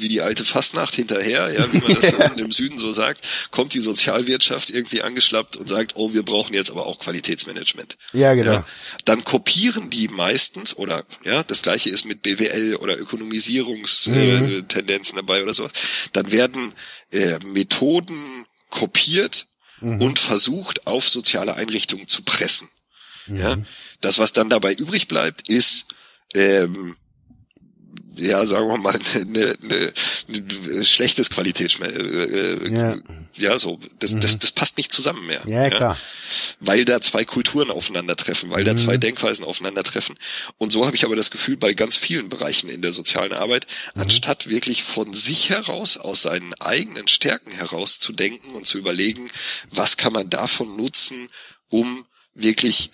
wie 0.00 0.08
die 0.08 0.22
alte 0.22 0.44
Fastnacht 0.44 0.94
hinterher, 0.94 1.52
ja, 1.52 1.72
wie 1.72 1.78
man 1.78 1.94
das 1.94 2.10
ja. 2.18 2.26
im 2.36 2.52
Süden 2.52 2.78
so 2.78 2.92
sagt, 2.92 3.26
kommt 3.50 3.74
die 3.74 3.80
Sozialwirtschaft 3.80 4.70
irgendwie 4.70 5.02
angeschlappt 5.02 5.56
und 5.56 5.68
sagt, 5.68 5.96
oh, 5.96 6.14
wir 6.14 6.22
brauchen 6.22 6.54
jetzt 6.54 6.70
aber 6.70 6.86
auch 6.86 6.98
Qualitätsmanagement. 6.98 7.98
Ja, 8.12 8.34
genau. 8.34 8.52
Ja, 8.52 8.66
dann 9.04 9.24
kopieren 9.24 9.90
die 9.90 10.08
meistens 10.08 10.76
oder 10.76 11.04
ja, 11.24 11.42
das 11.42 11.62
gleiche 11.62 11.90
ist 11.90 12.04
mit 12.04 12.22
BWL 12.22 12.76
oder 12.76 12.96
Ökonomisierungstendenzen 12.98 15.14
mhm. 15.14 15.18
äh, 15.18 15.22
dabei 15.22 15.42
oder 15.42 15.54
sowas. 15.54 15.72
Dann 16.12 16.30
werden 16.32 16.72
äh, 17.12 17.38
Methoden 17.40 18.46
kopiert 18.70 19.46
mhm. 19.80 20.00
und 20.00 20.18
versucht, 20.18 20.86
auf 20.86 21.08
soziale 21.08 21.54
Einrichtungen 21.54 22.08
zu 22.08 22.22
pressen. 22.22 22.68
Mhm. 23.26 23.36
Ja, 23.36 23.56
das, 24.00 24.18
was 24.18 24.32
dann 24.32 24.50
dabei 24.50 24.72
übrig 24.72 25.08
bleibt, 25.08 25.48
ist 25.48 25.86
ähm, 26.34 26.96
ja, 28.16 28.44
sagen 28.46 28.68
wir 28.68 28.78
mal, 28.78 28.98
eine, 29.14 29.56
eine, 29.62 29.92
eine 30.28 30.84
schlechtes 30.84 31.30
Qualitätsmerkmal. 31.30 32.06
Äh, 32.06 32.72
ja. 32.72 32.96
ja, 33.36 33.58
so, 33.58 33.80
das, 33.98 34.12
mhm. 34.12 34.20
das, 34.20 34.38
das 34.38 34.52
passt 34.52 34.76
nicht 34.76 34.92
zusammen 34.92 35.26
mehr. 35.26 35.42
Ja, 35.46 35.64
ja, 35.64 35.70
klar. 35.70 35.98
Weil 36.60 36.84
da 36.84 37.00
zwei 37.00 37.24
Kulturen 37.24 37.70
aufeinandertreffen, 37.70 38.50
weil 38.50 38.64
da 38.64 38.76
zwei 38.76 38.96
mhm. 38.96 39.00
Denkweisen 39.00 39.44
aufeinandertreffen. 39.44 40.16
Und 40.58 40.72
so 40.72 40.86
habe 40.86 40.96
ich 40.96 41.04
aber 41.04 41.16
das 41.16 41.30
Gefühl, 41.30 41.56
bei 41.56 41.72
ganz 41.72 41.96
vielen 41.96 42.28
Bereichen 42.28 42.68
in 42.68 42.82
der 42.82 42.92
sozialen 42.92 43.32
Arbeit, 43.32 43.66
mhm. 43.94 44.02
anstatt 44.02 44.48
wirklich 44.48 44.82
von 44.82 45.14
sich 45.14 45.50
heraus, 45.50 45.96
aus 45.96 46.22
seinen 46.22 46.54
eigenen 46.54 47.08
Stärken 47.08 47.52
heraus 47.52 47.98
zu 47.98 48.12
denken 48.12 48.54
und 48.54 48.66
zu 48.66 48.78
überlegen, 48.78 49.30
was 49.70 49.96
kann 49.96 50.12
man 50.12 50.30
davon 50.30 50.76
nutzen, 50.76 51.28
um 51.68 52.06
wirklich 52.34 52.90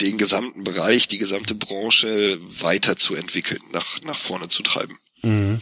den 0.00 0.18
gesamten 0.18 0.64
Bereich, 0.64 1.08
die 1.08 1.18
gesamte 1.18 1.54
Branche 1.54 2.38
weiterzuentwickeln, 2.42 3.62
nach, 3.72 4.00
nach 4.02 4.18
vorne 4.18 4.48
zu 4.48 4.62
treiben. 4.62 4.98
Mhm. 5.22 5.60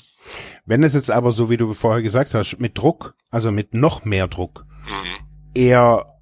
Wenn 0.64 0.82
es 0.82 0.94
jetzt 0.94 1.10
aber, 1.10 1.32
so 1.32 1.50
wie 1.50 1.56
du 1.56 1.72
vorher 1.74 2.02
gesagt 2.02 2.34
hast, 2.34 2.58
mit 2.58 2.78
Druck, 2.78 3.14
also 3.30 3.50
mit 3.50 3.74
noch 3.74 4.04
mehr 4.04 4.28
Druck, 4.28 4.64
mhm. 4.84 5.26
eher 5.54 6.20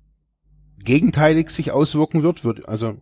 gegenteilig 0.79 1.51
sich 1.51 1.71
auswirken 1.71 2.23
wird, 2.23 2.45
wird, 2.45 2.69
also, 2.69 2.97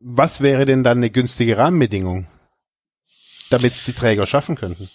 was 0.00 0.40
wäre 0.40 0.64
denn 0.64 0.82
dann 0.82 0.98
eine 0.98 1.10
günstige 1.10 1.56
Rahmenbedingung, 1.56 2.26
damit 3.50 3.74
es 3.74 3.84
die 3.84 3.92
Träger 3.92 4.26
schaffen 4.26 4.56
könnten? 4.56 4.90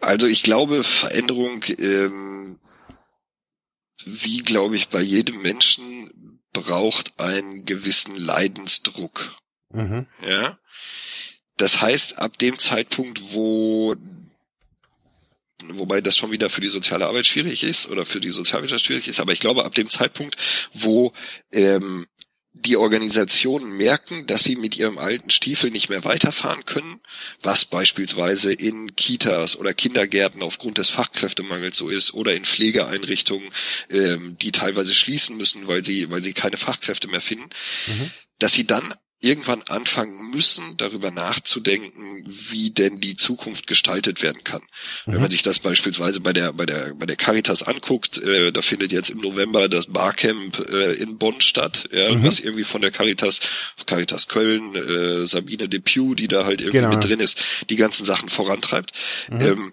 Also 0.00 0.26
ich 0.26 0.42
glaube, 0.42 0.84
Veränderung 0.84 1.64
ähm, 1.78 2.58
wie, 4.06 4.38
glaube 4.38 4.76
ich, 4.76 4.88
bei 4.88 5.00
jedem 5.00 5.42
Menschen 5.42 6.40
braucht 6.52 7.18
einen 7.18 7.64
gewissen 7.64 8.16
Leidensdruck. 8.16 9.36
Mhm. 9.72 10.06
Ja. 10.26 10.58
Das 11.56 11.80
heißt, 11.80 12.18
ab 12.18 12.38
dem 12.38 12.58
Zeitpunkt, 12.58 13.32
wo 13.32 13.96
wobei 15.68 16.00
das 16.00 16.16
schon 16.16 16.30
wieder 16.30 16.50
für 16.50 16.60
die 16.60 16.68
soziale 16.68 17.06
Arbeit 17.06 17.26
schwierig 17.26 17.62
ist 17.62 17.88
oder 17.88 18.04
für 18.04 18.20
die 18.20 18.30
Sozialwirtschaft 18.30 18.84
schwierig 18.84 19.08
ist, 19.08 19.20
aber 19.20 19.32
ich 19.32 19.40
glaube, 19.40 19.64
ab 19.64 19.74
dem 19.74 19.88
Zeitpunkt, 19.88 20.36
wo 20.74 21.12
ähm, 21.52 22.06
die 22.54 22.76
Organisationen 22.76 23.76
merken, 23.76 24.26
dass 24.26 24.44
sie 24.44 24.54
mit 24.54 24.76
ihrem 24.76 24.96
alten 24.96 25.30
Stiefel 25.30 25.70
nicht 25.70 25.88
mehr 25.88 26.04
weiterfahren 26.04 26.64
können, 26.64 27.00
was 27.42 27.64
beispielsweise 27.64 28.52
in 28.52 28.94
Kitas 28.94 29.56
oder 29.56 29.74
Kindergärten 29.74 30.40
aufgrund 30.42 30.78
des 30.78 30.88
Fachkräftemangels 30.88 31.76
so 31.76 31.90
ist 31.90 32.14
oder 32.14 32.32
in 32.32 32.44
Pflegeeinrichtungen, 32.44 33.50
ähm, 33.90 34.36
die 34.40 34.52
teilweise 34.52 34.94
schließen 34.94 35.36
müssen, 35.36 35.66
weil 35.66 35.84
sie, 35.84 36.10
weil 36.10 36.22
sie 36.22 36.32
keine 36.32 36.56
Fachkräfte 36.56 37.08
mehr 37.08 37.20
finden, 37.20 37.50
mhm. 37.88 38.10
dass 38.38 38.52
sie 38.52 38.66
dann 38.66 38.94
irgendwann 39.24 39.62
anfangen 39.62 40.30
müssen, 40.30 40.76
darüber 40.76 41.10
nachzudenken, 41.10 42.22
wie 42.26 42.70
denn 42.70 43.00
die 43.00 43.16
Zukunft 43.16 43.66
gestaltet 43.66 44.22
werden 44.22 44.44
kann. 44.44 44.60
Mhm. 45.06 45.14
Wenn 45.14 45.20
man 45.22 45.30
sich 45.30 45.42
das 45.42 45.58
beispielsweise 45.58 46.20
bei 46.20 46.32
der 46.32 46.52
bei 46.52 46.66
der 46.66 46.94
bei 46.94 47.06
der 47.06 47.16
Caritas 47.16 47.62
anguckt, 47.62 48.18
äh, 48.18 48.52
da 48.52 48.60
findet 48.60 48.92
jetzt 48.92 49.08
im 49.08 49.18
November 49.18 49.68
das 49.68 49.86
Barcamp 49.86 50.58
äh, 50.68 50.92
in 50.94 51.16
Bonn 51.16 51.40
statt, 51.40 51.88
ja, 51.90 52.14
mhm. 52.14 52.22
was 52.22 52.38
irgendwie 52.40 52.64
von 52.64 52.82
der 52.82 52.90
Caritas 52.90 53.40
Caritas 53.86 54.28
Köln, 54.28 54.74
äh, 54.74 55.26
Sabine 55.26 55.68
Depew, 55.68 56.14
die 56.14 56.28
da 56.28 56.44
halt 56.44 56.60
irgendwie 56.60 56.78
genau. 56.78 56.90
mit 56.90 57.04
drin 57.04 57.20
ist, 57.20 57.38
die 57.70 57.76
ganzen 57.76 58.04
Sachen 58.04 58.28
vorantreibt. 58.28 58.92
Mhm. 59.30 59.40
Ähm, 59.40 59.72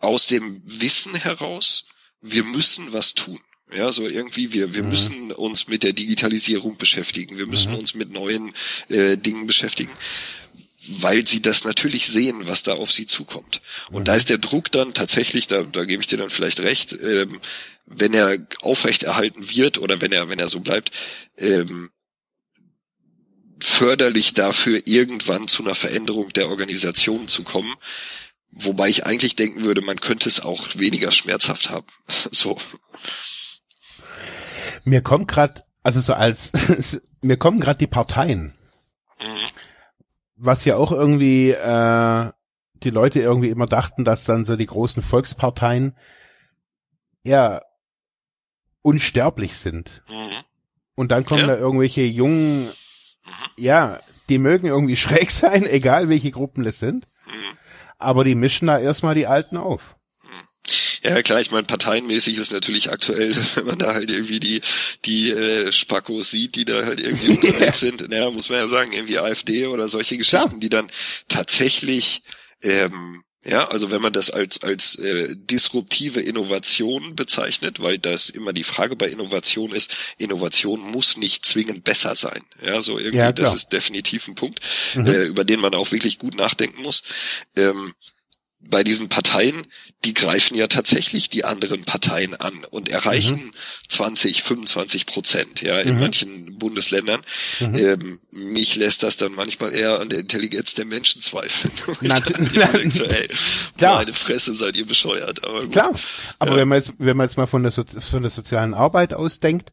aus 0.00 0.26
dem 0.26 0.62
Wissen 0.64 1.14
heraus, 1.14 1.86
wir 2.20 2.42
müssen 2.42 2.92
was 2.92 3.14
tun. 3.14 3.40
Ja, 3.74 3.92
so 3.92 4.06
irgendwie, 4.06 4.52
wir, 4.52 4.74
wir 4.74 4.82
mhm. 4.82 4.88
müssen 4.88 5.32
uns 5.32 5.68
mit 5.68 5.82
der 5.82 5.92
Digitalisierung 5.92 6.76
beschäftigen, 6.76 7.38
wir 7.38 7.46
müssen 7.46 7.72
mhm. 7.72 7.78
uns 7.78 7.94
mit 7.94 8.12
neuen 8.12 8.52
äh, 8.88 9.16
Dingen 9.16 9.46
beschäftigen, 9.46 9.92
weil 10.88 11.26
sie 11.26 11.40
das 11.40 11.64
natürlich 11.64 12.08
sehen, 12.08 12.48
was 12.48 12.62
da 12.62 12.74
auf 12.74 12.90
sie 12.90 13.06
zukommt. 13.06 13.60
Und 13.90 14.02
mhm. 14.02 14.04
da 14.06 14.16
ist 14.16 14.28
der 14.28 14.38
Druck 14.38 14.72
dann 14.72 14.92
tatsächlich, 14.92 15.46
da, 15.46 15.62
da 15.62 15.84
gebe 15.84 16.02
ich 16.02 16.08
dir 16.08 16.18
dann 16.18 16.30
vielleicht 16.30 16.60
recht, 16.60 16.92
ähm, 17.00 17.40
wenn 17.86 18.14
er 18.14 18.38
aufrechterhalten 18.60 19.50
wird 19.50 19.78
oder 19.78 20.00
wenn 20.00 20.12
er, 20.12 20.28
wenn 20.28 20.38
er 20.38 20.48
so 20.48 20.60
bleibt, 20.60 20.92
ähm, 21.36 21.90
förderlich 23.62 24.34
dafür, 24.34 24.82
irgendwann 24.86 25.48
zu 25.48 25.62
einer 25.62 25.74
Veränderung 25.74 26.32
der 26.32 26.48
Organisation 26.48 27.28
zu 27.28 27.42
kommen. 27.42 27.74
Wobei 28.52 28.88
ich 28.88 29.06
eigentlich 29.06 29.36
denken 29.36 29.62
würde, 29.62 29.80
man 29.80 30.00
könnte 30.00 30.28
es 30.28 30.40
auch 30.40 30.68
weniger 30.76 31.12
schmerzhaft 31.12 31.70
haben. 31.70 31.86
so. 32.30 32.58
Mir 34.84 35.02
kommt 35.02 35.28
gerade, 35.28 35.62
also 35.82 36.00
so 36.00 36.14
als, 36.14 36.52
mir 37.22 37.36
kommen 37.36 37.60
gerade 37.60 37.78
die 37.78 37.86
Parteien. 37.86 38.54
Mhm. 39.20 39.46
Was 40.36 40.64
ja 40.64 40.76
auch 40.76 40.92
irgendwie 40.92 41.50
äh, 41.50 42.30
die 42.82 42.90
Leute 42.90 43.20
irgendwie 43.20 43.50
immer 43.50 43.66
dachten, 43.66 44.04
dass 44.04 44.24
dann 44.24 44.46
so 44.46 44.56
die 44.56 44.66
großen 44.66 45.02
Volksparteien 45.02 45.96
ja 47.22 47.62
unsterblich 48.82 49.56
sind. 49.56 50.02
Mhm. 50.08 50.44
Und 50.94 51.12
dann 51.12 51.24
kommen 51.24 51.40
ja. 51.40 51.46
da 51.48 51.56
irgendwelche 51.56 52.02
jungen, 52.02 52.66
mhm. 52.66 52.70
ja, 53.56 54.00
die 54.28 54.38
mögen 54.38 54.66
irgendwie 54.66 54.96
schräg 54.98 55.30
sein, 55.30 55.64
egal 55.64 56.08
welche 56.08 56.30
Gruppen 56.30 56.62
das 56.62 56.78
sind. 56.78 57.06
Mhm. 57.26 57.58
Aber 57.98 58.24
die 58.24 58.34
mischen 58.34 58.68
da 58.68 58.78
erstmal 58.78 59.14
die 59.14 59.26
Alten 59.26 59.56
auf. 59.56 59.96
Ja, 61.02 61.22
klar, 61.22 61.40
ich 61.40 61.50
meine, 61.50 61.64
parteienmäßig 61.64 62.36
ist 62.36 62.52
natürlich 62.52 62.90
aktuell, 62.90 63.34
wenn 63.54 63.66
man 63.66 63.78
da 63.78 63.94
halt 63.94 64.10
irgendwie 64.10 64.40
die, 64.40 64.60
die 65.04 65.30
äh, 65.30 65.72
Spackos 65.72 66.30
sieht, 66.30 66.56
die 66.56 66.64
da 66.64 66.84
halt 66.84 67.00
irgendwie 67.00 67.30
unterwegs 67.30 67.80
sind, 67.80 68.08
naja, 68.08 68.30
muss 68.30 68.48
man 68.48 68.58
ja 68.58 68.68
sagen, 68.68 68.92
irgendwie 68.92 69.18
AfD 69.18 69.66
oder 69.66 69.88
solche 69.88 70.16
Geschichten, 70.16 70.54
ja. 70.54 70.58
die 70.60 70.68
dann 70.68 70.90
tatsächlich 71.28 72.22
ähm, 72.62 73.22
ja, 73.42 73.68
also 73.68 73.90
wenn 73.90 74.02
man 74.02 74.12
das 74.12 74.30
als 74.30 74.62
als 74.62 74.96
äh, 74.96 75.34
disruptive 75.34 76.20
Innovation 76.20 77.16
bezeichnet, 77.16 77.80
weil 77.80 77.96
das 77.96 78.28
immer 78.28 78.52
die 78.52 78.64
Frage 78.64 78.96
bei 78.96 79.08
Innovation 79.08 79.72
ist, 79.72 79.96
Innovation 80.18 80.80
muss 80.80 81.16
nicht 81.16 81.46
zwingend 81.46 81.82
besser 81.82 82.16
sein. 82.16 82.42
Ja, 82.62 82.82
so 82.82 82.98
irgendwie, 82.98 83.16
ja, 83.18 83.32
das 83.32 83.54
ist 83.54 83.70
definitiv 83.72 84.28
ein 84.28 84.34
Punkt, 84.34 84.60
mhm. 84.94 85.06
äh, 85.06 85.22
über 85.22 85.44
den 85.44 85.60
man 85.60 85.74
auch 85.74 85.90
wirklich 85.90 86.18
gut 86.18 86.34
nachdenken 86.34 86.82
muss. 86.82 87.02
Ähm, 87.56 87.94
bei 88.62 88.84
diesen 88.84 89.08
Parteien, 89.08 89.66
die 90.04 90.14
greifen 90.14 90.54
ja 90.54 90.66
tatsächlich 90.66 91.28
die 91.28 91.44
anderen 91.44 91.84
Parteien 91.84 92.34
an 92.34 92.64
und 92.70 92.88
erreichen 92.88 93.36
mhm. 93.36 93.52
20, 93.88 94.42
25 94.42 95.06
Prozent, 95.06 95.62
ja, 95.62 95.78
in 95.78 95.94
mhm. 95.94 96.00
manchen 96.00 96.58
Bundesländern. 96.58 97.22
Mhm. 97.58 97.74
Ähm, 97.74 98.20
mich 98.30 98.76
lässt 98.76 99.02
das 99.02 99.16
dann 99.16 99.32
manchmal 99.32 99.74
eher 99.74 100.00
an 100.00 100.10
der 100.10 100.20
Intelligenz 100.20 100.74
der 100.74 100.84
Menschen 100.84 101.22
zweifeln. 101.22 101.72
Natürlich. 102.00 102.94
so, 102.94 103.04
ey, 103.04 103.28
Klar. 103.78 103.96
Meine 103.96 104.12
Fresse 104.12 104.54
seid 104.54 104.76
ihr 104.76 104.86
bescheuert. 104.86 105.44
Aber 105.44 105.62
gut. 105.62 105.72
Klar. 105.72 105.92
Aber 106.38 106.52
ja. 106.52 106.56
wenn 106.58 106.68
man 106.68 106.78
jetzt, 106.78 106.92
wenn 106.98 107.16
man 107.16 107.26
jetzt 107.26 107.36
mal 107.36 107.46
von 107.46 107.62
der, 107.62 107.72
so 107.72 107.84
von 107.84 108.22
der 108.22 108.30
sozialen 108.30 108.74
Arbeit 108.74 109.14
ausdenkt, 109.14 109.72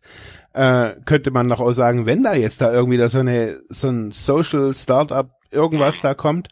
äh, 0.54 0.94
könnte 1.06 1.32
man 1.32 1.46
noch 1.46 1.60
auch 1.60 1.74
sagen, 1.74 2.06
wenn 2.06 2.24
da 2.24 2.34
jetzt 2.34 2.62
da 2.62 2.74
irgendwie 2.74 2.98
da 2.98 3.10
so 3.10 3.20
eine, 3.20 3.60
so 3.70 3.90
ein 3.90 4.12
Social 4.12 4.74
Startup 4.74 5.30
irgendwas 5.52 6.00
da 6.02 6.14
kommt 6.14 6.48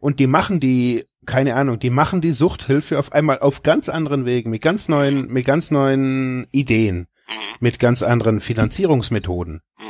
und 0.00 0.20
die 0.20 0.26
machen 0.26 0.60
die 0.60 1.07
keine 1.28 1.54
Ahnung, 1.54 1.78
die 1.78 1.90
machen 1.90 2.20
die 2.20 2.32
Suchthilfe 2.32 2.98
auf 2.98 3.12
einmal 3.12 3.38
auf 3.38 3.62
ganz 3.62 3.88
anderen 3.88 4.24
Wegen, 4.24 4.50
mit 4.50 4.62
ganz 4.62 4.88
neuen, 4.88 5.28
mit 5.28 5.44
ganz 5.44 5.70
neuen 5.70 6.48
Ideen, 6.50 7.06
mhm. 7.28 7.34
mit 7.60 7.78
ganz 7.78 8.02
anderen 8.02 8.40
Finanzierungsmethoden. 8.40 9.60
Mhm. 9.78 9.84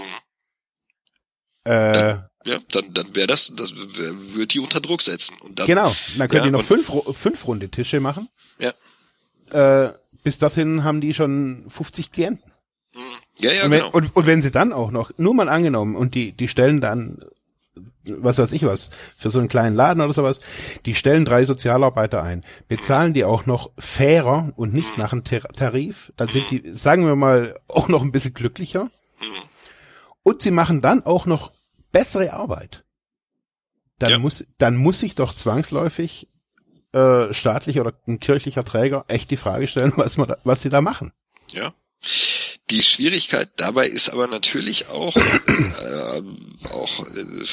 Äh, 1.64 2.08
ja, 2.44 2.58
dann, 2.70 2.92
dann 2.92 3.14
wäre 3.14 3.28
das, 3.28 3.54
das 3.54 3.72
würde 3.74 4.46
die 4.48 4.58
unter 4.58 4.80
Druck 4.80 5.00
setzen. 5.00 5.36
Und 5.40 5.58
dann, 5.58 5.66
genau, 5.66 5.94
dann 6.16 6.28
können 6.28 6.42
ja, 6.42 6.46
die 6.46 6.50
noch 6.50 6.64
fünf, 6.64 6.90
fünf 7.12 7.46
runde 7.46 7.68
Tische 7.68 8.00
machen. 8.00 8.28
Ja. 8.58 9.86
Äh, 9.86 9.92
bis 10.24 10.38
dahin 10.38 10.82
haben 10.82 11.00
die 11.00 11.14
schon 11.14 11.64
50 11.68 12.10
Klienten. 12.10 12.50
Mhm. 12.94 13.00
Ja, 13.38 13.52
ja, 13.52 13.64
und 13.64 13.70
wenn, 13.70 13.80
genau. 13.80 13.90
Und, 13.92 14.16
und 14.16 14.26
wenn 14.26 14.42
sie 14.42 14.50
dann 14.50 14.72
auch 14.72 14.90
noch, 14.90 15.12
nur 15.18 15.34
mal 15.34 15.48
angenommen, 15.48 15.94
und 15.94 16.16
die, 16.16 16.32
die 16.32 16.48
stellen 16.48 16.80
dann 16.80 17.18
was 18.18 18.38
weiß 18.38 18.52
ich 18.52 18.64
was, 18.64 18.90
für 19.16 19.30
so 19.30 19.38
einen 19.38 19.48
kleinen 19.48 19.76
Laden 19.76 20.02
oder 20.02 20.12
sowas, 20.12 20.40
die 20.86 20.94
stellen 20.94 21.24
drei 21.24 21.44
Sozialarbeiter 21.44 22.22
ein, 22.22 22.42
bezahlen 22.68 23.14
die 23.14 23.24
auch 23.24 23.46
noch 23.46 23.70
fairer 23.78 24.52
und 24.56 24.74
nicht 24.74 24.98
nach 24.98 25.12
einem 25.12 25.24
Tarif, 25.24 26.12
dann 26.16 26.28
sind 26.28 26.50
die, 26.50 26.62
sagen 26.72 27.06
wir 27.06 27.16
mal, 27.16 27.58
auch 27.68 27.88
noch 27.88 28.02
ein 28.02 28.12
bisschen 28.12 28.34
glücklicher. 28.34 28.90
Und 30.22 30.42
sie 30.42 30.50
machen 30.50 30.82
dann 30.82 31.04
auch 31.04 31.26
noch 31.26 31.52
bessere 31.92 32.32
Arbeit. 32.32 32.84
Dann 33.98 34.10
ja. 34.10 34.18
muss, 34.18 34.44
dann 34.58 34.76
muss 34.76 35.00
sich 35.00 35.14
doch 35.14 35.34
zwangsläufig 35.34 36.28
äh, 36.92 37.32
staatlich 37.32 37.80
oder 37.80 37.94
ein 38.06 38.20
kirchlicher 38.20 38.64
Träger 38.64 39.04
echt 39.08 39.30
die 39.30 39.36
Frage 39.36 39.66
stellen, 39.66 39.92
was, 39.96 40.16
man, 40.16 40.34
was 40.44 40.62
sie 40.62 40.68
da 40.68 40.80
machen. 40.80 41.12
Ja. 41.52 41.72
Die 42.70 42.82
Schwierigkeit 42.82 43.48
dabei 43.56 43.88
ist 43.88 44.10
aber 44.10 44.26
natürlich 44.26 44.88
auch, 44.88 45.16
äh, 45.46 46.22
auch 46.70 47.06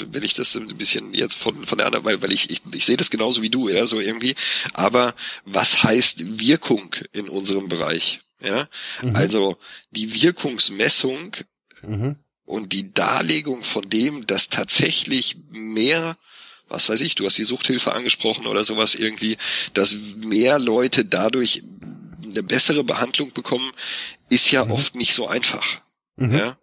wenn 0.10 0.24
ich 0.24 0.34
das 0.34 0.56
ein 0.56 0.76
bisschen 0.78 1.14
jetzt 1.14 1.36
von 1.36 1.66
von 1.66 1.78
der 1.78 1.88
anderen, 1.88 2.06
weil 2.06 2.22
weil 2.22 2.34
ich 2.34 2.50
ich, 2.50 2.62
ich 2.74 2.86
sehe 2.86 2.98
das 2.98 3.10
genauso 3.10 3.42
wie 3.42 3.50
du, 3.50 3.70
ja, 3.70 3.86
so 3.86 4.00
irgendwie. 4.00 4.36
Aber 4.74 5.16
was 5.46 5.84
heißt 5.84 6.40
Wirkung 6.40 6.96
in 7.14 7.30
unserem 7.30 7.70
Bereich? 7.70 8.22
Ja, 8.42 8.68
mhm. 9.02 9.16
also 9.16 9.58
die 9.92 10.22
Wirkungsmessung 10.22 11.36
mhm. 11.84 12.18
und 12.44 12.74
die 12.74 12.94
Darlegung 12.94 13.64
von 13.64 13.90
dem, 13.90 14.28
dass 14.28 14.50
tatsächlich 14.50 15.38
mehr 15.50 16.18
was 16.68 16.90
weiß 16.90 17.02
ich, 17.02 17.16
du 17.16 17.26
hast 17.26 17.38
die 17.38 17.44
Suchthilfe 17.44 17.94
angesprochen 17.94 18.48
oder 18.48 18.64
sowas 18.66 18.96
irgendwie, 18.96 19.38
dass 19.74 19.96
mehr 20.18 20.58
Leute 20.58 21.06
dadurch 21.06 21.64
eine 22.24 22.44
bessere 22.44 22.84
Behandlung 22.84 23.32
bekommen, 23.34 23.72
ist 24.30 24.52
ja 24.52 24.66
mhm. 24.66 24.72
oft 24.72 24.96
nicht 24.96 25.14
so 25.14 25.28
einfach. 25.28 25.82
Mhm. 26.16 26.38
Ja? 26.38 26.58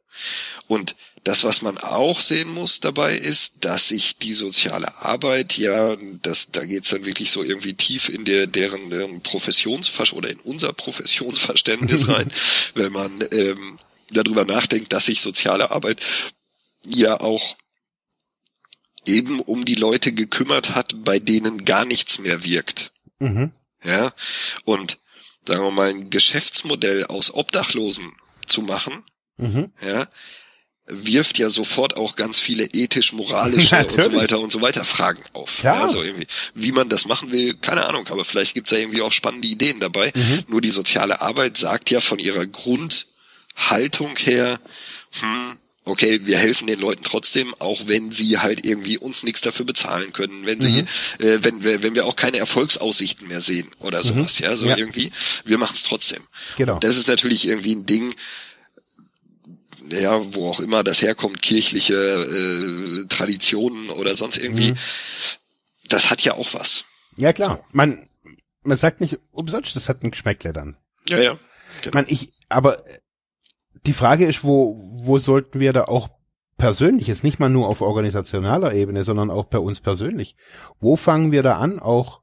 Und 0.69 0.97
das, 1.25 1.45
was 1.45 1.63
man 1.63 1.79
auch 1.79 2.21
sehen 2.21 2.53
muss 2.53 2.81
dabei, 2.81 3.15
ist, 3.15 3.65
dass 3.65 3.89
sich 3.89 4.19
die 4.19 4.35
soziale 4.35 4.97
Arbeit, 4.97 5.57
ja, 5.57 5.97
das, 6.23 6.51
da 6.51 6.65
geht's 6.65 6.91
dann 6.91 7.05
wirklich 7.05 7.31
so 7.31 7.45
irgendwie 7.45 7.75
tief 7.75 8.09
in 8.09 8.25
der, 8.25 8.49
deren, 8.49 8.91
deren 8.91 9.21
Professionsverständnis 9.21 10.19
oder 10.19 10.31
in 10.31 10.41
unser 10.41 10.73
Professionsverständnis 10.73 12.09
rein, 12.09 12.33
wenn 12.75 12.93
man 12.93 13.25
ähm, 13.31 13.79
darüber 14.11 14.45
nachdenkt, 14.45 14.93
dass 14.93 15.07
sich 15.07 15.21
soziale 15.21 15.71
Arbeit 15.71 16.01
ja 16.85 17.21
auch 17.21 17.57
eben 19.07 19.41
um 19.41 19.65
die 19.65 19.75
Leute 19.75 20.13
gekümmert 20.13 20.75
hat, 20.75 21.05
bei 21.05 21.19
denen 21.19 21.65
gar 21.65 21.85
nichts 21.85 22.19
mehr 22.19 22.45
wirkt. 22.45 22.93
Mhm. 23.21 23.53
Ja, 23.85 24.13
und 24.65 24.99
sagen 25.47 25.63
wir 25.63 25.71
mal, 25.71 25.91
ein 25.91 26.11
Geschäftsmodell 26.11 27.07
aus 27.07 27.35
Obdachlosen 27.35 28.13
zu 28.47 28.63
machen, 28.63 29.03
mhm. 29.37 29.73
ja, 29.85 30.09
wirft 30.87 31.39
ja 31.39 31.49
sofort 31.49 31.97
auch 31.97 32.17
ganz 32.17 32.39
viele 32.39 32.65
ethisch-moralische 32.65 33.77
und 33.87 34.03
so 34.03 34.13
weiter 34.15 34.41
und 34.41 34.53
so 34.53 34.61
weiter 34.61 34.85
Fragen 34.85 35.23
auf. 35.33 35.59
Klar. 35.59 35.83
Also 35.83 36.03
irgendwie, 36.03 36.27
wie 36.55 36.73
man 36.73 36.89
das 36.89 37.07
machen 37.07 37.33
will, 37.33 37.55
keine 37.55 37.87
Ahnung, 37.87 38.09
aber 38.09 38.25
vielleicht 38.25 38.55
gibt's 38.55 38.71
ja 38.73 38.79
irgendwie 38.79 39.03
auch 39.03 39.13
spannende 39.13 39.49
Ideen 39.49 39.81
dabei. 39.81 40.13
Mhm. 40.15 40.45
Nur 40.49 40.61
die 40.61 40.71
soziale 40.71 41.21
Arbeit 41.21 41.57
sagt 41.57 41.91
ja 41.91 42.01
von 42.01 42.19
ihrer 42.19 42.47
Grundhaltung 42.47 44.17
her, 44.17 44.61
hm, 45.21 45.59
okay, 45.85 46.21
wir 46.25 46.39
helfen 46.39 46.67
den 46.67 46.79
Leuten 46.79 47.03
trotzdem, 47.03 47.55
auch 47.59 47.87
wenn 47.87 48.13
sie 48.13 48.39
halt 48.39 48.65
irgendwie 48.65 48.99
uns 48.99 49.23
nichts 49.23 49.41
dafür 49.41 49.67
bezahlen 49.67 50.13
können, 50.13 50.47
wenn 50.47 50.61
sie, 50.61 50.83
mhm. 50.83 51.25
äh, 51.27 51.45
wenn 51.45 51.65
wir, 51.65 51.83
wenn 51.83 51.95
wir 51.95 52.07
auch 52.07 52.17
keine 52.17 52.39
Erfolgsaussichten 52.39 53.29
mehr 53.29 53.41
sehen 53.41 53.69
oder 53.81 53.99
mhm. 53.99 54.05
sowas, 54.05 54.39
mhm. 54.39 54.45
ja, 54.45 54.57
so 54.57 54.67
ja. 54.67 54.77
irgendwie, 54.77 55.13
wir 55.45 55.59
machen 55.59 55.75
es 55.75 55.83
trotzdem. 55.83 56.23
Genau. 56.57 56.79
das 56.79 56.97
ist 56.97 57.09
natürlich 57.09 57.47
irgendwie 57.47 57.75
ein 57.75 57.87
Ding, 57.87 58.15
ja, 59.91 60.35
wo 60.35 60.49
auch 60.49 60.61
immer 60.61 60.85
das 60.85 61.03
herkommt, 61.03 61.43
kirchliche 61.43 61.95
äh, 61.95 63.07
Traditionen 63.09 63.91
oder 63.91 64.15
sonst 64.15 64.39
irgendwie, 64.39 64.73
mhm. 64.73 64.79
das 65.89 66.11
hat 66.11 66.23
ja 66.23 66.35
auch 66.35 66.55
was. 66.55 66.85
Ja 67.19 67.33
klar, 67.33 67.57
so. 67.57 67.65
man, 67.73 68.09
man 68.63 68.77
sagt 68.77 69.01
nicht 69.01 69.19
umsonst, 69.33 69.75
das 69.75 69.89
hat 69.89 70.03
ein 70.03 70.13
Geschmäckle 70.13 70.53
dann. 70.53 70.77
Ja, 71.09 71.21
ja. 71.21 71.39
Genau. 71.83 71.95
Man, 71.95 72.05
ich, 72.09 72.29
aber 72.49 72.85
die 73.87 73.93
Frage 73.93 74.27
ist, 74.27 74.45
wo, 74.45 74.77
wo 75.03 75.19
sollten 75.19 75.61
wir 75.61 75.73
da 75.73 75.85
auch 75.85 76.09
persönlich, 76.57 77.09
jetzt 77.09 77.25
nicht 77.25 77.41
mal 77.41 77.49
nur 77.49 77.69
auf 77.69 77.81
organisationaler 77.81 78.75
Ebene, 78.75 79.05
sondern 79.05 79.31
auch 79.31 79.47
bei 79.47 79.59
uns 79.59 79.81
persönlich, 79.81 80.37
wo 80.81 80.97
fangen 80.97 81.33
wir 81.33 81.43
da 81.43 81.59
an, 81.59 81.81
auch 81.81 82.21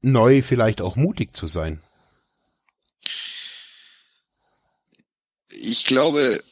neu 0.00 0.42
vielleicht 0.42 0.80
auch 0.80 0.96
mutig 0.96 1.36
zu 1.36 1.46
sein? 1.46 1.80
Ich 5.48 5.86
glaube, 5.86 6.42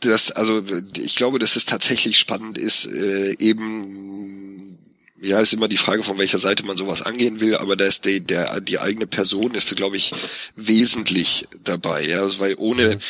dass, 0.00 0.30
also 0.30 0.62
ich 0.96 1.16
glaube, 1.16 1.38
dass 1.38 1.56
es 1.56 1.66
tatsächlich 1.66 2.18
spannend 2.18 2.58
ist, 2.58 2.86
äh, 2.86 3.34
eben 3.38 4.78
ja, 5.20 5.40
ist 5.40 5.52
immer 5.52 5.68
die 5.68 5.76
Frage, 5.76 6.02
von 6.02 6.18
welcher 6.18 6.38
Seite 6.38 6.64
man 6.64 6.76
sowas 6.76 7.02
angehen 7.02 7.40
will, 7.40 7.56
aber 7.56 7.76
da 7.76 7.86
ist 7.86 8.04
die, 8.04 8.20
der, 8.20 8.60
die 8.60 8.78
eigene 8.78 9.06
Person 9.06 9.54
ist, 9.54 9.74
glaube 9.76 9.96
ich, 9.96 10.12
wesentlich 10.56 11.46
dabei, 11.62 12.06
ja, 12.06 12.22
also, 12.22 12.40
weil 12.40 12.54
ohne 12.58 12.96
mhm. 12.96 13.00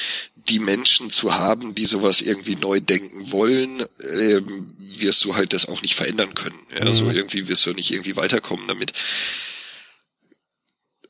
die 0.49 0.59
Menschen 0.59 1.11
zu 1.11 1.35
haben, 1.35 1.75
die 1.75 1.87
sowas 1.87 2.21
irgendwie 2.21 2.57
neu 2.57 2.81
denken 2.81 3.33
wollen, 3.33 3.85
ähm, 4.01 4.75
wirst 4.79 5.25
du 5.25 5.35
halt 5.35 5.53
das 5.53 5.67
auch 5.67 5.83
nicht 5.83 5.95
verändern 5.95 6.35
können. 6.35 6.59
Ja, 6.79 6.85
mhm. 6.85 6.93
so 6.93 7.11
irgendwie 7.11 7.49
wirst 7.49 7.67
du 7.67 7.73
nicht 7.73 7.91
irgendwie 7.91 8.17
weiterkommen 8.17 8.69
damit 8.69 8.93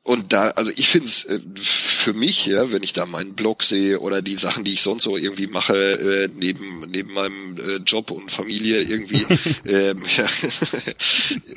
und 0.05 0.35
da, 0.35 0.51
also 0.51 0.71
ich 0.77 0.89
finde 0.89 1.07
es 1.07 1.25
äh, 1.25 1.41
für 1.57 2.13
mich, 2.13 2.45
ja, 2.45 2.71
wenn 2.71 2.83
ich 2.83 2.93
da 2.93 3.07
meinen 3.07 3.35
Blog 3.35 3.63
sehe 3.63 4.01
oder 4.01 4.21
die 4.21 4.37
Sachen, 4.37 4.63
die 4.63 4.75
ich 4.75 4.83
sonst 4.83 5.03
so 5.03 5.17
irgendwie 5.17 5.47
mache, 5.47 5.75
äh, 5.75 6.29
neben, 6.37 6.81
neben 6.91 7.15
meinem 7.15 7.57
äh, 7.57 7.77
Job 7.77 8.11
und 8.11 8.31
Familie 8.31 8.83
irgendwie, 8.83 9.27
ähm, 9.65 10.05
ja, 10.17 10.29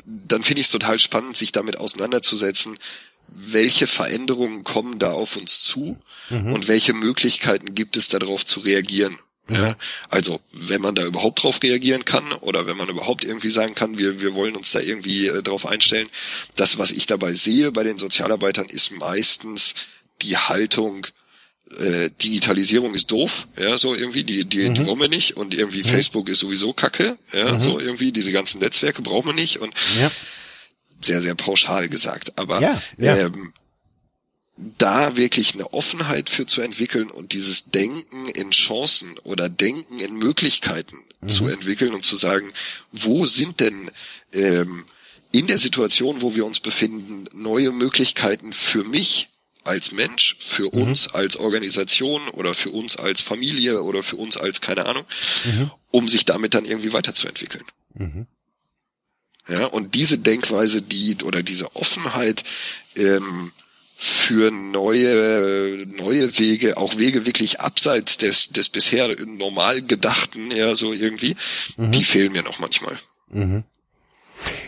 dann 0.05 0.43
finde 0.43 0.61
ich 0.61 0.67
es 0.67 0.71
total 0.71 0.97
spannend, 0.97 1.35
sich 1.35 1.51
damit 1.51 1.77
auseinanderzusetzen, 1.77 2.79
welche 3.27 3.85
Veränderungen 3.85 4.63
kommen 4.63 4.97
da 4.97 5.11
auf 5.11 5.35
uns 5.35 5.61
zu 5.61 5.97
mhm. 6.29 6.53
und 6.53 6.69
welche 6.69 6.93
Möglichkeiten 6.93 7.75
gibt 7.75 7.97
es 7.97 8.07
darauf 8.07 8.45
zu 8.45 8.61
reagieren. 8.61 9.19
Ja, 9.49 9.75
also 10.09 10.41
wenn 10.51 10.81
man 10.81 10.95
da 10.95 11.05
überhaupt 11.05 11.43
drauf 11.43 11.61
reagieren 11.63 12.05
kann 12.05 12.31
oder 12.33 12.67
wenn 12.67 12.77
man 12.77 12.89
überhaupt 12.89 13.23
irgendwie 13.23 13.49
sagen 13.49 13.75
kann, 13.75 13.97
wir, 13.97 14.19
wir 14.19 14.33
wollen 14.33 14.55
uns 14.55 14.71
da 14.71 14.79
irgendwie 14.79 15.27
äh, 15.27 15.41
drauf 15.41 15.65
einstellen. 15.65 16.09
Das, 16.55 16.77
was 16.77 16.91
ich 16.91 17.05
dabei 17.05 17.33
sehe 17.33 17.71
bei 17.71 17.83
den 17.83 17.97
Sozialarbeitern, 17.97 18.67
ist 18.67 18.91
meistens 18.91 19.75
die 20.21 20.37
Haltung, 20.37 21.07
äh, 21.77 22.09
Digitalisierung 22.21 22.93
ist 22.93 23.11
doof, 23.11 23.47
ja, 23.57 23.77
so 23.77 23.93
irgendwie, 23.93 24.23
die, 24.23 24.45
die, 24.45 24.69
mhm. 24.69 24.75
die 24.75 24.85
wollen 24.85 24.99
wir 24.99 25.09
nicht 25.09 25.37
und 25.37 25.53
irgendwie 25.53 25.83
mhm. 25.83 25.87
Facebook 25.87 26.29
ist 26.29 26.39
sowieso 26.39 26.73
Kacke, 26.73 27.17
ja, 27.33 27.53
mhm. 27.53 27.59
so 27.59 27.79
irgendwie, 27.79 28.11
diese 28.11 28.31
ganzen 28.31 28.59
Netzwerke 28.59 29.01
brauchen 29.01 29.27
wir 29.27 29.33
nicht 29.33 29.59
und 29.59 29.73
ja. 29.99 30.11
sehr, 31.01 31.21
sehr 31.21 31.35
pauschal 31.35 31.89
gesagt. 31.89 32.37
Aber 32.37 32.61
ja, 32.61 32.81
ja. 32.97 33.17
Ähm, 33.17 33.53
da 34.57 35.15
wirklich 35.15 35.53
eine 35.53 35.71
Offenheit 35.73 36.29
für 36.29 36.45
zu 36.45 36.61
entwickeln 36.61 37.11
und 37.11 37.33
dieses 37.33 37.65
Denken 37.65 38.27
in 38.27 38.51
Chancen 38.51 39.17
oder 39.19 39.49
Denken 39.49 39.99
in 39.99 40.15
Möglichkeiten 40.15 40.97
mhm. 41.21 41.29
zu 41.29 41.47
entwickeln 41.47 41.93
und 41.93 42.03
zu 42.03 42.15
sagen, 42.15 42.51
wo 42.91 43.25
sind 43.27 43.59
denn 43.59 43.91
ähm, 44.33 44.85
in 45.31 45.47
der 45.47 45.59
Situation, 45.59 46.21
wo 46.21 46.35
wir 46.35 46.45
uns 46.45 46.59
befinden, 46.59 47.25
neue 47.33 47.71
Möglichkeiten 47.71 48.53
für 48.53 48.83
mich 48.83 49.29
als 49.63 49.91
Mensch, 49.91 50.37
für 50.39 50.73
mhm. 50.73 50.81
uns 50.81 51.07
als 51.09 51.37
Organisation 51.37 52.27
oder 52.29 52.55
für 52.55 52.71
uns 52.71 52.95
als 52.95 53.21
Familie 53.21 53.83
oder 53.83 54.01
für 54.01 54.15
uns 54.15 54.37
als 54.37 54.61
keine 54.61 54.85
Ahnung, 54.85 55.05
mhm. 55.45 55.71
um 55.91 56.07
sich 56.07 56.25
damit 56.25 56.53
dann 56.53 56.65
irgendwie 56.65 56.93
weiterzuentwickeln. 56.93 57.65
Mhm. 57.93 58.25
Ja, 59.49 59.65
und 59.65 59.95
diese 59.95 60.17
Denkweise, 60.17 60.81
die 60.81 61.17
oder 61.23 61.41
diese 61.41 61.75
Offenheit, 61.75 62.43
ähm, 62.95 63.51
für 63.99 64.51
neue, 64.51 65.87
neue 65.87 66.37
Wege, 66.37 66.77
auch 66.77 66.97
Wege 66.97 67.25
wirklich 67.25 67.59
abseits 67.59 68.19
des, 68.19 68.49
des 68.49 68.69
bisher 68.69 69.15
normal 69.25 69.81
Gedachten, 69.81 70.51
ja, 70.51 70.75
so 70.75 70.93
irgendwie, 70.93 71.35
mhm. 71.77 71.91
die 71.91 72.03
fehlen 72.03 72.31
mir 72.31 72.43
noch 72.43 72.59
manchmal. 72.59 72.95
Mhm. 73.29 73.63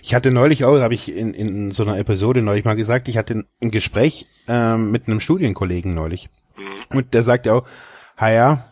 Ich 0.01 0.15
hatte 0.15 0.31
neulich 0.31 0.65
auch, 0.65 0.79
habe 0.79 0.95
ich 0.95 1.09
in, 1.09 1.35
in 1.35 1.69
so 1.69 1.83
einer 1.83 1.99
Episode 1.99 2.41
neulich 2.41 2.65
mal 2.65 2.75
gesagt, 2.75 3.07
ich 3.07 3.17
hatte 3.17 3.43
ein 3.61 3.69
Gespräch 3.69 4.25
ähm, 4.47 4.89
mit 4.89 5.07
einem 5.07 5.19
Studienkollegen 5.19 5.93
neulich. 5.93 6.29
Mhm. 6.57 6.97
Und 6.97 7.13
der 7.13 7.21
sagte 7.21 7.53
auch, 7.53 7.67
ha 8.17 8.31
ja, 8.31 8.71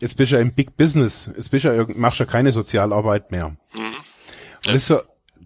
jetzt 0.00 0.16
bist 0.16 0.32
du 0.32 0.36
ja 0.36 0.42
im 0.42 0.52
Big 0.52 0.76
Business, 0.76 1.30
jetzt 1.36 1.52
bist 1.52 1.64
du 1.64 1.76
ja, 1.76 1.86
machst 1.94 2.18
du 2.18 2.24
ja 2.24 2.30
keine 2.30 2.50
Sozialarbeit 2.50 3.30
mehr. 3.30 3.50
Mhm. 3.50 3.56
Und 3.76 4.66
das 4.66 4.74
ist 4.74 4.86
so, 4.88 4.98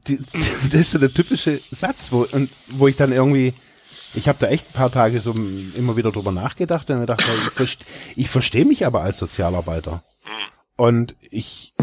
die, 0.09 0.18
das 0.70 0.81
ist 0.81 0.91
so 0.93 0.99
der 0.99 1.12
typische 1.12 1.61
Satz, 1.70 2.11
wo, 2.11 2.27
und 2.33 2.49
wo 2.68 2.89
ich 2.89 2.97
dann 2.97 3.12
irgendwie 3.12 3.53
ich 4.15 4.29
habe 4.29 4.39
da 4.41 4.49
echt 4.49 4.71
ein 4.71 4.73
paar 4.73 4.93
Tage 4.93 5.21
so 5.21 5.33
immer 5.33 5.97
wieder 5.97 6.12
drüber 6.12 6.33
nachgedacht 6.33 6.89
und 6.91 6.97
mir 6.97 7.03
gedacht, 7.03 7.23
ich, 7.23 7.53
verste, 7.53 7.85
ich 8.17 8.29
verstehe 8.29 8.65
mich 8.65 8.87
aber 8.87 9.03
als 9.03 9.19
Sozialarbeiter. 9.19 10.03
Und 10.77 11.15
ich, 11.21 11.75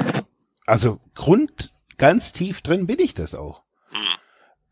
also 0.65 0.99
Grund, 1.15 1.71
ganz 1.97 2.33
tief 2.33 2.61
drin 2.61 2.87
bin 2.87 2.99
ich 2.99 3.13
das 3.13 3.35
auch. 3.35 3.63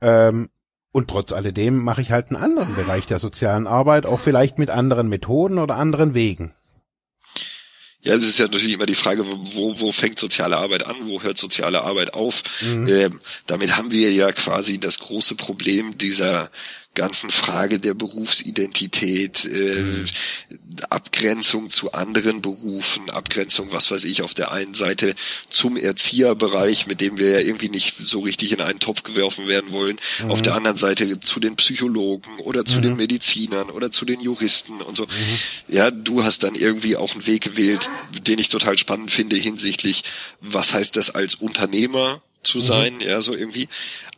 Ähm, 0.02 0.50
und 0.92 1.08
trotz 1.08 1.32
alledem 1.32 1.78
mache 1.78 2.02
ich 2.02 2.12
halt 2.12 2.28
einen 2.28 2.42
anderen 2.42 2.76
Bereich 2.76 3.06
der 3.06 3.20
sozialen 3.20 3.68
Arbeit, 3.68 4.06
auch 4.06 4.20
vielleicht 4.20 4.58
mit 4.58 4.70
anderen 4.70 5.08
Methoden 5.08 5.60
oder 5.60 5.76
anderen 5.76 6.14
Wegen. 6.14 6.54
Ja, 8.02 8.16
es 8.16 8.24
ist 8.24 8.40
ja 8.40 8.46
natürlich 8.46 8.74
immer 8.74 8.86
die 8.86 8.96
Frage, 8.96 9.26
wo, 9.28 9.78
wo 9.78 9.92
fängt 9.92 10.18
soziale 10.18 10.58
Arbeit 10.58 10.86
an, 10.86 10.96
wo 11.04 11.22
hört 11.22 11.38
soziale 11.38 11.82
Arbeit 11.82 12.14
auf? 12.14 12.44
Mhm. 12.62 12.88
Ähm, 12.88 13.22
damit 13.46 13.76
haben 13.76 13.92
wir 13.92 14.14
ja 14.14 14.32
quasi 14.32 14.80
das 14.80 15.00
große 15.00 15.36
Problem 15.36 15.98
dieser 15.98 16.50
ganzen 16.96 17.30
Frage 17.32 17.80
der 17.80 17.94
Berufsidentität, 17.94 19.46
äh, 19.46 19.82
mhm. 19.82 20.06
Abgrenzung 20.90 21.70
zu 21.70 21.94
anderen 21.94 22.42
Berufen, 22.42 23.10
Abgrenzung, 23.10 23.72
was 23.72 23.92
weiß 23.92 24.04
ich, 24.06 24.22
auf 24.22 24.34
der 24.34 24.52
einen 24.52 24.74
Seite 24.74 25.16
zum 25.50 25.78
Erzieherbereich, 25.78 26.88
mit 26.88 27.00
dem 27.00 27.18
wir 27.18 27.30
ja 27.30 27.40
irgendwie 27.40 27.70
nicht 27.70 27.96
so 28.04 28.22
richtig 28.22 28.52
in 28.52 28.62
einen 28.62 28.80
Topf 28.80 29.04
geworfen 29.04 29.48
werden 29.48 29.72
wollen, 29.72 29.98
mhm. 30.22 30.32
auf 30.32 30.42
der 30.42 30.56
anderen 30.56 30.78
Seite 30.78 31.20
zu 31.20 31.40
den 31.40 31.56
Psychologen 31.56 32.40
oder 32.40 32.66
zu 32.66 32.80
mhm. 32.80 32.84
den 32.84 32.96
Medizinern 32.98 33.70
oder 33.70 33.92
zu 33.92 34.04
den 34.06 34.20
Juristen 34.20 34.82
und 34.82 34.96
so. 34.96 35.04
Mhm. 35.04 35.40
Ja, 35.68 35.92
du 35.92 36.24
hast 36.24 36.44
dann 36.44 36.56
irgendwie 36.56 36.96
auch 36.96 37.14
einen 37.14 37.28
Weg 37.28 37.44
gewählt, 37.44 37.90
den 38.28 38.40
ich 38.40 38.50
total 38.50 38.78
spannend 38.78 39.12
finde 39.12 39.36
hinsichtlich, 39.36 40.04
was 40.42 40.74
heißt 40.74 40.96
das 40.96 41.12
als 41.12 41.36
Unternehmer 41.36 42.22
zu 42.44 42.58
mhm. 42.58 42.62
sein, 42.62 43.00
ja, 43.02 43.22
so 43.22 43.36
irgendwie. 43.36 43.70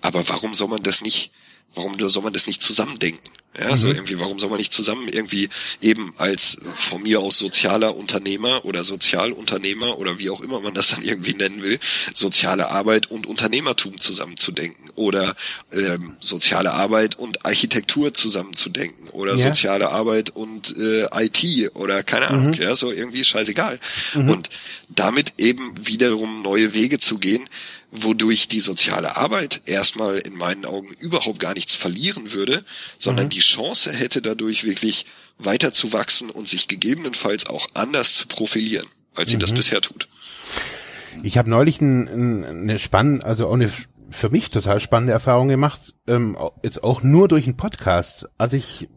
Aber 0.01 0.27
warum 0.29 0.55
soll 0.55 0.67
man 0.67 0.83
das 0.83 1.01
nicht 1.01 1.31
warum 1.75 1.97
soll 2.09 2.23
man 2.23 2.33
das 2.33 2.47
nicht 2.47 2.61
zusammendenken? 2.61 3.29
Ja, 3.59 3.71
mhm. 3.71 3.77
so 3.77 3.87
irgendwie, 3.89 4.17
warum 4.17 4.39
soll 4.39 4.49
man 4.49 4.59
nicht 4.59 4.71
zusammen 4.71 5.09
irgendwie 5.09 5.49
eben 5.81 6.13
als 6.17 6.61
von 6.75 7.03
mir 7.03 7.19
aus 7.19 7.37
sozialer 7.37 7.97
Unternehmer 7.97 8.63
oder 8.63 8.85
Sozialunternehmer 8.85 9.97
oder 9.97 10.19
wie 10.19 10.29
auch 10.29 10.39
immer 10.39 10.61
man 10.61 10.73
das 10.73 10.91
dann 10.91 11.01
irgendwie 11.01 11.33
nennen 11.33 11.61
will, 11.61 11.77
soziale 12.13 12.69
Arbeit 12.69 13.11
und 13.11 13.25
Unternehmertum 13.25 13.99
zusammenzudenken 13.99 14.89
oder 14.95 15.35
ähm, 15.73 16.15
soziale 16.21 16.71
Arbeit 16.71 17.19
und 17.19 17.45
Architektur 17.45 18.13
zusammenzudenken 18.13 19.09
oder 19.09 19.33
ja. 19.33 19.39
soziale 19.39 19.89
Arbeit 19.89 20.29
und 20.29 20.73
äh, 20.77 21.09
IT 21.11 21.75
oder 21.75 22.03
keine 22.03 22.29
Ahnung, 22.29 22.47
mhm. 22.51 22.53
ja, 22.53 22.73
so 22.73 22.89
irgendwie 22.89 23.25
scheißegal. 23.25 23.81
Mhm. 24.13 24.29
Und 24.29 24.49
damit 24.87 25.33
eben 25.39 25.73
wiederum 25.85 26.41
neue 26.41 26.73
Wege 26.73 26.99
zu 26.99 27.17
gehen, 27.17 27.49
wodurch 27.91 28.47
die 28.47 28.61
soziale 28.61 29.17
Arbeit 29.17 29.61
erstmal 29.65 30.17
in 30.17 30.35
meinen 30.35 30.65
Augen 30.65 30.93
überhaupt 30.99 31.39
gar 31.39 31.53
nichts 31.53 31.75
verlieren 31.75 32.31
würde, 32.31 32.63
sondern 32.97 33.25
mhm. 33.25 33.31
die 33.31 33.39
Chance 33.39 33.91
hätte 33.91 34.21
dadurch 34.21 34.63
wirklich 34.63 35.05
weiter 35.37 35.73
zu 35.73 35.91
wachsen 35.91 36.29
und 36.29 36.47
sich 36.47 36.67
gegebenenfalls 36.67 37.47
auch 37.47 37.67
anders 37.73 38.13
zu 38.13 38.27
profilieren, 38.27 38.87
als 39.15 39.29
sie 39.29 39.37
mhm. 39.37 39.41
das 39.41 39.51
bisher 39.51 39.81
tut. 39.81 40.07
Ich 41.23 41.37
habe 41.37 41.49
neulich 41.49 41.81
ein, 41.81 42.07
ein, 42.07 42.45
eine 42.45 42.79
spannende, 42.79 43.25
also 43.25 43.47
auch 43.47 43.53
eine 43.53 43.69
für 44.09 44.29
mich 44.29 44.51
total 44.51 44.79
spannende 44.79 45.13
Erfahrung 45.13 45.47
gemacht, 45.47 45.93
ähm, 46.07 46.37
jetzt 46.63 46.83
auch 46.83 47.01
nur 47.01 47.27
durch 47.27 47.45
einen 47.45 47.57
Podcast. 47.57 48.29
Als 48.37 48.53
ich 48.53 48.87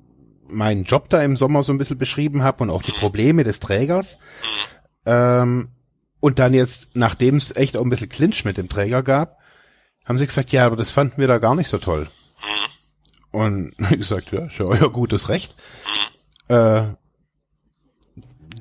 meinen 0.49 0.85
Job 0.85 1.09
da 1.09 1.23
im 1.23 1.37
Sommer 1.37 1.63
so 1.63 1.73
ein 1.73 1.79
bisschen 1.79 1.99
beschrieben 1.99 2.43
habe 2.43 2.65
und 2.65 2.71
auch 2.71 2.83
die. 2.83 2.93
Probleme 2.93 3.45
des 3.45 3.61
Trägers, 3.61 4.19
mhm. 4.19 5.07
ähm, 5.07 5.69
und 6.25 6.39
dann 6.39 6.55
jetzt, 6.55 6.89
nachdem 6.95 7.37
es 7.37 7.55
echt 7.55 7.77
auch 7.77 7.83
ein 7.83 7.91
bisschen 7.91 8.09
Clinch 8.09 8.47
mit 8.47 8.57
dem 8.57 8.71
Träger 8.71 9.03
gab, 9.03 9.37
haben 10.07 10.17
sie 10.17 10.27
gesagt, 10.27 10.53
ja, 10.53 10.65
aber 10.65 10.75
das 10.75 10.91
fanden 10.91 11.19
wir 11.19 11.29
da 11.29 11.37
gar 11.37 11.55
nicht 11.55 11.69
so 11.69 11.77
toll. 11.77 12.09
Und 13.31 13.75
ich 13.91 13.99
gesagt, 13.99 14.33
ja, 14.33 14.47
ist 14.47 14.57
ja 14.57 14.65
euer 14.65 14.91
gutes 14.91 15.29
Recht. 15.29 15.55
Äh, 16.49 16.85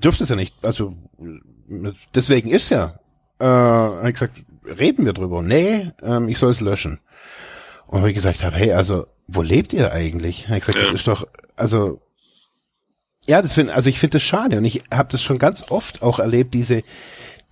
dürfte 0.04 0.24
es 0.24 0.30
ja 0.30 0.36
nicht, 0.36 0.54
also 0.62 0.94
deswegen 2.14 2.50
ist 2.50 2.70
ja. 2.70 3.00
Äh, 3.40 3.46
habe 3.46 4.10
ich 4.10 4.16
gesagt, 4.16 4.44
reden 4.66 5.06
wir 5.06 5.14
drüber. 5.14 5.42
Nee, 5.42 5.90
ähm, 6.02 6.28
ich 6.28 6.40
soll 6.40 6.52
es 6.52 6.60
löschen. 6.60 7.00
Und 7.88 8.00
habe 8.00 8.10
ich 8.10 8.16
gesagt 8.16 8.44
habe, 8.44 8.58
hey, 8.58 8.74
also 8.74 9.06
wo 9.28 9.42
lebt 9.42 9.72
ihr 9.72 9.94
eigentlich? 9.94 10.50
Habe 10.50 10.58
ich 10.58 10.66
gesagt, 10.66 10.86
das 10.86 10.92
ist 10.92 11.08
doch, 11.08 11.30
also 11.56 12.02
ja, 13.26 13.42
das 13.42 13.54
finde, 13.54 13.74
also 13.74 13.90
ich 13.90 14.00
finde 14.00 14.18
das 14.18 14.24
schade 14.24 14.58
und 14.58 14.66
ich 14.66 14.84
habe 14.92 15.10
das 15.10 15.22
schon 15.22 15.40
ganz 15.40 15.64
oft 15.70 16.02
auch 16.02 16.20
erlebt, 16.20 16.54
diese 16.54 16.84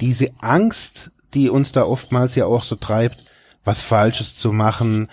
diese 0.01 0.31
Angst, 0.39 1.11
die 1.33 1.49
uns 1.49 1.71
da 1.71 1.83
oftmals 1.83 2.35
ja 2.35 2.45
auch 2.45 2.63
so 2.63 2.75
treibt, 2.75 3.25
was 3.63 3.81
Falsches 3.81 4.35
zu 4.35 4.51
machen, 4.51 5.09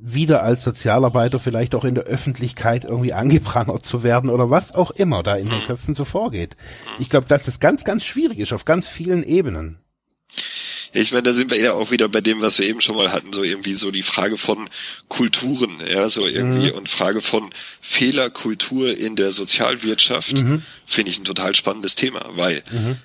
wieder 0.00 0.42
als 0.42 0.62
Sozialarbeiter 0.62 1.40
vielleicht 1.40 1.74
auch 1.74 1.84
in 1.84 1.94
der 1.94 2.04
Öffentlichkeit 2.04 2.84
irgendwie 2.84 3.14
angeprangert 3.14 3.84
zu 3.84 4.02
werden 4.02 4.30
oder 4.30 4.50
was 4.50 4.74
auch 4.74 4.90
immer 4.90 5.22
da 5.22 5.36
in 5.36 5.48
den 5.48 5.64
Köpfen 5.66 5.94
so 5.94 6.04
vorgeht. 6.04 6.56
Ich 6.98 7.08
glaube, 7.08 7.26
dass 7.26 7.44
das 7.44 7.58
ganz, 7.58 7.84
ganz 7.84 8.04
schwierig 8.04 8.38
ist 8.38 8.52
auf 8.52 8.66
ganz 8.66 8.86
vielen 8.86 9.22
Ebenen. 9.22 9.78
Ich 10.92 11.10
meine, 11.10 11.24
da 11.24 11.32
sind 11.32 11.50
wir 11.50 11.58
ja 11.58 11.72
auch 11.72 11.90
wieder 11.90 12.08
bei 12.08 12.20
dem, 12.20 12.40
was 12.40 12.58
wir 12.58 12.68
eben 12.68 12.80
schon 12.80 12.96
mal 12.96 13.10
hatten, 13.10 13.32
so 13.32 13.42
irgendwie 13.42 13.72
so 13.72 13.90
die 13.90 14.04
Frage 14.04 14.36
von 14.36 14.68
Kulturen, 15.08 15.78
ja, 15.90 16.08
so 16.08 16.26
irgendwie 16.26 16.70
mhm. 16.70 16.78
und 16.78 16.88
Frage 16.88 17.20
von 17.20 17.50
Fehlerkultur 17.80 18.96
in 18.96 19.16
der 19.16 19.32
Sozialwirtschaft, 19.32 20.42
mhm. 20.42 20.62
finde 20.86 21.10
ich 21.10 21.18
ein 21.18 21.24
total 21.24 21.56
spannendes 21.56 21.96
Thema, 21.96 22.24
weil 22.34 22.62
mhm 22.70 22.98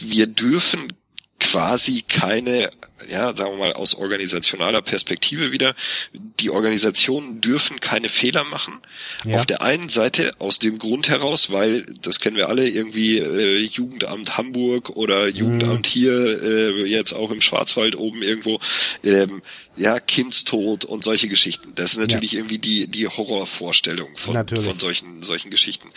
wir 0.00 0.26
dürfen 0.26 0.92
quasi 1.40 2.02
keine, 2.08 2.70
ja, 3.10 3.36
sagen 3.36 3.52
wir 3.52 3.58
mal 3.58 3.72
aus 3.74 3.94
organisationaler 3.94 4.82
Perspektive 4.82 5.52
wieder, 5.52 5.74
die 6.40 6.50
Organisationen 6.50 7.40
dürfen 7.40 7.80
keine 7.80 8.08
Fehler 8.08 8.44
machen. 8.44 8.80
Ja. 9.24 9.36
Auf 9.36 9.46
der 9.46 9.60
einen 9.62 9.88
Seite 9.88 10.32
aus 10.38 10.58
dem 10.58 10.78
Grund 10.78 11.08
heraus, 11.08 11.50
weil, 11.50 11.84
das 12.02 12.20
kennen 12.20 12.36
wir 12.36 12.48
alle, 12.48 12.68
irgendwie 12.68 13.18
äh, 13.18 13.62
Jugendamt 13.62 14.38
Hamburg 14.38 14.90
oder 14.90 15.28
Jugendamt 15.28 15.86
mhm. 15.86 15.90
hier, 15.90 16.42
äh, 16.42 16.86
jetzt 16.86 17.12
auch 17.12 17.30
im 17.30 17.40
Schwarzwald 17.40 17.96
oben 17.96 18.22
irgendwo, 18.22 18.58
ähm, 19.02 19.42
ja, 19.76 19.98
Kindstod 19.98 20.84
und 20.84 21.04
solche 21.04 21.28
Geschichten. 21.28 21.72
Das 21.74 21.92
ist 21.92 21.98
natürlich 21.98 22.32
ja. 22.32 22.38
irgendwie 22.38 22.58
die, 22.58 22.86
die 22.86 23.08
Horrorvorstellung 23.08 24.16
von, 24.16 24.46
von 24.46 24.78
solchen, 24.78 25.22
solchen 25.24 25.50
Geschichten 25.50 25.88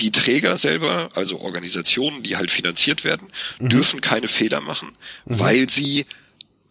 die 0.00 0.12
Träger 0.12 0.56
selber, 0.56 1.10
also 1.14 1.40
Organisationen, 1.40 2.22
die 2.22 2.36
halt 2.36 2.50
finanziert 2.50 3.04
werden, 3.04 3.28
mhm. 3.58 3.68
dürfen 3.68 4.00
keine 4.00 4.28
Fehler 4.28 4.60
machen, 4.60 4.96
mhm. 5.24 5.38
weil 5.38 5.70
sie 5.70 6.06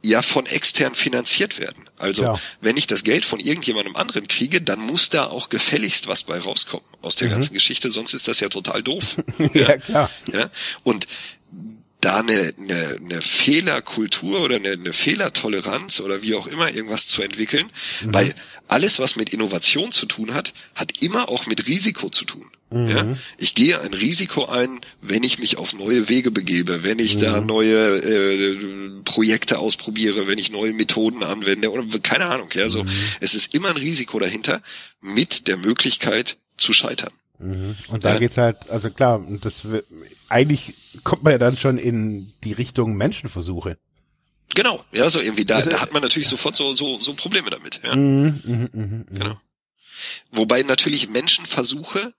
ja 0.06 0.22
von 0.22 0.46
extern 0.46 0.96
finanziert 0.96 1.60
werden. 1.60 1.90
Also 1.98 2.24
ja. 2.24 2.40
wenn 2.60 2.76
ich 2.76 2.88
das 2.88 3.04
Geld 3.04 3.24
von 3.24 3.40
irgendjemandem 3.40 3.96
anderen 3.96 4.28
kriege, 4.28 4.62
dann 4.62 4.80
muss 4.80 5.10
da 5.10 5.28
auch 5.28 5.50
gefälligst 5.50 6.08
was 6.08 6.24
bei 6.24 6.38
rauskommen 6.38 6.86
aus 7.02 7.16
der 7.16 7.30
mhm. 7.30 7.34
ganzen 7.34 7.54
Geschichte, 7.54 7.92
sonst 7.92 8.14
ist 8.14 8.28
das 8.28 8.40
ja 8.42 8.50
total 8.50 8.84
doof. 8.84 9.16
ja, 9.38 9.48
ja, 9.54 9.78
klar. 9.78 10.10
Ja? 10.32 10.50
Und 10.84 11.08
da 12.02 12.20
eine, 12.20 12.54
eine, 12.60 13.00
eine 13.02 13.22
Fehlerkultur 13.22 14.42
oder 14.42 14.58
eine, 14.58 14.72
eine 14.72 14.92
Fehlertoleranz 14.92 16.02
oder 16.02 16.22
wie 16.22 16.36
auch 16.36 16.48
immer 16.48 16.74
irgendwas 16.74 17.08
zu 17.08 17.22
entwickeln, 17.22 17.72
mhm. 18.02 18.14
weil 18.14 18.36
alles, 18.68 19.00
was 19.00 19.16
mit 19.16 19.34
Innovation 19.34 19.94
zu 19.94 20.06
tun 20.06 20.34
hat, 20.34 20.54
hat 20.76 21.02
immer 21.02 21.30
auch 21.30 21.46
mit 21.46 21.68
Risiko 21.68 22.10
zu 22.10 22.26
tun. 22.26 22.50
Mhm. 22.74 22.90
Ja? 22.90 23.18
Ich 23.38 23.54
gehe 23.54 23.80
ein 23.82 23.94
Risiko 23.94 24.46
ein, 24.46 24.82
wenn 25.02 25.24
ich 25.24 25.38
mich 25.38 25.58
auf 25.58 25.74
neue 25.74 26.10
Wege 26.10 26.32
begebe, 26.32 26.84
wenn 26.84 27.00
ich 27.00 27.18
mhm. 27.18 27.22
da 27.22 27.42
neue 27.42 27.98
äh, 27.98 28.58
Projekte 29.04 29.60
ausprobiere, 29.60 30.28
wenn 30.28 30.40
ich 30.40 30.52
neue 30.52 30.74
Methoden 30.74 31.24
anwende 31.24 31.72
oder 31.72 31.84
keine 32.00 32.26
Ahnung. 32.26 32.50
Ja, 32.54 32.70
so 32.70 32.84
mhm. 32.84 32.90
es 33.20 33.36
ist 33.36 33.54
immer 33.54 33.70
ein 33.70 33.78
Risiko 33.78 34.18
dahinter 34.20 34.62
mit 35.02 35.48
der 35.48 35.58
Möglichkeit 35.58 36.38
zu 36.58 36.74
scheitern. 36.74 37.12
Mhm. 37.38 37.76
Und 37.90 38.04
da 38.04 38.14
ja. 38.14 38.20
geht's 38.20 38.38
halt, 38.38 38.70
also 38.70 38.90
klar, 38.90 39.24
das 39.42 39.64
eigentlich 40.30 40.76
kommt 41.04 41.24
man 41.24 41.32
ja 41.32 41.38
dann 41.38 41.58
schon 41.58 41.78
in 41.78 42.34
die 42.44 42.54
Richtung 42.54 42.96
Menschenversuche. 42.96 43.78
Genau, 44.56 44.84
ja, 44.92 45.10
so 45.10 45.20
irgendwie 45.20 45.46
da, 45.46 45.58
also, 45.58 45.70
da 45.70 45.82
hat 45.82 45.94
man 45.94 46.02
natürlich 46.02 46.28
ja. 46.28 46.32
sofort 46.32 46.56
so 46.56 46.74
so 46.74 47.00
so 47.02 47.14
Probleme 47.14 47.50
damit. 47.50 47.82
Ja. 47.84 47.96
Mhm, 47.96 48.42
mh, 48.44 48.70
mh, 48.72 48.86
mh. 48.86 49.04
Genau. 49.10 49.42
Wobei 50.32 50.64
natürlich 50.64 51.10
Menschenversuche 51.10 52.14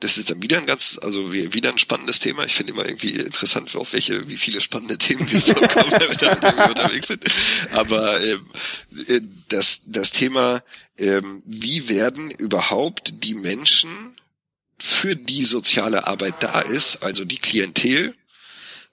das 0.00 0.18
ist 0.18 0.30
dann 0.30 0.42
wieder 0.42 0.58
ein 0.58 0.66
ganz, 0.66 0.98
also 1.00 1.32
wieder 1.32 1.70
ein 1.70 1.78
spannendes 1.78 2.18
Thema. 2.18 2.44
Ich 2.44 2.54
finde 2.54 2.74
immer 2.74 2.84
irgendwie 2.84 3.12
interessant, 3.14 3.74
auf 3.76 3.94
welche, 3.94 4.28
wie 4.28 4.36
viele 4.36 4.60
spannende 4.60 4.98
Themen 4.98 5.30
wir 5.30 5.40
so 5.40 5.54
kommen, 5.54 5.90
wenn 5.92 6.10
wir 6.10 6.16
da 6.16 6.68
unterwegs 6.68 7.08
sind. 7.08 7.24
Aber 7.72 8.22
ähm, 8.22 8.46
äh, 9.08 9.20
das, 9.48 9.80
das 9.86 10.10
Thema, 10.10 10.62
ähm, 10.98 11.42
wie 11.46 11.88
werden 11.88 12.30
überhaupt 12.30 13.24
die 13.24 13.34
Menschen, 13.34 14.16
für 14.78 15.16
die 15.16 15.44
soziale 15.44 16.06
Arbeit 16.06 16.34
da 16.40 16.60
ist, 16.60 17.02
also 17.02 17.24
die 17.24 17.38
Klientel, 17.38 18.14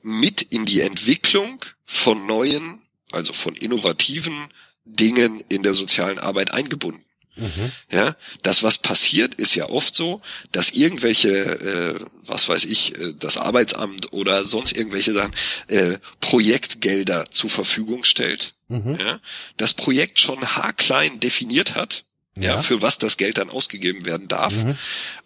mit 0.02 0.42
in 0.42 0.66
die 0.66 0.82
Entwicklung 0.82 1.64
von 1.86 2.26
neuen, 2.26 2.82
also 3.12 3.34
von 3.34 3.56
innovativen 3.56 4.48
Dingen 4.86 5.44
in 5.50 5.64
der 5.64 5.74
sozialen 5.74 6.20
Arbeit 6.20 6.52
eingebunden. 6.52 7.04
Mhm. 7.36 7.72
Ja, 7.92 8.16
das 8.44 8.62
was 8.62 8.78
passiert, 8.78 9.36
ist 9.36 9.56
ja 9.56 9.70
oft 9.70 9.96
so, 9.96 10.22
dass 10.52 10.70
irgendwelche, 10.70 11.30
äh, 11.30 12.06
was 12.26 12.48
weiß 12.48 12.66
ich, 12.66 12.98
äh, 12.98 13.14
das 13.18 13.38
Arbeitsamt 13.38 14.14
oder 14.14 14.46
sonst 14.46 14.72
irgendwelche 14.74 15.14
Sachen 15.14 15.34
äh, 15.68 15.98
Projektgelder 16.22 17.32
zur 17.32 17.50
Verfügung 17.50 18.04
stellt. 18.04 18.54
Mhm. 18.68 18.98
Ja, 19.00 19.20
das 19.58 19.74
Projekt 19.74 20.20
schon 20.20 20.42
haarklein 20.56 21.20
definiert 21.20 21.76
hat, 21.76 22.06
ja. 22.38 22.56
ja. 22.56 22.62
für 22.62 22.82
was 22.82 22.98
das 22.98 23.18
Geld 23.18 23.38
dann 23.38 23.50
ausgegeben 23.50 24.06
werden 24.06 24.28
darf 24.28 24.54
mhm. 24.54 24.78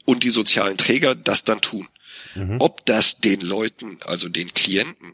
und 0.06 0.24
die 0.24 0.30
sozialen 0.30 0.78
Träger 0.78 1.14
das 1.14 1.44
dann 1.44 1.62
tun. 1.62 1.88
Mhm. 2.36 2.58
Ob 2.60 2.86
das 2.86 3.20
den 3.20 3.42
Leuten, 3.42 3.98
also 4.06 4.30
den 4.30 4.54
Klienten, 4.54 5.14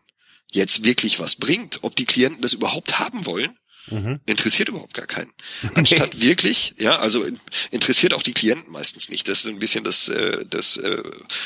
jetzt 0.51 0.83
wirklich 0.83 1.19
was 1.19 1.35
bringt, 1.35 1.79
ob 1.83 1.95
die 1.95 2.05
Klienten 2.05 2.41
das 2.41 2.53
überhaupt 2.53 2.99
haben 2.99 3.25
wollen, 3.25 3.57
Mhm. 3.88 4.19
Interessiert 4.25 4.69
überhaupt 4.69 4.93
gar 4.93 5.07
keinen. 5.07 5.31
Anstatt 5.75 6.19
wirklich, 6.19 6.75
ja, 6.77 6.99
also 6.99 7.25
interessiert 7.71 8.13
auch 8.13 8.23
die 8.23 8.34
Klienten 8.34 8.71
meistens 8.71 9.09
nicht. 9.09 9.27
Das 9.27 9.39
ist 9.39 9.47
ein 9.47 9.59
bisschen 9.59 9.84
das, 9.84 10.07
äh, 10.07 10.45
das 10.49 10.77
äh, 10.77 11.03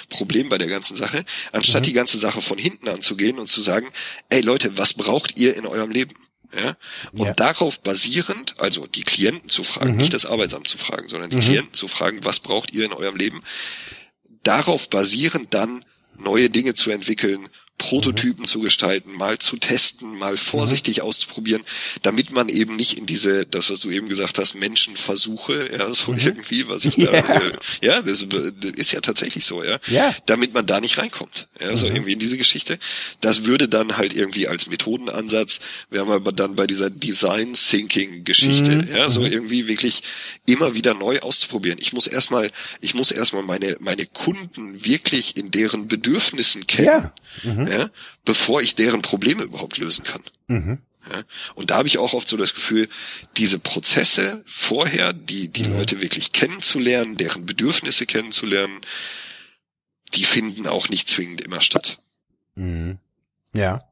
Problem 0.09 0.49
bei 0.49 0.57
der 0.57 0.67
ganzen 0.67 0.95
Sache. 0.95 1.25
Anstatt 1.51 1.83
mhm. 1.83 1.87
die 1.87 1.93
ganze 1.93 2.17
Sache 2.17 2.41
von 2.41 2.57
hinten 2.57 2.87
anzugehen 2.89 3.39
und 3.39 3.47
zu 3.47 3.61
sagen, 3.61 3.89
ey 4.29 4.41
Leute, 4.41 4.77
was 4.77 4.93
braucht 4.93 5.37
ihr 5.37 5.55
in 5.55 5.65
eurem 5.65 5.91
Leben? 5.91 6.15
Ja? 6.55 6.77
Und 7.11 7.27
ja. 7.27 7.33
darauf 7.33 7.79
basierend, 7.79 8.59
also 8.59 8.87
die 8.87 9.03
Klienten 9.03 9.49
zu 9.49 9.63
fragen, 9.63 9.91
mhm. 9.91 9.97
nicht 9.97 10.13
das 10.13 10.25
Arbeitsamt 10.25 10.67
zu 10.67 10.77
fragen, 10.77 11.07
sondern 11.07 11.29
die 11.29 11.37
mhm. 11.37 11.41
Klienten 11.41 11.73
zu 11.73 11.87
fragen, 11.87 12.23
was 12.23 12.39
braucht 12.39 12.73
ihr 12.73 12.85
in 12.85 12.93
eurem 12.93 13.15
Leben? 13.15 13.43
Darauf 14.43 14.89
basierend 14.89 15.53
dann 15.53 15.83
neue 16.17 16.49
Dinge 16.49 16.73
zu 16.73 16.89
entwickeln, 16.91 17.49
Prototypen 17.77 18.43
mhm. 18.43 18.47
zu 18.47 18.61
gestalten, 18.61 19.13
mal 19.13 19.37
zu 19.37 19.57
testen, 19.57 20.17
mal 20.17 20.37
vorsichtig 20.37 20.97
mhm. 20.97 21.03
auszuprobieren, 21.03 21.63
damit 22.01 22.31
man 22.31 22.49
eben 22.49 22.75
nicht 22.75 22.97
in 22.97 23.05
diese, 23.05 23.45
das 23.45 23.69
was 23.69 23.79
du 23.79 23.91
eben 23.91 24.09
gesagt 24.09 24.39
hast, 24.39 24.55
Menschenversuche, 24.55 25.69
ja, 25.77 25.93
so 25.93 26.11
mhm. 26.11 26.19
irgendwie, 26.19 26.67
was 26.67 26.85
ich 26.85 26.95
da, 26.95 27.11
ja, 27.13 27.21
äh, 27.21 27.51
ja 27.81 28.01
das, 28.01 28.25
das, 28.27 28.71
ist 28.71 28.91
ja 28.91 29.01
tatsächlich 29.01 29.45
so, 29.45 29.63
ja, 29.63 29.79
ja. 29.87 30.15
damit 30.25 30.53
man 30.53 30.65
da 30.65 30.81
nicht 30.81 30.97
reinkommt, 30.97 31.47
ja, 31.59 31.75
so 31.77 31.87
mhm. 31.87 31.95
irgendwie 31.95 32.13
in 32.13 32.19
diese 32.19 32.37
Geschichte. 32.37 32.79
Das 33.21 33.43
würde 33.43 33.67
dann 33.67 33.97
halt 33.97 34.15
irgendwie 34.15 34.47
als 34.47 34.67
Methodenansatz, 34.67 35.59
wir 35.91 36.01
haben 36.01 36.11
aber 36.11 36.31
dann 36.31 36.55
bei 36.55 36.65
dieser 36.65 36.89
Design 36.89 37.53
Thinking 37.53 38.23
Geschichte, 38.23 38.71
mhm. 38.71 38.95
ja, 38.95 39.09
so 39.09 39.19
mhm. 39.21 39.27
irgendwie 39.27 39.67
wirklich 39.67 40.01
immer 40.47 40.73
wieder 40.73 40.95
neu 40.95 41.19
auszuprobieren. 41.19 41.77
Ich 41.79 41.93
muss 41.93 42.07
erstmal, 42.07 42.49
ich 42.81 42.95
muss 42.95 43.11
erstmal 43.11 43.43
meine 43.43 43.77
meine 43.79 44.05
Kunden 44.05 44.83
wirklich 44.83 45.37
in 45.37 45.51
deren 45.51 45.87
Bedürfnissen 45.87 46.65
kennen. 46.65 46.87
Ja 46.87 47.13
mhm. 47.67 47.79
ja, 47.79 47.89
bevor 48.25 48.61
ich 48.61 48.75
deren 48.75 49.01
Probleme 49.01 49.43
überhaupt 49.43 49.77
lösen 49.77 50.03
kann. 50.03 50.21
Mhm. 50.47 50.79
Ja, 51.11 51.23
und 51.55 51.69
da 51.69 51.77
habe 51.77 51.87
ich 51.87 51.97
auch 51.99 52.13
oft 52.13 52.27
so 52.27 52.35
das 52.35 52.53
Gefühl, 52.53 52.89
diese 53.37 53.59
Prozesse 53.59 54.43
vorher, 54.45 55.13
die 55.13 55.47
die 55.47 55.63
mhm. 55.63 55.77
Leute 55.77 56.01
wirklich 56.01 56.33
kennenzulernen, 56.33 57.15
deren 57.15 57.45
Bedürfnisse 57.45 58.05
kennenzulernen, 58.05 58.81
die 60.13 60.25
finden 60.25 60.67
auch 60.67 60.89
nicht 60.89 61.07
zwingend 61.07 61.41
immer 61.41 61.61
statt. 61.61 61.99
Mhm. 62.55 62.97
Ja, 63.53 63.83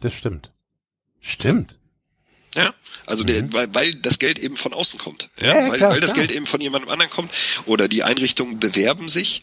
das 0.00 0.14
stimmt. 0.14 0.50
Stimmt. 1.20 1.78
Ja, 2.54 2.74
also 3.06 3.24
der, 3.24 3.44
mhm. 3.44 3.52
weil, 3.52 3.74
weil 3.74 3.94
das 3.94 4.18
Geld 4.18 4.38
eben 4.38 4.56
von 4.56 4.72
außen 4.72 4.98
kommt. 4.98 5.28
Ja, 5.38 5.46
ja 5.46 5.70
weil, 5.70 5.78
klar, 5.78 5.90
weil 5.90 6.00
das 6.00 6.14
klar. 6.14 6.26
Geld 6.26 6.36
eben 6.36 6.46
von 6.46 6.60
jemandem 6.60 6.90
anderen 6.90 7.10
kommt 7.10 7.32
oder 7.66 7.88
die 7.88 8.02
Einrichtungen 8.02 8.58
bewerben 8.58 9.08
sich 9.08 9.42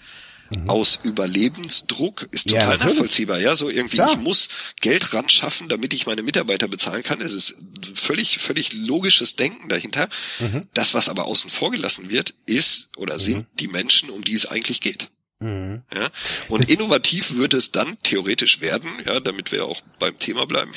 mhm. 0.49 0.69
aus 0.69 0.99
Überlebensdruck 1.03 2.27
ist 2.31 2.49
total 2.49 2.77
ja, 2.77 2.85
nachvollziehbar. 2.85 3.39
Ja, 3.39 3.55
so 3.55 3.69
irgendwie, 3.69 3.97
Klar. 3.97 4.11
ich 4.11 4.17
muss 4.17 4.49
Geld 4.81 5.13
ran 5.13 5.29
schaffen, 5.29 5.69
damit 5.69 5.93
ich 5.93 6.05
meine 6.05 6.23
Mitarbeiter 6.23 6.67
bezahlen 6.67 7.03
kann. 7.03 7.21
Es 7.21 7.33
ist 7.33 7.55
völlig, 7.93 8.39
völlig 8.39 8.73
logisches 8.73 9.35
Denken 9.35 9.69
dahinter. 9.69 10.09
Mhm. 10.39 10.67
Das, 10.73 10.93
was 10.93 11.09
aber 11.09 11.25
außen 11.25 11.49
vor 11.49 11.71
gelassen 11.71 12.09
wird, 12.09 12.33
ist 12.45 12.89
oder 12.97 13.19
sind 13.19 13.37
mhm. 13.37 13.57
die 13.59 13.67
Menschen, 13.67 14.09
um 14.09 14.23
die 14.23 14.33
es 14.33 14.45
eigentlich 14.45 14.81
geht. 14.81 15.09
Mhm. 15.39 15.81
Ja? 15.93 16.09
Und 16.47 16.71
innovativ 16.71 17.33
würde 17.33 17.57
es 17.57 17.71
dann 17.71 17.97
theoretisch 18.03 18.61
werden, 18.61 18.89
ja, 19.05 19.19
damit 19.19 19.51
wir 19.51 19.65
auch 19.65 19.81
beim 19.99 20.17
Thema 20.17 20.45
bleiben, 20.45 20.71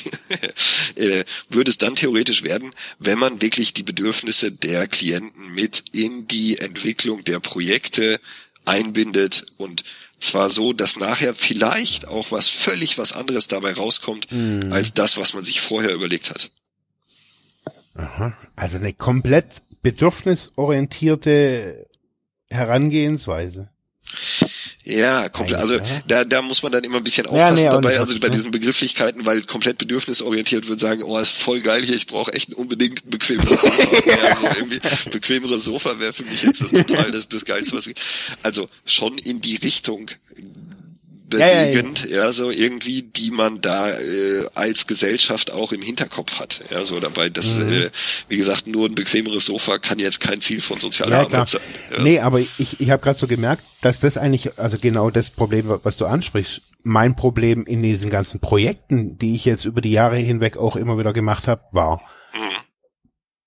äh, 0.95 1.23
würde 1.49 1.71
es 1.71 1.77
dann 1.77 1.95
theoretisch 1.95 2.43
werden, 2.43 2.71
wenn 2.99 3.17
man 3.17 3.41
wirklich 3.41 3.73
die 3.73 3.83
Bedürfnisse 3.83 4.51
der 4.51 4.87
Klienten 4.87 5.49
mit 5.53 5.83
in 5.93 6.27
die 6.27 6.57
Entwicklung 6.57 7.23
der 7.23 7.39
Projekte 7.39 8.19
einbindet 8.69 9.45
und 9.57 9.83
zwar 10.19 10.49
so, 10.49 10.73
dass 10.73 10.97
nachher 10.97 11.33
vielleicht 11.33 12.07
auch 12.07 12.31
was 12.31 12.47
völlig 12.47 12.97
was 12.97 13.13
anderes 13.13 13.47
dabei 13.47 13.73
rauskommt, 13.73 14.31
mhm. 14.31 14.71
als 14.71 14.93
das, 14.93 15.17
was 15.17 15.33
man 15.33 15.43
sich 15.43 15.61
vorher 15.61 15.93
überlegt 15.93 16.29
hat. 16.29 16.51
Aha. 17.95 18.37
Also 18.55 18.77
eine 18.77 18.93
komplett 18.93 19.63
bedürfnisorientierte 19.81 21.87
Herangehensweise. 22.49 23.69
Ja, 24.89 25.29
komplett. 25.29 25.59
Also 25.59 25.77
da, 26.07 26.25
da 26.25 26.41
muss 26.41 26.63
man 26.63 26.71
dann 26.71 26.83
immer 26.83 26.97
ein 26.97 27.03
bisschen 27.03 27.27
aufpassen 27.27 27.57
ja, 27.63 27.75
nee, 27.75 27.81
dabei, 27.81 27.99
also 27.99 28.19
bei 28.19 28.29
diesen 28.29 28.49
Begrifflichkeiten, 28.49 29.25
weil 29.25 29.43
komplett 29.43 29.77
bedürfnisorientiert 29.77 30.67
wird 30.67 30.79
sagen, 30.79 31.03
oh, 31.03 31.17
ist 31.19 31.29
voll 31.29 31.61
geil 31.61 31.83
hier, 31.83 31.95
ich 31.95 32.07
brauche 32.07 32.33
echt 32.33 32.53
unbedingt 32.55 33.05
ein 33.05 33.09
bequemeres 33.11 33.61
Sofa. 33.61 33.83
ja, 34.07 34.35
so 34.35 34.45
irgendwie 34.45 34.79
bequemeres 35.11 35.63
Sofa 35.63 35.99
wäre 35.99 36.13
für 36.13 36.23
mich 36.23 36.43
jetzt 36.43 36.61
das 36.61 36.71
total 36.87 37.11
das, 37.11 37.29
das 37.29 37.45
Geilste, 37.45 37.75
was 37.75 37.85
ich, 37.85 37.95
also 38.41 38.67
schon 38.85 39.17
in 39.19 39.41
die 39.41 39.57
Richtung 39.57 40.09
bewegend, 41.29 42.05
ja, 42.05 42.17
ja, 42.17 42.23
ja. 42.25 42.31
so 42.31 42.51
irgendwie, 42.51 43.03
die 43.03 43.31
man 43.31 43.61
da 43.61 43.91
äh, 43.91 44.47
als 44.55 44.87
Gesellschaft 44.87 45.51
auch 45.51 45.71
im 45.71 45.81
Hinterkopf 45.81 46.39
hat. 46.39 46.63
Ja, 46.69 46.83
so 46.83 46.99
dabei, 46.99 47.29
das, 47.29 47.55
mhm. 47.55 47.71
äh, 47.71 47.89
wie 48.27 48.37
gesagt, 48.37 48.67
nur 48.67 48.87
ein 48.87 48.95
bequemeres 48.95 49.45
Sofa 49.45 49.77
kann 49.77 49.99
jetzt 49.99 50.19
kein 50.19 50.41
Ziel 50.41 50.61
von 50.61 50.79
sozialer 50.79 51.11
ja, 51.11 51.21
Arbeit 51.21 51.49
sein. 51.49 51.61
Ja, 51.91 52.03
nee, 52.03 52.19
aber 52.19 52.39
ich, 52.39 52.79
ich 52.79 52.89
habe 52.89 53.01
gerade 53.01 53.19
so 53.19 53.27
gemerkt, 53.27 53.63
dass 53.81 53.99
das 53.99 54.17
eigentlich, 54.17 54.57
also 54.57 54.77
genau 54.79 55.09
das 55.09 55.29
Problem, 55.29 55.65
was 55.83 55.97
du 55.97 56.05
ansprichst, 56.05 56.61
mein 56.83 57.15
Problem 57.15 57.63
in 57.65 57.83
diesen 57.83 58.09
ganzen 58.09 58.39
Projekten, 58.39 59.17
die 59.17 59.35
ich 59.35 59.45
jetzt 59.45 59.65
über 59.65 59.81
die 59.81 59.91
Jahre 59.91 60.17
hinweg 60.17 60.57
auch 60.57 60.75
immer 60.75 60.97
wieder 60.97 61.13
gemacht 61.13 61.47
habe, 61.47 61.61
war. 61.71 62.01
Mhm. 62.33 62.57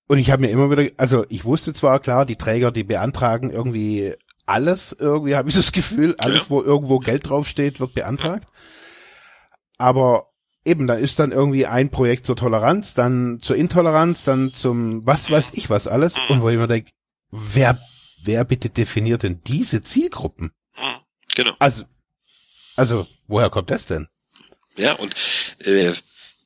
Und 0.07 0.17
ich 0.17 0.31
habe 0.31 0.41
mir 0.41 0.49
immer 0.49 0.69
wieder, 0.69 0.91
also 0.97 1.25
ich 1.29 1.45
wusste 1.45 1.73
zwar 1.73 1.99
klar, 1.99 2.25
die 2.25 2.35
Träger, 2.35 2.71
die 2.71 2.83
beantragen 2.83 3.49
irgendwie 3.49 4.13
alles 4.45 4.95
irgendwie, 4.97 5.35
habe 5.35 5.49
ich 5.49 5.55
das 5.55 5.71
Gefühl, 5.71 6.15
alles, 6.17 6.49
wo 6.49 6.61
irgendwo 6.61 6.99
Geld 6.99 7.29
draufsteht, 7.29 7.79
wird 7.79 7.93
beantragt. 7.93 8.47
Aber 9.77 10.31
eben, 10.65 10.87
da 10.87 10.95
ist 10.95 11.19
dann 11.19 11.31
irgendwie 11.31 11.65
ein 11.65 11.89
Projekt 11.89 12.25
zur 12.25 12.35
Toleranz, 12.35 12.93
dann 12.93 13.39
zur 13.41 13.55
Intoleranz, 13.55 14.23
dann 14.23 14.53
zum 14.53 15.05
was 15.05 15.31
weiß 15.31 15.51
ich 15.53 15.69
was 15.69 15.87
alles. 15.87 16.15
Und 16.29 16.41
wo 16.41 16.49
ich 16.49 16.57
mir 16.57 16.67
denke, 16.67 16.91
wer, 17.31 17.79
wer 18.23 18.43
bitte 18.45 18.69
definiert 18.69 19.23
denn 19.23 19.41
diese 19.41 19.83
Zielgruppen? 19.83 20.51
Genau. 21.35 21.53
Also, 21.59 21.85
also, 22.75 23.07
woher 23.27 23.49
kommt 23.49 23.71
das 23.71 23.85
denn? 23.85 24.07
Ja, 24.77 24.93
und 24.93 25.15
äh, 25.59 25.93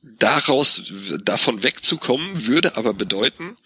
daraus, 0.02 0.92
davon 1.22 1.62
wegzukommen, 1.62 2.46
würde 2.46 2.76
aber 2.76 2.94
bedeuten, 2.94 3.56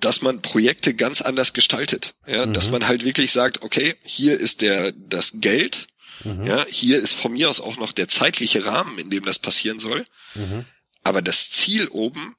dass 0.00 0.22
man 0.22 0.42
Projekte 0.42 0.94
ganz 0.94 1.22
anders 1.22 1.52
gestaltet. 1.52 2.14
Ja, 2.26 2.46
mhm. 2.46 2.52
dass 2.52 2.70
man 2.70 2.86
halt 2.86 3.04
wirklich 3.04 3.32
sagt, 3.32 3.62
okay, 3.62 3.94
hier 4.02 4.38
ist 4.38 4.60
der, 4.60 4.92
das 4.92 5.32
Geld. 5.36 5.88
Mhm. 6.24 6.44
Ja, 6.44 6.64
hier 6.68 6.98
ist 6.98 7.14
von 7.14 7.32
mir 7.32 7.50
aus 7.50 7.60
auch 7.60 7.76
noch 7.76 7.92
der 7.92 8.08
zeitliche 8.08 8.64
Rahmen, 8.64 8.98
in 8.98 9.10
dem 9.10 9.24
das 9.24 9.38
passieren 9.38 9.80
soll. 9.80 10.06
Mhm. 10.34 10.64
Aber 11.02 11.22
das 11.22 11.50
Ziel 11.50 11.88
oben 11.88 12.36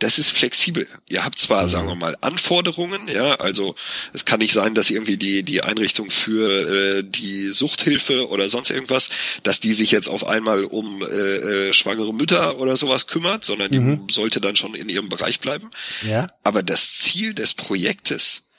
das 0.00 0.18
ist 0.18 0.30
flexibel. 0.30 0.88
Ihr 1.08 1.24
habt 1.24 1.38
zwar, 1.38 1.64
mhm. 1.64 1.68
sagen 1.68 1.88
wir 1.88 1.94
mal, 1.94 2.16
Anforderungen, 2.20 3.06
ja, 3.06 3.34
also 3.36 3.74
es 4.12 4.24
kann 4.24 4.40
nicht 4.40 4.52
sein, 4.52 4.74
dass 4.74 4.90
irgendwie 4.90 5.16
die 5.16 5.42
die 5.42 5.62
Einrichtung 5.62 6.10
für 6.10 6.98
äh, 6.98 7.04
die 7.04 7.48
Suchthilfe 7.48 8.28
oder 8.28 8.48
sonst 8.48 8.70
irgendwas, 8.70 9.10
dass 9.42 9.60
die 9.60 9.74
sich 9.74 9.90
jetzt 9.90 10.08
auf 10.08 10.26
einmal 10.26 10.64
um 10.64 11.02
äh, 11.02 11.06
äh, 11.06 11.72
schwangere 11.72 12.12
Mütter 12.12 12.58
oder 12.58 12.76
sowas 12.76 13.06
kümmert, 13.06 13.44
sondern 13.44 13.70
die 13.70 13.80
mhm. 13.80 14.08
sollte 14.10 14.40
dann 14.40 14.56
schon 14.56 14.74
in 14.74 14.88
ihrem 14.88 15.08
Bereich 15.08 15.38
bleiben. 15.40 15.70
Ja. 16.02 16.26
Aber 16.42 16.62
das 16.62 16.94
Ziel 16.94 17.34
des 17.34 17.54
Projektes 17.54 18.49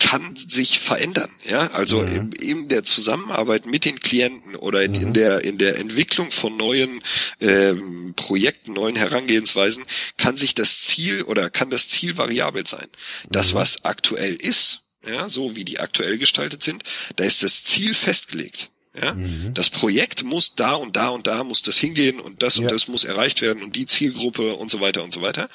kann 0.00 0.34
sich 0.34 0.80
verändern, 0.80 1.30
ja, 1.44 1.70
also 1.70 2.00
mhm. 2.00 2.16
in, 2.16 2.32
in, 2.32 2.68
der 2.68 2.84
Zusammenarbeit 2.84 3.64
mit 3.64 3.84
den 3.84 4.00
Klienten 4.00 4.56
oder 4.56 4.82
in, 4.82 4.92
mhm. 4.92 5.00
in, 5.00 5.12
der 5.12 5.44
in 5.44 5.56
der 5.56 5.78
Entwicklung 5.78 6.32
von 6.32 6.56
neuen 6.56 7.00
ähm, 7.40 8.12
Projekten, 8.16 8.72
neuen 8.72 8.96
Herangehensweisen 8.96 9.84
kann 10.16 10.36
sich 10.36 10.54
das 10.54 10.82
Ziel 10.82 11.22
oder 11.22 11.48
kann 11.48 11.70
das 11.70 11.88
Ziel 11.88 12.18
variabel 12.18 12.66
sein. 12.66 12.88
Das, 13.30 13.52
mhm. 13.52 13.56
was 13.56 13.84
aktuell 13.84 14.34
ist, 14.34 14.82
ja, 15.06 15.28
so 15.28 15.54
wie 15.54 15.64
die 15.64 15.78
aktuell 15.78 16.18
gestaltet 16.18 16.62
sind, 16.62 16.82
da 17.16 17.24
ist 17.24 17.42
das 17.42 17.62
Ziel 17.62 17.94
festgelegt. 17.94 18.70
Ja? 19.00 19.14
Mhm. 19.14 19.54
Das 19.54 19.70
Projekt 19.70 20.22
muss 20.22 20.54
da 20.54 20.74
und 20.74 20.96
da 20.96 21.08
und 21.08 21.26
da 21.26 21.42
muss 21.44 21.62
das 21.62 21.76
hingehen 21.76 22.20
und 22.20 22.42
das 22.42 22.56
ja. 22.56 22.62
und 22.62 22.70
das 22.70 22.88
muss 22.88 23.04
erreicht 23.04 23.42
werden 23.42 23.62
und 23.62 23.74
die 23.76 23.86
Zielgruppe 23.86 24.54
und 24.54 24.70
so 24.70 24.80
weiter 24.80 25.02
und 25.02 25.12
so 25.12 25.20
weiter. 25.20 25.48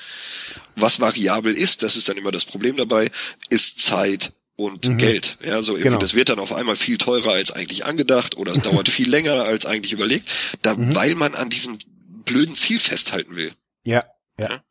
Was 0.76 1.00
variabel 1.00 1.54
ist, 1.54 1.84
das 1.84 1.96
ist 1.96 2.10
dann 2.10 2.18
immer 2.18 2.32
das 2.32 2.46
Problem 2.46 2.76
dabei, 2.76 3.12
ist 3.50 3.82
Zeit 3.82 4.34
und 4.56 4.88
mhm. 4.88 4.98
Geld. 4.98 5.38
Ja, 5.42 5.62
so 5.62 5.74
irgendwie, 5.74 5.90
genau. 5.90 6.00
das 6.00 6.14
wird 6.14 6.30
dann 6.30 6.40
auf 6.40 6.52
einmal 6.52 6.76
viel 6.76 6.98
teurer 6.98 7.32
als 7.32 7.52
eigentlich 7.52 7.86
angedacht 7.86 8.36
oder 8.36 8.52
es 8.52 8.62
dauert 8.62 8.90
viel 8.90 9.10
länger 9.10 9.44
als 9.44 9.66
eigentlich 9.66 9.94
überlegt, 9.94 10.28
da, 10.62 10.76
mhm. 10.76 10.94
weil 10.94 11.16
man 11.16 11.34
an 11.34 11.50
diesem 11.50 11.80
blöden 12.26 12.56
Ziel 12.56 12.80
festhalten 12.80 13.36
will. 13.36 13.54
Ja, 13.86 14.06
ja. 14.38 14.50
ja? 14.50 14.64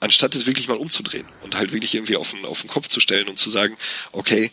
Anstatt 0.00 0.34
es 0.34 0.46
wirklich 0.46 0.68
mal 0.68 0.76
umzudrehen 0.76 1.26
und 1.42 1.56
halt 1.56 1.72
wirklich 1.72 1.94
irgendwie 1.94 2.16
auf 2.16 2.30
den, 2.30 2.44
auf 2.44 2.60
den 2.60 2.68
Kopf 2.68 2.88
zu 2.88 3.00
stellen 3.00 3.28
und 3.28 3.38
zu 3.38 3.50
sagen, 3.50 3.76
okay, 4.12 4.52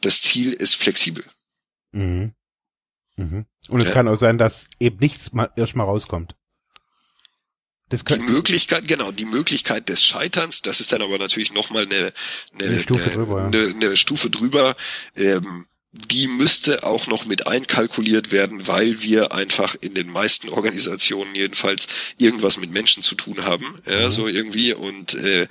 das 0.00 0.22
Ziel 0.22 0.52
ist 0.52 0.76
flexibel. 0.76 1.24
Mhm. 1.92 2.32
Mhm. 3.16 3.46
Und 3.68 3.80
es 3.80 3.88
ja. 3.88 3.94
kann 3.94 4.08
auch 4.08 4.16
sein, 4.16 4.38
dass 4.38 4.68
eben 4.78 4.98
nichts 4.98 5.32
mal 5.32 5.50
erst 5.56 5.74
mal 5.74 5.84
rauskommt. 5.84 6.34
Das 7.88 8.02
die 8.02 8.18
Möglichkeit, 8.18 8.88
genau, 8.88 9.12
die 9.12 9.26
Möglichkeit 9.26 9.88
des 9.88 10.04
Scheiterns, 10.04 10.60
das 10.60 10.80
ist 10.80 10.92
dann 10.92 11.02
aber 11.02 11.18
natürlich 11.18 11.52
nochmal 11.52 11.84
eine, 11.84 12.12
eine, 12.52 12.68
eine, 12.68 12.80
Stufe 12.80 13.04
eine, 13.04 13.14
drüber, 13.14 13.38
ja. 13.38 13.46
eine, 13.46 13.74
eine 13.74 13.96
Stufe 13.96 14.28
drüber. 14.28 14.76
Ähm, 15.14 15.66
die 15.92 16.26
müsste 16.26 16.84
auch 16.84 17.06
noch 17.06 17.24
mit 17.26 17.46
einkalkuliert 17.46 18.30
werden, 18.30 18.66
weil 18.66 19.02
wir 19.02 19.32
einfach 19.32 19.76
in 19.80 19.94
den 19.94 20.08
meisten 20.08 20.48
Organisationen 20.48 21.34
jedenfalls 21.34 21.86
irgendwas 22.18 22.58
mit 22.58 22.70
Menschen 22.70 23.02
zu 23.02 23.14
tun 23.14 23.44
haben, 23.44 23.80
ja, 23.88 24.08
mhm. 24.08 24.10
so 24.10 24.26
irgendwie 24.26 24.74
und 24.74 25.14
äh, 25.14 25.46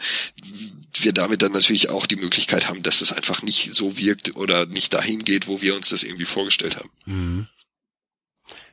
wir 0.94 1.14
damit 1.14 1.42
dann 1.42 1.54
natürlich 1.54 1.90
auch 1.90 2.06
die 2.06 2.16
Möglichkeit 2.16 2.68
haben, 2.68 2.84
dass 2.84 3.02
es 3.02 3.12
einfach 3.12 3.42
nicht 3.42 3.74
so 3.74 3.98
wirkt 3.98 4.36
oder 4.36 4.66
nicht 4.66 4.94
dahin 4.94 5.24
geht, 5.24 5.48
wo 5.48 5.62
wir 5.62 5.76
uns 5.76 5.90
das 5.90 6.04
irgendwie 6.04 6.26
vorgestellt 6.26 6.78
haben. 6.78 6.90
Mhm. 7.06 7.48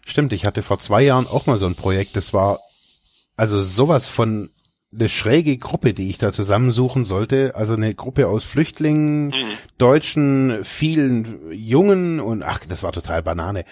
Stimmt, 0.04 0.32
ich 0.32 0.44
hatte 0.44 0.62
vor 0.62 0.80
zwei 0.80 1.02
Jahren 1.02 1.26
auch 1.26 1.46
mal 1.46 1.58
so 1.58 1.66
ein 1.66 1.74
Projekt, 1.74 2.16
das 2.16 2.32
war 2.32 2.60
also 3.36 3.62
sowas 3.62 4.06
von 4.06 4.50
eine 4.94 5.08
schräge 5.08 5.56
Gruppe, 5.56 5.94
die 5.94 6.10
ich 6.10 6.18
da 6.18 6.32
zusammensuchen 6.32 7.04
sollte. 7.04 7.54
Also 7.54 7.74
eine 7.74 7.94
Gruppe 7.94 8.28
aus 8.28 8.44
Flüchtlingen, 8.44 9.28
mhm. 9.28 9.58
Deutschen, 9.78 10.64
vielen 10.64 11.50
Jungen 11.52 12.20
und 12.20 12.42
ach, 12.42 12.60
das 12.68 12.82
war 12.82 12.92
total 12.92 13.22
Banane. 13.22 13.64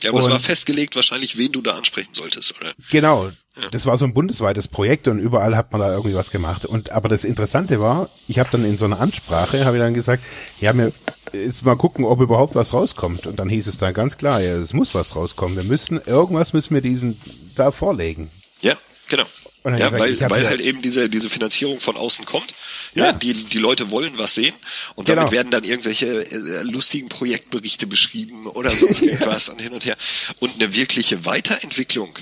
Ja, 0.00 0.10
aber 0.10 0.18
und, 0.18 0.24
es 0.24 0.30
war 0.30 0.40
festgelegt 0.40 0.96
wahrscheinlich, 0.96 1.36
wen 1.36 1.52
du 1.52 1.60
da 1.60 1.76
ansprechen 1.76 2.14
solltest, 2.14 2.54
oder? 2.58 2.72
Genau. 2.90 3.30
Ja. 3.60 3.70
Das 3.70 3.86
war 3.86 3.98
so 3.98 4.04
ein 4.04 4.14
bundesweites 4.14 4.68
Projekt 4.68 5.08
und 5.08 5.18
überall 5.18 5.56
hat 5.56 5.72
man 5.72 5.80
da 5.80 5.90
irgendwie 5.90 6.14
was 6.14 6.30
gemacht. 6.30 6.64
Und 6.64 6.90
aber 6.90 7.08
das 7.08 7.24
Interessante 7.24 7.80
war, 7.80 8.08
ich 8.28 8.38
habe 8.38 8.48
dann 8.52 8.64
in 8.64 8.76
so 8.76 8.84
einer 8.84 9.00
Ansprache, 9.00 9.64
habe 9.64 9.76
ich 9.76 9.82
dann 9.82 9.94
gesagt, 9.94 10.22
ja, 10.60 10.72
mir 10.72 10.92
jetzt 11.32 11.64
mal 11.64 11.76
gucken, 11.76 12.04
ob 12.04 12.20
überhaupt 12.20 12.54
was 12.54 12.72
rauskommt. 12.72 13.26
Und 13.26 13.38
dann 13.40 13.48
hieß 13.48 13.66
es 13.66 13.76
dann 13.76 13.92
ganz 13.94 14.16
klar, 14.16 14.40
ja, 14.40 14.56
es 14.56 14.72
muss 14.72 14.94
was 14.94 15.16
rauskommen. 15.16 15.56
Wir 15.56 15.64
müssen, 15.64 16.00
irgendwas 16.06 16.52
müssen 16.52 16.74
wir 16.74 16.82
diesen 16.82 17.20
da 17.54 17.70
vorlegen. 17.70 18.30
Ja, 18.60 18.74
genau. 19.08 19.24
Ja, 19.64 19.90
gesagt, 19.90 19.98
weil, 19.98 20.30
weil 20.30 20.46
halt 20.46 20.60
eben 20.60 20.80
diese, 20.80 21.10
diese 21.10 21.28
Finanzierung 21.28 21.80
von 21.80 21.96
außen 21.96 22.24
kommt. 22.24 22.54
Ja. 22.94 23.06
ja. 23.06 23.12
die, 23.12 23.34
die 23.34 23.58
Leute 23.58 23.90
wollen 23.90 24.16
was 24.16 24.34
sehen 24.34 24.54
und 24.94 25.08
damit 25.08 25.24
genau. 25.24 25.32
werden 25.32 25.50
dann 25.50 25.64
irgendwelche 25.64 26.30
äh, 26.30 26.62
lustigen 26.62 27.08
Projektberichte 27.08 27.86
beschrieben 27.86 28.46
oder 28.46 28.70
sonst 28.70 29.02
irgendwas 29.02 29.48
und 29.48 29.60
hin 29.60 29.72
und 29.72 29.84
her. 29.84 29.96
Und 30.38 30.54
eine 30.54 30.74
wirkliche 30.74 31.24
Weiterentwicklung, 31.24 32.14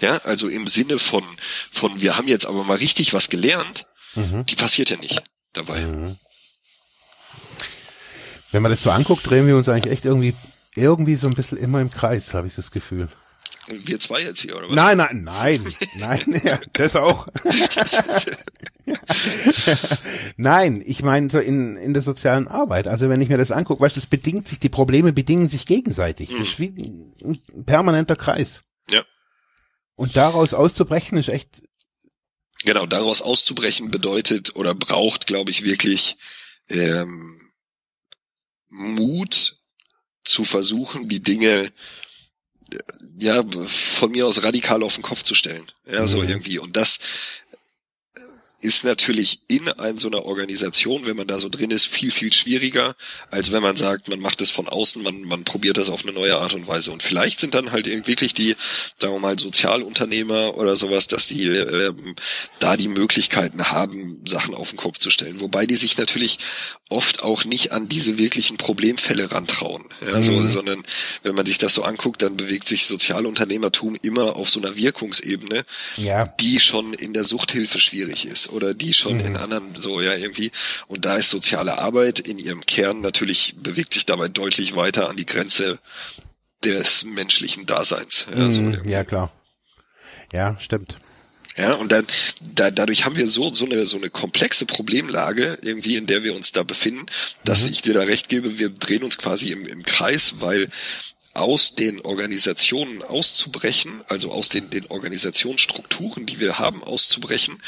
ja, 0.00 0.18
also 0.24 0.48
im 0.48 0.66
Sinne 0.66 0.98
von, 0.98 1.24
von 1.70 2.00
wir 2.00 2.16
haben 2.16 2.28
jetzt 2.28 2.46
aber 2.46 2.64
mal 2.64 2.78
richtig 2.78 3.12
was 3.14 3.28
gelernt, 3.28 3.86
mhm. 4.14 4.46
die 4.46 4.56
passiert 4.56 4.90
ja 4.90 4.96
nicht 4.96 5.22
dabei. 5.52 5.82
Mhm. 5.82 6.16
Wenn 8.52 8.62
man 8.62 8.70
das 8.70 8.82
so 8.82 8.90
anguckt, 8.90 9.28
drehen 9.28 9.46
wir 9.46 9.56
uns 9.56 9.68
eigentlich 9.68 9.92
echt 9.92 10.04
irgendwie, 10.04 10.34
irgendwie 10.74 11.16
so 11.16 11.26
ein 11.26 11.34
bisschen 11.34 11.58
immer 11.58 11.80
im 11.80 11.90
Kreis, 11.90 12.32
habe 12.34 12.46
ich 12.46 12.54
das 12.54 12.70
Gefühl. 12.70 13.08
Wir 13.68 13.98
zwei 13.98 14.22
jetzt 14.22 14.40
hier, 14.40 14.56
oder 14.56 14.68
was? 14.68 14.76
Nein, 14.76 14.98
nein, 14.98 15.24
nein, 15.24 15.74
nein, 15.96 16.42
ja, 16.44 16.60
das 16.72 16.94
auch. 16.94 17.26
nein, 20.36 20.82
ich 20.86 21.02
meine 21.02 21.30
so 21.30 21.40
in, 21.40 21.76
in 21.76 21.92
der 21.92 22.02
sozialen 22.02 22.46
Arbeit. 22.46 22.86
Also 22.86 23.08
wenn 23.08 23.20
ich 23.20 23.28
mir 23.28 23.38
das 23.38 23.50
angucke, 23.50 23.80
weißt 23.80 23.96
du, 23.96 24.00
das 24.00 24.06
bedingt 24.06 24.46
sich, 24.46 24.60
die 24.60 24.68
Probleme 24.68 25.12
bedingen 25.12 25.48
sich 25.48 25.66
gegenseitig. 25.66 26.30
Mhm. 26.30 26.38
Das 26.38 26.48
ist 26.48 26.60
wie 26.60 26.68
ein 27.24 27.64
permanenter 27.64 28.14
Kreis. 28.14 28.62
Und 29.96 30.16
daraus 30.16 30.54
auszubrechen 30.54 31.18
ist 31.18 31.28
echt. 31.28 31.62
Genau, 32.64 32.86
daraus 32.86 33.22
auszubrechen 33.22 33.90
bedeutet 33.90 34.56
oder 34.56 34.74
braucht, 34.74 35.26
glaube 35.26 35.50
ich, 35.50 35.64
wirklich 35.64 36.16
ähm, 36.68 37.50
Mut 38.68 39.56
zu 40.24 40.44
versuchen, 40.44 41.08
die 41.08 41.22
Dinge 41.22 41.72
ja, 43.18 43.44
von 43.66 44.10
mir 44.10 44.26
aus 44.26 44.42
radikal 44.42 44.82
auf 44.82 44.94
den 44.94 45.02
Kopf 45.02 45.22
zu 45.22 45.34
stellen. 45.34 45.66
Ja, 45.86 46.02
mhm. 46.02 46.06
so 46.06 46.22
irgendwie. 46.22 46.58
Und 46.58 46.76
das 46.76 46.98
ist 48.66 48.82
natürlich 48.82 49.38
in 49.46 49.68
ein, 49.68 49.98
so 49.98 50.08
einer 50.08 50.24
Organisation, 50.24 51.06
wenn 51.06 51.16
man 51.16 51.28
da 51.28 51.38
so 51.38 51.48
drin 51.48 51.70
ist, 51.70 51.86
viel, 51.86 52.10
viel 52.10 52.32
schwieriger, 52.32 52.96
als 53.30 53.52
wenn 53.52 53.62
man 53.62 53.76
sagt, 53.76 54.08
man 54.08 54.18
macht 54.18 54.42
es 54.42 54.50
von 54.50 54.68
außen, 54.68 55.04
man, 55.04 55.22
man 55.22 55.44
probiert 55.44 55.78
das 55.78 55.88
auf 55.88 56.02
eine 56.02 56.12
neue 56.12 56.36
Art 56.36 56.52
und 56.52 56.66
Weise. 56.66 56.90
Und 56.90 57.04
vielleicht 57.04 57.38
sind 57.38 57.54
dann 57.54 57.70
halt 57.70 57.86
wirklich 58.08 58.34
die, 58.34 58.56
sagen 58.96 59.14
wir 59.14 59.20
mal, 59.20 59.38
Sozialunternehmer 59.38 60.56
oder 60.56 60.74
sowas, 60.74 61.06
dass 61.06 61.28
die 61.28 61.46
ähm, 61.46 62.16
da 62.58 62.76
die 62.76 62.88
Möglichkeiten 62.88 63.70
haben, 63.70 64.20
Sachen 64.26 64.52
auf 64.52 64.70
den 64.70 64.78
Kopf 64.78 64.98
zu 64.98 65.10
stellen. 65.10 65.40
Wobei 65.40 65.66
die 65.66 65.76
sich 65.76 65.96
natürlich 65.96 66.38
oft 66.88 67.24
auch 67.24 67.44
nicht 67.44 67.72
an 67.72 67.88
diese 67.88 68.16
wirklichen 68.16 68.58
Problemfälle 68.58 69.32
rantrauen. 69.32 69.84
Ja, 70.06 70.22
so, 70.22 70.32
mhm. 70.32 70.48
sondern 70.48 70.82
wenn 71.24 71.34
man 71.34 71.44
sich 71.44 71.58
das 71.58 71.74
so 71.74 71.82
anguckt, 71.82 72.22
dann 72.22 72.36
bewegt 72.36 72.68
sich 72.68 72.86
Sozialunternehmertum 72.86 73.96
immer 74.02 74.36
auf 74.36 74.48
so 74.48 74.60
einer 74.60 74.76
Wirkungsebene, 74.76 75.64
ja. 75.96 76.26
die 76.40 76.60
schon 76.60 76.94
in 76.94 77.12
der 77.12 77.24
Suchthilfe 77.24 77.80
schwierig 77.80 78.26
ist 78.26 78.50
oder 78.50 78.72
die 78.72 78.92
schon 78.92 79.14
mhm. 79.14 79.24
in 79.24 79.36
anderen 79.36 79.74
so 79.74 80.00
ja 80.00 80.14
irgendwie. 80.14 80.52
Und 80.86 81.04
da 81.04 81.16
ist 81.16 81.30
soziale 81.30 81.78
Arbeit 81.78 82.20
in 82.20 82.38
ihrem 82.38 82.64
Kern 82.64 83.00
natürlich 83.00 83.54
bewegt 83.58 83.94
sich 83.94 84.06
dabei 84.06 84.28
deutlich 84.28 84.76
weiter 84.76 85.10
an 85.10 85.16
die 85.16 85.26
Grenze 85.26 85.80
des 86.64 87.04
menschlichen 87.04 87.66
Daseins. 87.66 88.26
Ja, 88.34 88.52
so 88.52 88.60
mhm. 88.60 88.80
ja 88.88 89.02
klar. 89.02 89.32
Ja, 90.32 90.56
stimmt. 90.60 90.98
Ja, 91.56 91.74
und 91.74 91.90
dann, 91.90 92.06
da, 92.40 92.70
dadurch 92.70 93.04
haben 93.04 93.16
wir 93.16 93.28
so, 93.28 93.52
so 93.52 93.64
eine, 93.64 93.86
so 93.86 93.96
eine 93.96 94.10
komplexe 94.10 94.66
Problemlage 94.66 95.58
irgendwie, 95.62 95.96
in 95.96 96.06
der 96.06 96.22
wir 96.22 96.34
uns 96.34 96.52
da 96.52 96.62
befinden, 96.62 97.06
dass 97.44 97.64
mhm. 97.64 97.70
ich 97.70 97.82
dir 97.82 97.94
da 97.94 98.02
recht 98.02 98.28
gebe, 98.28 98.58
wir 98.58 98.68
drehen 98.68 99.02
uns 99.02 99.16
quasi 99.16 99.52
im, 99.52 99.66
im 99.66 99.82
Kreis, 99.82 100.34
weil 100.40 100.68
aus 101.36 101.74
den 101.74 102.00
Organisationen 102.00 103.02
auszubrechen, 103.02 104.02
also 104.08 104.32
aus 104.32 104.48
den, 104.48 104.70
den 104.70 104.86
Organisationsstrukturen, 104.86 106.26
die 106.26 106.40
wir 106.40 106.58
haben, 106.58 106.82
auszubrechen, 106.82 107.62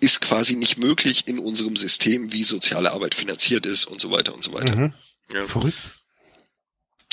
ist 0.00 0.20
quasi 0.20 0.54
nicht 0.54 0.78
möglich 0.78 1.26
in 1.26 1.38
unserem 1.38 1.76
System, 1.76 2.32
wie 2.32 2.44
soziale 2.44 2.92
Arbeit 2.92 3.14
finanziert 3.14 3.66
ist 3.66 3.84
und 3.84 4.00
so 4.00 4.10
weiter 4.10 4.34
und 4.34 4.44
so 4.44 4.52
weiter. 4.52 4.76
Mhm. 4.76 4.94
Ja. 5.32 5.44
Verrückt. 5.44 5.78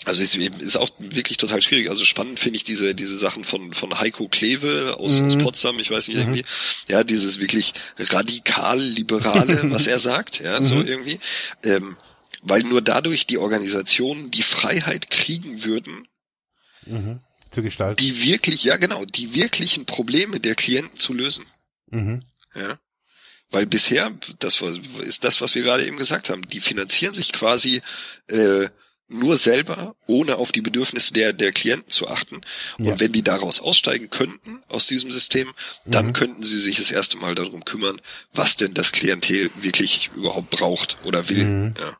Also 0.08 0.24
ist, 0.24 0.36
ist 0.36 0.78
auch 0.78 0.90
wirklich 1.00 1.38
total 1.38 1.62
schwierig. 1.62 1.90
Also 1.90 2.06
spannend 2.06 2.40
finde 2.40 2.56
ich 2.56 2.64
diese 2.64 2.96
diese 2.96 3.18
Sachen 3.18 3.44
von 3.44 3.74
von 3.74 4.00
Heiko 4.00 4.30
Kleve 4.30 4.96
aus, 4.98 5.20
mhm. 5.20 5.28
aus 5.28 5.38
Potsdam. 5.38 5.80
Ich 5.80 5.92
weiß 5.92 6.08
nicht 6.08 6.18
irgendwie. 6.18 6.44
Mhm. 6.44 6.88
Ja, 6.88 7.04
dieses 7.04 7.40
wirklich 7.40 7.74
radikal 7.98 8.80
liberale, 8.80 9.70
was 9.72 9.86
er 9.86 10.00
sagt. 10.00 10.40
Ja, 10.40 10.62
mhm. 10.62 10.64
so 10.64 10.76
irgendwie. 10.76 11.20
Ähm, 11.62 11.98
weil 12.42 12.64
nur 12.64 12.82
dadurch 12.82 13.28
die 13.28 13.38
Organisationen 13.38 14.32
die 14.32 14.44
Freiheit 14.44 15.10
kriegen 15.10 15.66
würden, 15.66 16.08
mhm. 16.86 17.20
zu 17.52 17.62
gestalten, 17.62 18.02
die 18.02 18.24
wirklich, 18.24 18.64
ja 18.64 18.78
genau, 18.78 19.04
die 19.04 19.34
wirklichen 19.34 19.86
Probleme 19.86 20.40
der 20.40 20.56
Klienten 20.56 20.98
zu 20.98 21.14
lösen. 21.14 21.46
Mhm. 21.92 22.24
Ja. 22.56 22.80
Weil 23.50 23.66
bisher, 23.66 24.14
das 24.40 24.62
ist 25.02 25.26
das, 25.26 25.42
was 25.42 25.54
wir 25.54 25.64
gerade 25.64 25.86
eben 25.86 25.98
gesagt 25.98 26.30
haben, 26.30 26.48
die 26.48 26.62
finanzieren 26.62 27.14
sich 27.14 27.34
quasi 27.34 27.82
äh, 28.28 28.70
nur 29.10 29.38
selber, 29.38 29.96
ohne 30.06 30.38
auf 30.38 30.52
die 30.52 30.62
Bedürfnisse 30.62 31.14
der, 31.14 31.34
der 31.34 31.52
Klienten 31.52 31.90
zu 31.90 32.08
achten. 32.08 32.42
Und 32.78 32.86
ja. 32.86 33.00
wenn 33.00 33.14
die 33.14 33.24
daraus 33.24 33.60
aussteigen 33.60 34.10
könnten, 34.10 34.62
aus 34.68 34.88
diesem 34.88 35.12
System, 35.12 35.54
dann 35.86 36.08
mhm. 36.08 36.14
könnten 36.14 36.44
sie 36.44 36.60
sich 36.60 36.78
das 36.78 36.92
erste 36.92 37.18
Mal 37.18 37.36
darum 37.36 37.64
kümmern, 37.64 38.02
was 38.34 38.58
denn 38.58 38.74
das 38.74 38.92
Klientel 38.92 39.50
wirklich 39.62 40.10
überhaupt 40.16 40.50
braucht 40.50 40.98
oder 41.06 41.30
will. 41.30 41.46
Mhm. 41.46 41.74
Ja. 41.80 41.98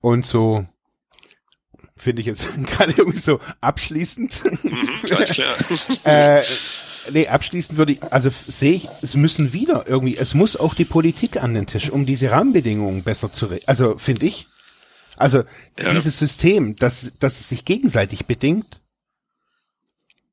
Und 0.00 0.26
so 0.26 0.66
finde 1.96 2.20
ich 2.20 2.26
jetzt 2.26 2.48
gerade 2.66 2.94
irgendwie 2.96 3.20
so 3.20 3.40
abschließend. 3.60 4.64
Mhm, 4.64 4.88
ganz 5.08 5.30
klar. 5.30 5.54
äh, 6.04 6.42
nee, 7.10 7.28
abschließend 7.28 7.78
würde 7.78 7.92
ich, 7.92 8.02
also 8.02 8.30
sehe 8.30 8.72
ich, 8.72 8.88
es 9.00 9.14
müssen 9.14 9.52
wieder 9.52 9.86
irgendwie, 9.86 10.16
es 10.16 10.34
muss 10.34 10.56
auch 10.56 10.74
die 10.74 10.84
Politik 10.84 11.42
an 11.42 11.54
den 11.54 11.66
Tisch, 11.66 11.90
um 11.90 12.04
diese 12.04 12.30
Rahmenbedingungen 12.32 13.04
besser 13.04 13.32
zu, 13.32 13.48
also 13.66 13.96
finde 13.96 14.26
ich. 14.26 14.48
Also 15.16 15.44
ja. 15.78 15.92
dieses 15.92 16.18
System, 16.18 16.76
das, 16.76 17.12
das 17.18 17.40
es 17.40 17.48
sich 17.48 17.64
gegenseitig 17.64 18.26
bedingt, 18.26 18.80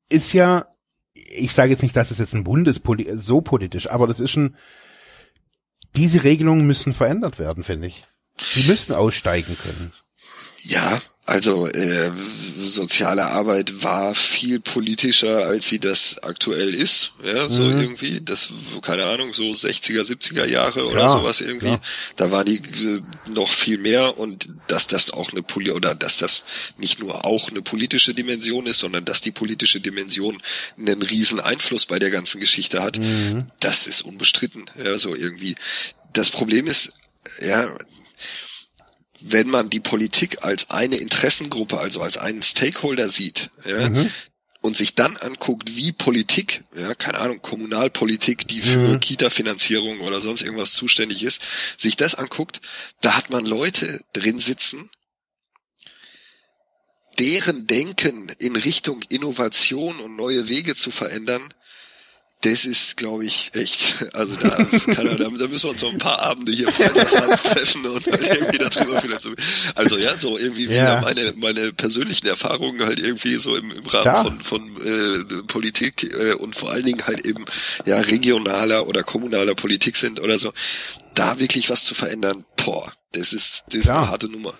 ist 0.08 0.32
ja, 0.32 0.66
ich 1.14 1.52
sage 1.52 1.70
jetzt 1.70 1.82
nicht, 1.82 1.96
dass 1.96 2.10
es 2.10 2.18
jetzt 2.18 2.34
ein 2.34 2.44
Bundespoli 2.44 3.08
so 3.14 3.40
politisch, 3.40 3.90
aber 3.90 4.06
das 4.06 4.20
ist 4.20 4.30
schon, 4.30 4.56
diese 5.96 6.24
Regelungen 6.24 6.66
müssen 6.66 6.94
verändert 6.94 7.38
werden, 7.38 7.62
finde 7.62 7.88
ich. 7.88 8.06
Die 8.54 8.64
müssen 8.64 8.94
aussteigen 8.94 9.56
können. 9.58 9.92
Ja, 10.62 11.00
also 11.30 11.68
äh, 11.68 12.10
soziale 12.58 13.26
Arbeit 13.26 13.84
war 13.84 14.16
viel 14.16 14.58
politischer, 14.58 15.46
als 15.46 15.68
sie 15.68 15.78
das 15.78 16.20
aktuell 16.24 16.74
ist. 16.74 17.12
Ja, 17.24 17.48
so 17.48 17.62
mhm. 17.62 17.80
irgendwie. 17.80 18.20
Das, 18.20 18.48
keine 18.82 19.04
Ahnung, 19.04 19.32
so 19.32 19.44
60er, 19.44 20.02
70er 20.02 20.44
Jahre 20.44 20.84
oder 20.88 21.02
ja, 21.02 21.10
sowas 21.10 21.40
irgendwie. 21.40 21.68
Ja. 21.68 21.80
Da 22.16 22.32
war 22.32 22.44
die 22.44 22.56
äh, 22.56 23.00
noch 23.28 23.52
viel 23.52 23.78
mehr 23.78 24.18
und 24.18 24.48
dass 24.66 24.88
das 24.88 25.12
auch 25.12 25.30
eine 25.30 25.44
Poli 25.44 25.70
oder 25.70 25.94
dass 25.94 26.16
das 26.16 26.42
nicht 26.78 26.98
nur 26.98 27.24
auch 27.24 27.48
eine 27.48 27.62
politische 27.62 28.12
Dimension 28.12 28.66
ist, 28.66 28.80
sondern 28.80 29.04
dass 29.04 29.20
die 29.20 29.30
politische 29.30 29.80
Dimension 29.80 30.42
einen 30.76 31.00
riesen 31.00 31.38
Einfluss 31.38 31.86
bei 31.86 32.00
der 32.00 32.10
ganzen 32.10 32.40
Geschichte 32.40 32.82
hat, 32.82 32.98
mhm. 32.98 33.46
das 33.60 33.86
ist 33.86 34.02
unbestritten. 34.02 34.64
Ja, 34.84 34.98
so 34.98 35.14
irgendwie. 35.14 35.54
Das 36.12 36.28
Problem 36.28 36.66
ist, 36.66 36.94
ja, 37.40 37.70
wenn 39.22 39.48
man 39.48 39.70
die 39.70 39.80
Politik 39.80 40.42
als 40.42 40.70
eine 40.70 40.96
Interessengruppe, 40.96 41.78
also 41.78 42.00
als 42.00 42.16
einen 42.16 42.42
Stakeholder 42.42 43.08
sieht, 43.10 43.50
ja, 43.64 43.88
mhm. 43.88 44.10
und 44.60 44.76
sich 44.76 44.94
dann 44.94 45.16
anguckt, 45.16 45.76
wie 45.76 45.92
Politik, 45.92 46.64
ja, 46.74 46.94
keine 46.94 47.18
Ahnung, 47.18 47.42
Kommunalpolitik, 47.42 48.48
die 48.48 48.60
für 48.60 48.76
mhm. 48.76 49.00
Kita-Finanzierung 49.00 50.00
oder 50.00 50.20
sonst 50.20 50.42
irgendwas 50.42 50.72
zuständig 50.72 51.22
ist, 51.22 51.42
sich 51.76 51.96
das 51.96 52.14
anguckt, 52.14 52.60
da 53.00 53.16
hat 53.16 53.30
man 53.30 53.44
Leute 53.44 54.00
drin 54.12 54.40
sitzen, 54.40 54.90
deren 57.18 57.66
Denken 57.66 58.30
in 58.38 58.56
Richtung 58.56 59.02
Innovation 59.08 60.00
und 60.00 60.16
neue 60.16 60.48
Wege 60.48 60.74
zu 60.74 60.90
verändern, 60.90 61.42
das 62.42 62.64
ist, 62.64 62.96
glaube 62.96 63.26
ich, 63.26 63.50
echt. 63.54 64.06
Also 64.14 64.34
da, 64.36 64.48
kann 64.94 65.06
er, 65.06 65.16
da, 65.16 65.24
da 65.24 65.28
müssen 65.28 65.62
wir 65.64 65.70
uns 65.70 65.80
so 65.80 65.90
ein 65.90 65.98
paar 65.98 66.20
Abende 66.20 66.52
hier 66.52 66.72
freitags 66.72 67.42
treffen 67.42 67.84
und 67.86 68.06
halt 68.06 68.26
irgendwie 68.26 68.58
darüber 68.58 69.00
vielleicht 69.00 69.22
so. 69.22 69.30
Also 69.74 69.98
ja, 69.98 70.18
so 70.18 70.38
irgendwie 70.38 70.64
ja. 70.64 70.70
wieder 70.70 71.00
meine, 71.02 71.32
meine 71.36 71.72
persönlichen 71.72 72.26
Erfahrungen 72.26 72.80
halt 72.80 72.98
irgendwie 72.98 73.36
so 73.36 73.56
im, 73.56 73.70
im 73.70 73.86
Rahmen 73.86 74.04
ja. 74.04 74.22
von, 74.22 74.40
von 74.40 74.86
äh, 74.86 75.42
Politik 75.48 76.04
äh, 76.14 76.32
und 76.32 76.56
vor 76.56 76.70
allen 76.70 76.84
Dingen 76.86 77.06
halt 77.06 77.26
eben 77.26 77.44
ja 77.84 78.00
regionaler 78.00 78.88
oder 78.88 79.02
kommunaler 79.02 79.54
Politik 79.54 79.96
sind 79.96 80.20
oder 80.20 80.38
so. 80.38 80.52
Da 81.14 81.38
wirklich 81.40 81.68
was 81.68 81.84
zu 81.84 81.94
verändern, 81.94 82.44
boah, 82.56 82.92
das 83.12 83.32
ist, 83.32 83.64
das 83.68 83.80
ist 83.80 83.90
eine 83.90 84.08
harte 84.08 84.28
Nummer. 84.28 84.54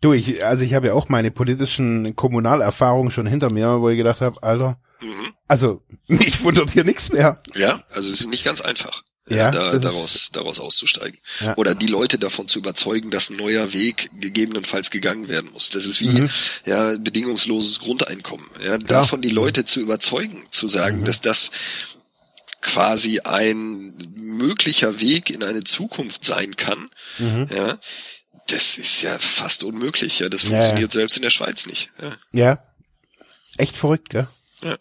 Du, 0.00 0.12
ich, 0.12 0.44
also 0.44 0.62
ich 0.62 0.74
habe 0.74 0.88
ja 0.88 0.94
auch 0.94 1.08
meine 1.08 1.30
politischen 1.30 2.14
Kommunalerfahrungen 2.14 3.10
schon 3.10 3.26
hinter 3.26 3.52
mir, 3.52 3.80
wo 3.80 3.88
ich 3.90 3.96
gedacht 3.96 4.20
habe, 4.20 4.42
Alter, 4.42 4.78
mhm. 5.00 5.32
also 5.48 5.82
mich 6.06 6.42
wundert 6.42 6.70
hier 6.70 6.84
nichts 6.84 7.12
mehr. 7.12 7.42
Ja, 7.54 7.82
also 7.90 8.08
es 8.08 8.20
ist 8.20 8.30
nicht 8.30 8.44
ganz 8.44 8.60
einfach. 8.60 9.02
Ja, 9.30 9.50
da, 9.50 9.76
daraus, 9.78 10.30
daraus 10.32 10.58
auszusteigen. 10.58 11.18
Ja. 11.40 11.54
Oder 11.58 11.74
die 11.74 11.86
Leute 11.86 12.18
davon 12.18 12.48
zu 12.48 12.60
überzeugen, 12.60 13.10
dass 13.10 13.28
ein 13.28 13.36
neuer 13.36 13.74
Weg 13.74 14.10
gegebenenfalls 14.18 14.90
gegangen 14.90 15.28
werden 15.28 15.50
muss. 15.52 15.68
Das 15.68 15.84
ist 15.84 16.00
wie 16.00 16.20
mhm. 16.20 16.30
ja 16.64 16.96
bedingungsloses 16.96 17.80
Grundeinkommen. 17.80 18.46
Ja, 18.64 18.78
davon 18.78 19.20
die 19.20 19.28
Leute 19.28 19.66
zu 19.66 19.80
überzeugen, 19.80 20.46
zu 20.50 20.66
sagen, 20.66 21.00
mhm. 21.00 21.04
dass 21.04 21.20
das 21.20 21.50
quasi 22.62 23.20
ein 23.20 23.94
möglicher 24.16 25.00
Weg 25.00 25.30
in 25.30 25.44
eine 25.44 25.64
Zukunft 25.64 26.24
sein 26.24 26.56
kann. 26.56 26.88
Mhm. 27.18 27.48
Ja, 27.54 27.78
das 28.48 28.78
ist 28.78 29.02
ja 29.02 29.18
fast 29.18 29.62
unmöglich. 29.62 30.18
Ja, 30.18 30.28
das 30.28 30.42
funktioniert 30.42 30.78
ja, 30.78 30.86
ja. 30.86 30.92
selbst 31.00 31.16
in 31.16 31.22
der 31.22 31.30
Schweiz 31.30 31.66
nicht. 31.66 31.90
Ja. 32.00 32.16
ja. 32.32 32.62
Echt 33.56 33.76
verrückt, 33.76 34.10
gell? 34.10 34.28
Ja. 34.62 34.76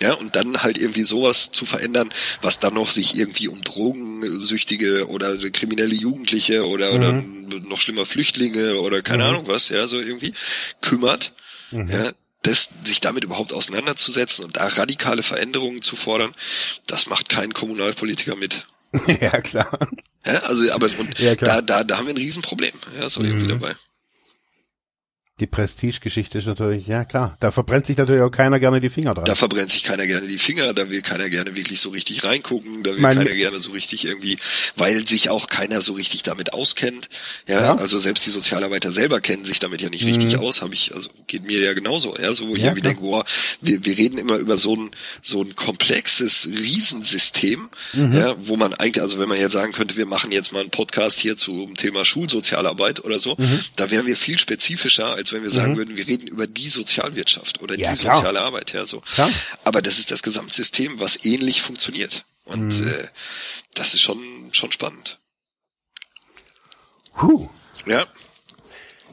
Ja, 0.00 0.14
und 0.14 0.34
dann 0.34 0.62
halt 0.62 0.78
irgendwie 0.78 1.04
sowas 1.04 1.52
zu 1.52 1.64
verändern, 1.64 2.12
was 2.40 2.58
dann 2.58 2.74
noch 2.74 2.90
sich 2.90 3.14
irgendwie 3.14 3.46
um 3.46 3.62
Drogensüchtige 3.62 5.08
oder 5.08 5.36
kriminelle 5.50 5.94
Jugendliche 5.94 6.66
oder, 6.66 6.92
mhm. 6.92 7.46
oder 7.46 7.60
noch 7.60 7.80
schlimmer 7.80 8.04
Flüchtlinge 8.04 8.80
oder 8.80 9.02
keine 9.02 9.24
mhm. 9.24 9.30
Ahnung 9.30 9.48
was, 9.48 9.68
ja, 9.68 9.86
so 9.86 10.00
irgendwie 10.00 10.32
kümmert. 10.80 11.34
Mhm. 11.70 11.88
Ja, 11.88 12.12
das, 12.42 12.70
sich 12.84 13.00
damit 13.00 13.22
überhaupt 13.22 13.52
auseinanderzusetzen 13.52 14.44
und 14.44 14.56
da 14.56 14.66
radikale 14.66 15.22
Veränderungen 15.22 15.82
zu 15.82 15.94
fordern, 15.94 16.34
das 16.88 17.06
macht 17.06 17.28
kein 17.28 17.54
Kommunalpolitiker 17.54 18.34
mit. 18.34 18.66
ja, 19.20 19.40
klar. 19.40 19.78
Ja, 20.26 20.38
also, 20.40 20.72
aber 20.72 20.88
und 20.98 21.18
ja, 21.18 21.34
da, 21.34 21.60
da, 21.62 21.84
da 21.84 21.98
haben 21.98 22.06
wir 22.06 22.14
ein 22.14 22.18
Riesenproblem, 22.18 22.74
ja, 23.00 23.08
so 23.08 23.22
irgendwie 23.22 23.44
mhm. 23.44 23.60
dabei 23.60 23.74
die 25.42 25.48
Prestigegeschichte 25.48 26.38
ist 26.38 26.46
natürlich, 26.46 26.86
ja 26.86 27.04
klar, 27.04 27.36
da 27.40 27.50
verbrennt 27.50 27.86
sich 27.86 27.96
natürlich 27.96 28.22
auch 28.22 28.30
keiner 28.30 28.60
gerne 28.60 28.80
die 28.80 28.88
Finger 28.88 29.12
dran. 29.12 29.24
Da 29.24 29.34
verbrennt 29.34 29.72
sich 29.72 29.82
keiner 29.82 30.06
gerne 30.06 30.28
die 30.28 30.38
Finger, 30.38 30.72
da 30.72 30.88
will 30.88 31.02
keiner 31.02 31.28
gerne 31.28 31.56
wirklich 31.56 31.80
so 31.80 31.90
richtig 31.90 32.22
reingucken, 32.24 32.84
da 32.84 32.92
will 32.92 33.00
mein, 33.00 33.18
keiner 33.18 33.34
gerne 33.34 33.58
so 33.58 33.72
richtig 33.72 34.04
irgendwie, 34.04 34.36
weil 34.76 35.04
sich 35.04 35.30
auch 35.30 35.48
keiner 35.48 35.82
so 35.82 35.94
richtig 35.94 36.22
damit 36.22 36.52
auskennt. 36.52 37.08
Ja, 37.48 37.60
ja. 37.60 37.74
also 37.74 37.98
selbst 37.98 38.24
die 38.24 38.30
Sozialarbeiter 38.30 38.92
selber 38.92 39.20
kennen 39.20 39.44
sich 39.44 39.58
damit 39.58 39.82
ja 39.82 39.90
nicht 39.90 40.04
richtig 40.04 40.36
mhm. 40.36 40.44
aus, 40.44 40.62
habe 40.62 40.74
ich, 40.74 40.94
also 40.94 41.08
geht 41.26 41.44
mir 41.44 41.60
ja 41.60 41.72
genauso, 41.72 42.16
ja, 42.16 42.30
so 42.30 42.46
wo 42.46 42.54
ich 42.54 42.60
ja, 42.60 42.68
irgendwie 42.68 42.82
denke, 42.82 43.00
boah, 43.00 43.24
wir, 43.60 43.84
wir 43.84 43.98
reden 43.98 44.18
immer 44.18 44.36
über 44.36 44.56
so 44.56 44.76
ein 44.76 44.90
so 45.22 45.42
ein 45.42 45.56
komplexes 45.56 46.46
Riesensystem, 46.46 47.68
mhm. 47.94 48.16
ja, 48.16 48.36
wo 48.38 48.56
man 48.56 48.74
eigentlich, 48.74 49.02
also 49.02 49.18
wenn 49.18 49.28
man 49.28 49.40
jetzt 49.40 49.54
sagen 49.54 49.72
könnte, 49.72 49.96
wir 49.96 50.06
machen 50.06 50.30
jetzt 50.30 50.52
mal 50.52 50.60
einen 50.60 50.70
Podcast 50.70 51.18
hier 51.18 51.36
zum 51.36 51.74
Thema 51.74 52.04
Schulsozialarbeit 52.04 53.04
oder 53.04 53.18
so, 53.18 53.34
mhm. 53.36 53.58
da 53.74 53.90
wären 53.90 54.06
wir 54.06 54.16
viel 54.16 54.38
spezifischer 54.38 55.14
als 55.14 55.31
wenn 55.32 55.42
wir 55.42 55.50
sagen 55.50 55.72
mhm. 55.72 55.76
würden, 55.78 55.96
wir 55.96 56.06
reden 56.06 56.26
über 56.26 56.46
die 56.46 56.68
Sozialwirtschaft 56.68 57.60
oder 57.60 57.78
ja, 57.78 57.92
die 57.92 58.00
klar. 58.00 58.14
soziale 58.14 58.40
Arbeit, 58.40 58.72
ja 58.72 58.86
so. 58.86 59.00
Klar. 59.00 59.30
Aber 59.64 59.82
das 59.82 59.98
ist 59.98 60.10
das 60.10 60.22
Gesamtsystem, 60.22 61.00
was 61.00 61.24
ähnlich 61.24 61.62
funktioniert. 61.62 62.24
Und 62.44 62.80
mhm. 62.80 62.88
äh, 62.88 63.08
das 63.74 63.94
ist 63.94 64.02
schon 64.02 64.20
schon 64.52 64.72
spannend. 64.72 65.18
Huh. 67.20 67.48
Ja. 67.86 68.06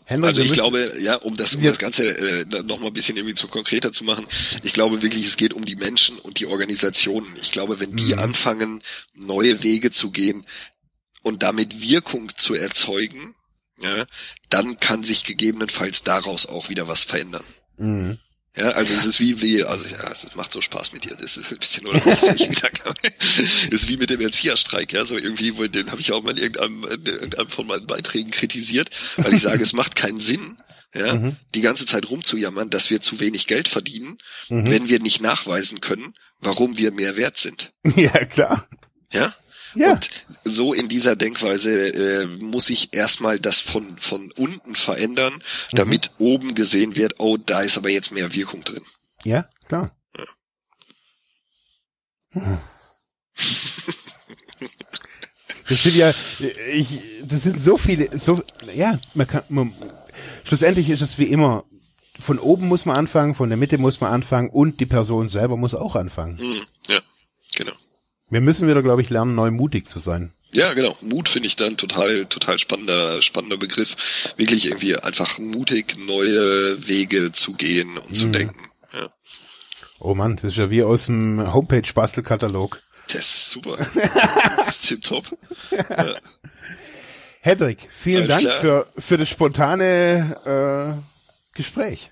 Henry, 0.05 0.27
also 0.27 0.41
ich 0.41 0.53
glaube, 0.53 0.93
ja, 1.01 1.15
um 1.15 1.37
das, 1.37 1.53
um 1.53 1.61
das 1.61 1.77
Ganze 1.77 2.03
äh, 2.03 2.63
noch 2.63 2.79
mal 2.79 2.87
ein 2.87 2.93
bisschen 2.93 3.15
irgendwie 3.15 3.35
zu 3.35 3.47
konkreter 3.47 3.93
zu 3.93 4.03
machen, 4.03 4.25
ich 4.63 4.73
glaube 4.73 5.03
wirklich, 5.03 5.23
es 5.23 5.37
geht 5.37 5.53
um 5.53 5.65
die 5.65 5.75
Menschen 5.75 6.17
und 6.17 6.39
die 6.39 6.47
Organisationen. 6.47 7.27
Ich 7.39 7.51
glaube, 7.51 7.79
wenn 7.79 7.95
die 7.95 8.13
mhm. 8.15 8.19
anfangen, 8.19 8.81
neue 9.13 9.61
Wege 9.61 9.91
zu 9.91 10.09
gehen 10.09 10.47
und 11.21 11.43
damit 11.43 11.79
Wirkung 11.79 12.31
zu 12.35 12.55
erzeugen, 12.55 13.35
ja, 13.81 14.05
dann 14.49 14.79
kann 14.79 15.03
sich 15.03 15.23
gegebenenfalls 15.23 16.03
daraus 16.03 16.45
auch 16.45 16.69
wieder 16.69 16.87
was 16.87 17.03
verändern. 17.03 17.43
Mhm. 17.77 18.19
Ja, 18.57 18.69
also 18.71 18.93
es 18.93 19.05
ist 19.05 19.19
wie, 19.19 19.41
wie, 19.41 19.63
also 19.63 19.85
ja, 19.85 20.11
es 20.11 20.35
macht 20.35 20.51
so 20.51 20.59
Spaß 20.59 20.91
mit 20.91 21.05
dir. 21.05 21.15
Das 21.15 21.37
ist 21.37 21.51
ein 21.51 21.57
bisschen 21.59 21.87
oder. 21.87 22.01
Es 23.21 23.63
ist 23.71 23.87
wie 23.87 23.97
mit 23.97 24.09
dem 24.09 24.19
Erzieherstreik, 24.19 24.91
ja, 24.91 25.05
so 25.05 25.17
irgendwie, 25.17 25.57
wo, 25.57 25.65
den 25.65 25.89
habe 25.91 26.01
ich 26.01 26.11
auch 26.11 26.23
mal 26.23 26.31
in 26.31 26.37
irgendeinem, 26.37 26.83
in 26.83 27.05
irgendeinem 27.05 27.47
von 27.47 27.67
meinen 27.67 27.87
Beiträgen 27.87 28.31
kritisiert, 28.31 28.89
weil 29.17 29.33
ich 29.33 29.41
sage, 29.41 29.63
es 29.63 29.73
macht 29.73 29.95
keinen 29.95 30.19
Sinn, 30.19 30.57
ja, 30.93 31.15
mhm. 31.15 31.35
die 31.53 31.61
ganze 31.61 31.85
Zeit 31.85 32.09
rumzujammern, 32.09 32.69
dass 32.69 32.89
wir 32.89 32.99
zu 33.01 33.19
wenig 33.19 33.47
Geld 33.47 33.67
verdienen, 33.67 34.17
mhm. 34.49 34.69
wenn 34.69 34.89
wir 34.89 34.99
nicht 34.99 35.21
nachweisen 35.21 35.79
können, 35.79 36.15
warum 36.39 36.77
wir 36.77 36.91
mehr 36.91 37.15
wert 37.15 37.37
sind. 37.37 37.71
Ja, 37.95 38.25
klar. 38.25 38.67
Ja? 39.11 39.33
Ja. 39.75 39.93
Und 39.93 40.09
so 40.43 40.73
in 40.73 40.87
dieser 40.87 41.15
Denkweise 41.15 41.93
äh, 41.93 42.25
muss 42.25 42.69
ich 42.69 42.93
erstmal 42.93 43.39
das 43.39 43.59
von, 43.59 43.97
von 43.99 44.31
unten 44.33 44.75
verändern, 44.75 45.43
damit 45.71 46.11
mhm. 46.17 46.25
oben 46.25 46.55
gesehen 46.55 46.95
wird, 46.95 47.15
oh, 47.19 47.37
da 47.37 47.61
ist 47.61 47.77
aber 47.77 47.89
jetzt 47.89 48.11
mehr 48.11 48.33
Wirkung 48.33 48.63
drin. 48.63 48.83
Ja, 49.23 49.49
klar. 49.67 49.91
Ja. 50.17 50.25
Hm. 52.41 52.57
Das 55.67 55.83
sind 55.83 55.95
ja, 55.95 56.11
ich, 56.73 56.87
das 57.23 57.43
sind 57.43 57.61
so 57.61 57.77
viele, 57.77 58.09
so, 58.19 58.41
ja, 58.73 58.99
man 59.13 59.27
kann, 59.27 59.43
man, 59.49 59.73
schlussendlich 60.43 60.89
ist 60.89 61.01
es 61.01 61.19
wie 61.19 61.25
immer, 61.25 61.63
von 62.19 62.39
oben 62.39 62.67
muss 62.67 62.85
man 62.85 62.97
anfangen, 62.97 63.35
von 63.35 63.49
der 63.49 63.57
Mitte 63.57 63.77
muss 63.77 64.01
man 64.01 64.11
anfangen 64.11 64.49
und 64.49 64.79
die 64.79 64.87
Person 64.87 65.29
selber 65.29 65.57
muss 65.57 65.75
auch 65.75 65.95
anfangen. 65.95 66.37
Mhm. 66.37 66.61
Ja. 66.87 66.99
Wir 68.29 68.41
müssen 68.41 68.67
wieder, 68.67 68.83
glaube 68.83 69.01
ich, 69.01 69.09
lernen, 69.09 69.35
neu 69.35 69.51
mutig 69.51 69.87
zu 69.87 69.99
sein. 69.99 70.31
Ja, 70.51 70.73
genau. 70.73 70.97
Mut 71.01 71.29
finde 71.29 71.47
ich 71.47 71.55
dann 71.55 71.77
total, 71.77 72.25
total 72.25 72.57
spannender, 72.57 73.21
spannender 73.21 73.57
Begriff. 73.57 74.33
Wirklich 74.37 74.67
irgendwie 74.67 74.95
einfach 74.95 75.37
mutig, 75.37 75.97
neue 75.97 76.87
Wege 76.87 77.31
zu 77.31 77.53
gehen 77.53 77.97
und 77.97 78.09
hm. 78.09 78.15
zu 78.15 78.27
denken. 78.27 78.69
Ja. 78.93 79.09
Oh 79.99 80.15
Mann, 80.15 80.35
das 80.35 80.45
ist 80.45 80.57
ja 80.57 80.69
wie 80.69 80.83
aus 80.83 81.05
dem 81.05 81.53
Homepage-Bastelkatalog. 81.53 82.81
Das 83.07 83.25
ist 83.25 83.49
super. 83.49 83.77
das 84.57 84.69
ist 84.69 84.87
tipptopp. 84.87 85.37
Ja. 85.71 86.15
Hedrick, 87.41 87.87
vielen 87.91 88.29
Alles 88.29 88.43
Dank 88.43 88.55
für, 88.55 88.87
für 88.97 89.17
das 89.17 89.29
spontane 89.29 90.99
äh, 91.03 91.57
Gespräch 91.57 92.11